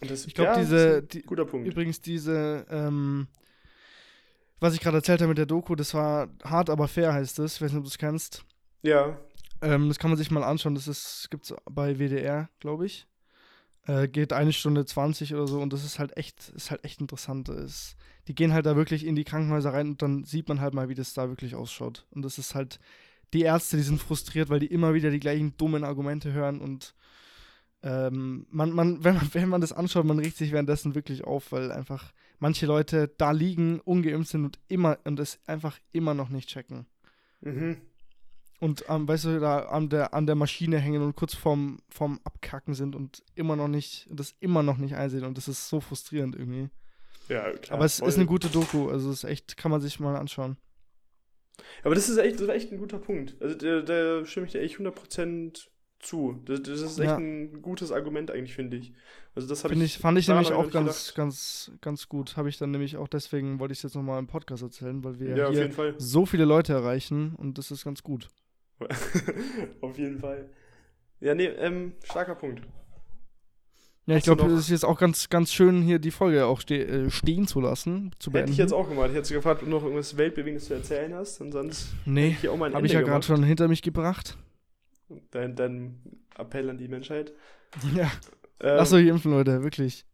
Das, 0.06 0.26
ich 0.26 0.34
glaube, 0.34 0.58
diese, 0.58 1.02
die, 1.02 1.22
guter 1.22 1.46
Punkt. 1.46 1.66
Übrigens, 1.66 2.00
diese, 2.02 2.66
ähm, 2.70 3.28
was 4.60 4.74
ich 4.74 4.80
gerade 4.80 4.98
erzählt 4.98 5.20
habe 5.20 5.28
mit 5.28 5.38
der 5.38 5.46
Doku, 5.46 5.74
das 5.74 5.94
war 5.94 6.28
hart, 6.44 6.70
aber 6.70 6.88
fair 6.88 7.12
heißt 7.12 7.38
es. 7.40 7.56
Ich 7.56 7.62
weiß 7.62 7.72
nicht, 7.72 7.78
ob 7.78 7.84
du 7.84 7.90
es 7.90 7.98
kennst. 7.98 8.44
Ja. 8.82 9.18
Ähm, 9.60 9.88
das 9.88 9.98
kann 9.98 10.10
man 10.10 10.18
sich 10.18 10.30
mal 10.30 10.44
anschauen. 10.44 10.74
Das 10.74 11.28
gibt 11.30 11.44
es 11.44 11.54
bei 11.70 11.98
WDR, 11.98 12.48
glaube 12.60 12.86
ich. 12.86 13.06
Äh, 13.86 14.08
geht 14.08 14.32
eine 14.32 14.52
Stunde 14.52 14.84
20 14.84 15.34
oder 15.34 15.46
so 15.46 15.60
und 15.60 15.72
das 15.72 15.84
ist 15.84 15.98
halt 15.98 16.16
echt, 16.16 16.48
ist 16.50 16.70
halt 16.70 16.84
echt 16.84 17.00
interessant. 17.00 17.48
Ist, 17.48 17.96
die 18.26 18.34
gehen 18.34 18.52
halt 18.52 18.66
da 18.66 18.76
wirklich 18.76 19.06
in 19.06 19.14
die 19.14 19.24
Krankenhäuser 19.24 19.72
rein 19.72 19.90
und 19.90 20.02
dann 20.02 20.24
sieht 20.24 20.48
man 20.48 20.60
halt 20.60 20.74
mal, 20.74 20.88
wie 20.88 20.94
das 20.94 21.14
da 21.14 21.28
wirklich 21.28 21.54
ausschaut. 21.54 22.06
Und 22.10 22.22
das 22.22 22.38
ist 22.38 22.54
halt, 22.54 22.80
die 23.32 23.42
Ärzte, 23.42 23.76
die 23.76 23.82
sind 23.82 24.00
frustriert, 24.00 24.48
weil 24.48 24.60
die 24.60 24.66
immer 24.66 24.94
wieder 24.94 25.10
die 25.10 25.20
gleichen 25.20 25.56
dummen 25.56 25.84
Argumente 25.84 26.32
hören 26.32 26.60
und 26.60 26.94
ähm, 27.82 28.46
man, 28.50 28.72
man, 28.72 29.04
wenn 29.04 29.14
man, 29.14 29.34
wenn 29.34 29.48
man 29.48 29.60
das 29.60 29.72
anschaut, 29.72 30.04
man 30.04 30.18
regt 30.18 30.36
sich 30.36 30.52
währenddessen 30.52 30.94
wirklich 30.94 31.24
auf, 31.24 31.52
weil 31.52 31.70
einfach 31.70 32.12
manche 32.38 32.66
Leute 32.66 33.08
da 33.18 33.30
liegen, 33.30 33.80
ungeimpft 33.80 34.30
sind 34.30 34.44
und 34.44 34.58
immer 34.68 34.98
und 35.04 35.18
es 35.20 35.40
einfach 35.46 35.78
immer 35.92 36.14
noch 36.14 36.28
nicht 36.28 36.48
checken. 36.48 36.86
Mhm. 37.40 37.80
Und 38.58 38.84
ähm, 38.88 39.06
weißt 39.06 39.26
du, 39.26 39.40
da 39.40 39.66
an 39.66 39.90
der, 39.90 40.14
an 40.14 40.26
der 40.26 40.34
Maschine 40.34 40.78
hängen 40.78 41.02
und 41.02 41.14
kurz 41.14 41.34
vorm, 41.34 41.78
vorm 41.90 42.20
Abkacken 42.24 42.74
sind 42.74 42.96
und 42.96 43.22
immer 43.34 43.54
noch 43.54 43.68
nicht, 43.68 44.08
das 44.10 44.34
immer 44.40 44.62
noch 44.62 44.78
nicht 44.78 44.94
einsehen 44.94 45.24
und 45.24 45.36
das 45.36 45.48
ist 45.48 45.68
so 45.68 45.80
frustrierend 45.80 46.34
irgendwie. 46.36 46.70
Ja, 47.28 47.52
klar. 47.52 47.76
Aber 47.76 47.84
es 47.84 47.98
voll. 47.98 48.08
ist 48.08 48.16
eine 48.16 48.26
gute 48.26 48.48
Doku, 48.48 48.88
also 48.88 49.10
es 49.10 49.24
ist 49.24 49.30
echt, 49.30 49.56
kann 49.56 49.70
man 49.70 49.80
sich 49.80 50.00
mal 50.00 50.16
anschauen. 50.16 50.56
Aber 51.82 51.94
das 51.94 52.08
ist 52.08 52.18
echt, 52.18 52.36
das 52.36 52.42
ist 52.42 52.48
echt 52.48 52.72
ein 52.72 52.78
guter 52.78 52.98
Punkt. 52.98 53.36
Also 53.40 53.56
da, 53.56 53.80
da 53.82 54.24
stimme 54.24 54.46
ich 54.46 54.52
dir 54.52 54.60
echt 54.60 54.76
100% 54.76 55.68
zu. 55.98 56.40
Das, 56.44 56.62
das 56.62 56.80
ist 56.80 56.98
echt 56.98 57.08
ja. 57.08 57.16
ein 57.16 57.62
gutes 57.62 57.92
Argument 57.92 58.30
eigentlich, 58.30 58.54
finde 58.54 58.76
ich. 58.76 58.92
Also 59.34 59.48
das 59.48 59.64
ich, 59.64 59.80
ich, 59.80 59.98
fand 59.98 60.18
ich 60.18 60.28
nämlich 60.28 60.52
auch 60.52 60.70
ganz, 60.70 61.14
ganz, 61.14 61.70
ganz 61.80 62.08
gut. 62.08 62.36
Habe 62.36 62.48
ich 62.48 62.58
dann 62.58 62.70
nämlich 62.70 62.96
auch 62.96 63.08
deswegen, 63.08 63.58
wollte 63.58 63.72
ich 63.72 63.80
es 63.80 63.82
jetzt 63.82 63.94
nochmal 63.94 64.18
im 64.18 64.26
Podcast 64.26 64.62
erzählen, 64.62 65.04
weil 65.04 65.18
wir 65.20 65.36
ja, 65.36 65.50
hier 65.50 65.94
so 65.98 66.24
viele 66.26 66.44
Leute 66.44 66.72
erreichen 66.72 67.34
und 67.36 67.58
das 67.58 67.70
ist 67.70 67.84
ganz 67.84 68.02
gut. 68.02 68.28
auf 69.80 69.98
jeden 69.98 70.18
Fall. 70.18 70.48
Ja, 71.20 71.34
nee, 71.34 71.46
ähm, 71.46 71.92
starker 72.04 72.34
Punkt. 72.34 72.62
Ja, 74.06 74.16
ich 74.16 74.22
glaube, 74.22 74.46
es 74.46 74.60
ist 74.60 74.70
jetzt 74.70 74.84
auch 74.84 75.00
ganz, 75.00 75.28
ganz 75.30 75.52
schön, 75.52 75.82
hier 75.82 75.98
die 75.98 76.12
Folge 76.12 76.46
auch 76.46 76.60
ste 76.60 76.86
äh, 76.86 77.10
stehen 77.10 77.48
zu 77.48 77.60
lassen. 77.60 78.12
Zu 78.20 78.32
Hätte 78.32 78.52
ich 78.52 78.56
jetzt 78.56 78.72
auch 78.72 78.88
gemacht. 78.88 79.08
Ich 79.10 79.16
hätte 79.16 79.34
gefragt, 79.34 79.62
ob 79.62 79.68
du 79.68 79.70
noch 79.74 79.82
irgendwas 79.82 80.16
Weltbewegendes 80.16 80.66
zu 80.66 80.74
erzählen 80.74 81.12
hast. 81.12 81.40
Und 81.40 81.50
sonst 81.50 81.88
nee, 82.04 82.36
habe 82.40 82.86
ich 82.86 82.92
ja 82.92 83.02
gerade 83.02 83.26
schon 83.26 83.42
hinter 83.42 83.66
mich 83.66 83.82
gebracht. 83.82 84.38
Dein, 85.30 85.54
dein 85.54 86.00
Appell 86.36 86.68
an 86.70 86.78
die 86.78 86.88
Menschheit. 86.88 87.32
Ja. 87.94 88.10
Ähm, 88.58 88.76
Lass 88.76 88.92
euch 88.94 89.06
impfen, 89.06 89.32
Leute, 89.32 89.62
wirklich. 89.62 90.06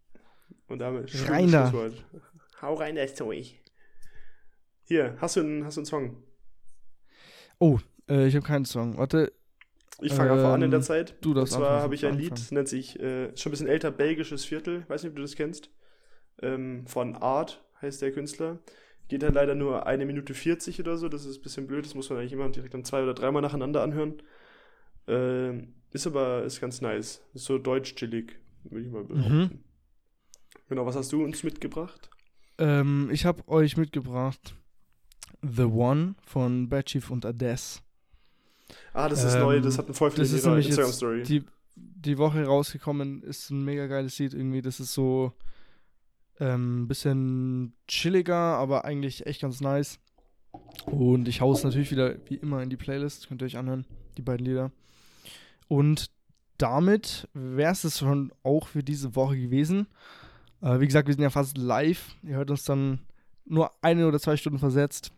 Und 0.66 0.80
damit 0.80 1.12
rein 1.30 1.52
da. 1.52 1.72
Hau 2.60 2.74
rein, 2.74 2.96
das 2.96 3.14
Zeug. 3.14 3.54
Hier, 4.82 5.16
hast 5.20 5.36
du 5.36 5.40
einen, 5.40 5.64
hast 5.64 5.76
du 5.76 5.80
einen 5.80 5.86
Song? 5.86 6.22
Oh, 7.58 7.78
äh, 8.08 8.26
ich 8.26 8.34
habe 8.34 8.44
keinen 8.44 8.64
Song. 8.64 8.98
Warte. 8.98 9.32
Ich 10.00 10.12
fange 10.12 10.30
ähm, 10.30 10.38
einfach 10.38 10.54
an 10.54 10.62
in 10.62 10.70
der 10.70 10.78
ähm, 10.80 10.84
Zeit. 10.84 11.14
Du 11.20 11.34
das 11.34 11.52
Und 11.52 11.58
zwar 11.58 11.82
habe 11.82 11.94
ich 11.94 12.04
ein 12.04 12.18
Lied, 12.18 12.32
das 12.32 12.50
nennt 12.50 12.68
sich, 12.68 12.98
äh, 12.98 13.36
schon 13.36 13.50
ein 13.50 13.52
bisschen 13.52 13.68
älter, 13.68 13.92
belgisches 13.92 14.44
Viertel. 14.44 14.84
Weiß 14.88 15.02
nicht, 15.02 15.10
ob 15.10 15.16
du 15.16 15.22
das 15.22 15.36
kennst. 15.36 15.70
Ähm, 16.40 16.86
von 16.86 17.14
Art 17.14 17.62
heißt 17.80 18.02
der 18.02 18.12
Künstler. 18.12 18.58
Geht 19.08 19.22
halt 19.22 19.34
leider 19.34 19.54
nur 19.54 19.86
eine 19.86 20.06
Minute 20.06 20.34
40 20.34 20.80
oder 20.80 20.96
so. 20.96 21.08
Das 21.08 21.24
ist 21.24 21.38
ein 21.38 21.42
bisschen 21.42 21.66
blöd. 21.66 21.84
Das 21.84 21.94
muss 21.94 22.10
man 22.10 22.18
eigentlich 22.18 22.32
immer 22.32 22.48
direkt 22.48 22.74
dann 22.74 22.84
zwei 22.84 23.02
oder 23.02 23.14
dreimal 23.14 23.42
nacheinander 23.42 23.82
anhören. 23.82 24.22
Äh, 25.08 25.58
ist 25.92 26.06
aber 26.06 26.44
ist 26.44 26.60
ganz 26.60 26.80
nice. 26.80 27.22
Ist 27.34 27.44
so 27.44 27.58
deutsch-chillig, 27.58 28.36
würde 28.64 28.86
ich 28.86 28.92
mal 28.92 29.04
behaupten. 29.04 29.38
Mhm. 29.38 29.58
Genau, 30.68 30.86
was 30.86 30.96
hast 30.96 31.12
du 31.12 31.22
uns 31.22 31.42
mitgebracht? 31.42 32.08
Ähm, 32.58 33.10
ich 33.12 33.26
habe 33.26 33.46
euch 33.48 33.76
mitgebracht 33.76 34.54
The 35.42 35.64
One 35.64 36.14
von 36.24 36.68
Bad 36.68 36.86
Chief 36.86 37.10
und 37.10 37.26
Ades. 37.26 37.82
Ah, 38.92 39.08
das 39.08 39.24
ist 39.24 39.34
ähm, 39.34 39.40
neu, 39.40 39.60
das 39.60 39.78
hat 39.78 39.88
ein 39.88 39.94
voll 39.94 40.10
viel 40.10 40.20
das 40.20 40.32
ist 40.32 40.46
nämlich 40.46 40.68
Instagram-Story. 40.68 41.24
Die, 41.24 41.44
die 41.74 42.18
Woche 42.18 42.44
rausgekommen, 42.44 43.22
ist 43.22 43.50
ein 43.50 43.64
mega 43.64 43.86
geiles 43.86 44.18
Lied 44.18 44.34
irgendwie. 44.34 44.62
Das 44.62 44.80
ist 44.80 44.94
so 44.94 45.32
ein 46.38 46.48
ähm, 46.48 46.88
bisschen 46.88 47.74
chilliger, 47.86 48.34
aber 48.34 48.84
eigentlich 48.84 49.26
echt 49.26 49.42
ganz 49.42 49.60
nice. 49.60 49.98
Und 50.86 51.28
ich 51.28 51.40
hau's 51.40 51.64
natürlich 51.64 51.90
wieder 51.90 52.16
wie 52.26 52.36
immer 52.36 52.62
in 52.62 52.70
die 52.70 52.76
Playlist. 52.76 53.28
Könnt 53.28 53.42
ihr 53.42 53.46
euch 53.46 53.56
anhören, 53.56 53.86
die 54.16 54.22
beiden 54.22 54.46
Lieder. 54.46 54.70
Und 55.72 56.10
damit 56.58 57.30
wäre 57.32 57.72
es 57.72 57.98
schon 57.98 58.30
auch 58.42 58.68
für 58.68 58.82
diese 58.82 59.16
Woche 59.16 59.38
gewesen. 59.38 59.86
Äh, 60.60 60.80
wie 60.80 60.86
gesagt, 60.86 61.08
wir 61.08 61.14
sind 61.14 61.22
ja 61.22 61.30
fast 61.30 61.56
live. 61.56 62.14
Ihr 62.22 62.36
hört 62.36 62.50
uns 62.50 62.64
dann 62.64 63.00
nur 63.46 63.70
eine 63.80 64.06
oder 64.06 64.20
zwei 64.20 64.36
Stunden 64.36 64.58
versetzt. 64.58 65.12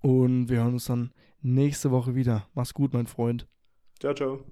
Und 0.00 0.48
wir 0.48 0.58
hören 0.58 0.74
uns 0.74 0.84
dann 0.84 1.12
nächste 1.42 1.90
Woche 1.90 2.14
wieder. 2.14 2.46
Mach's 2.54 2.72
gut, 2.72 2.92
mein 2.92 3.08
Freund. 3.08 3.48
Ciao, 3.98 4.14
ciao. 4.14 4.44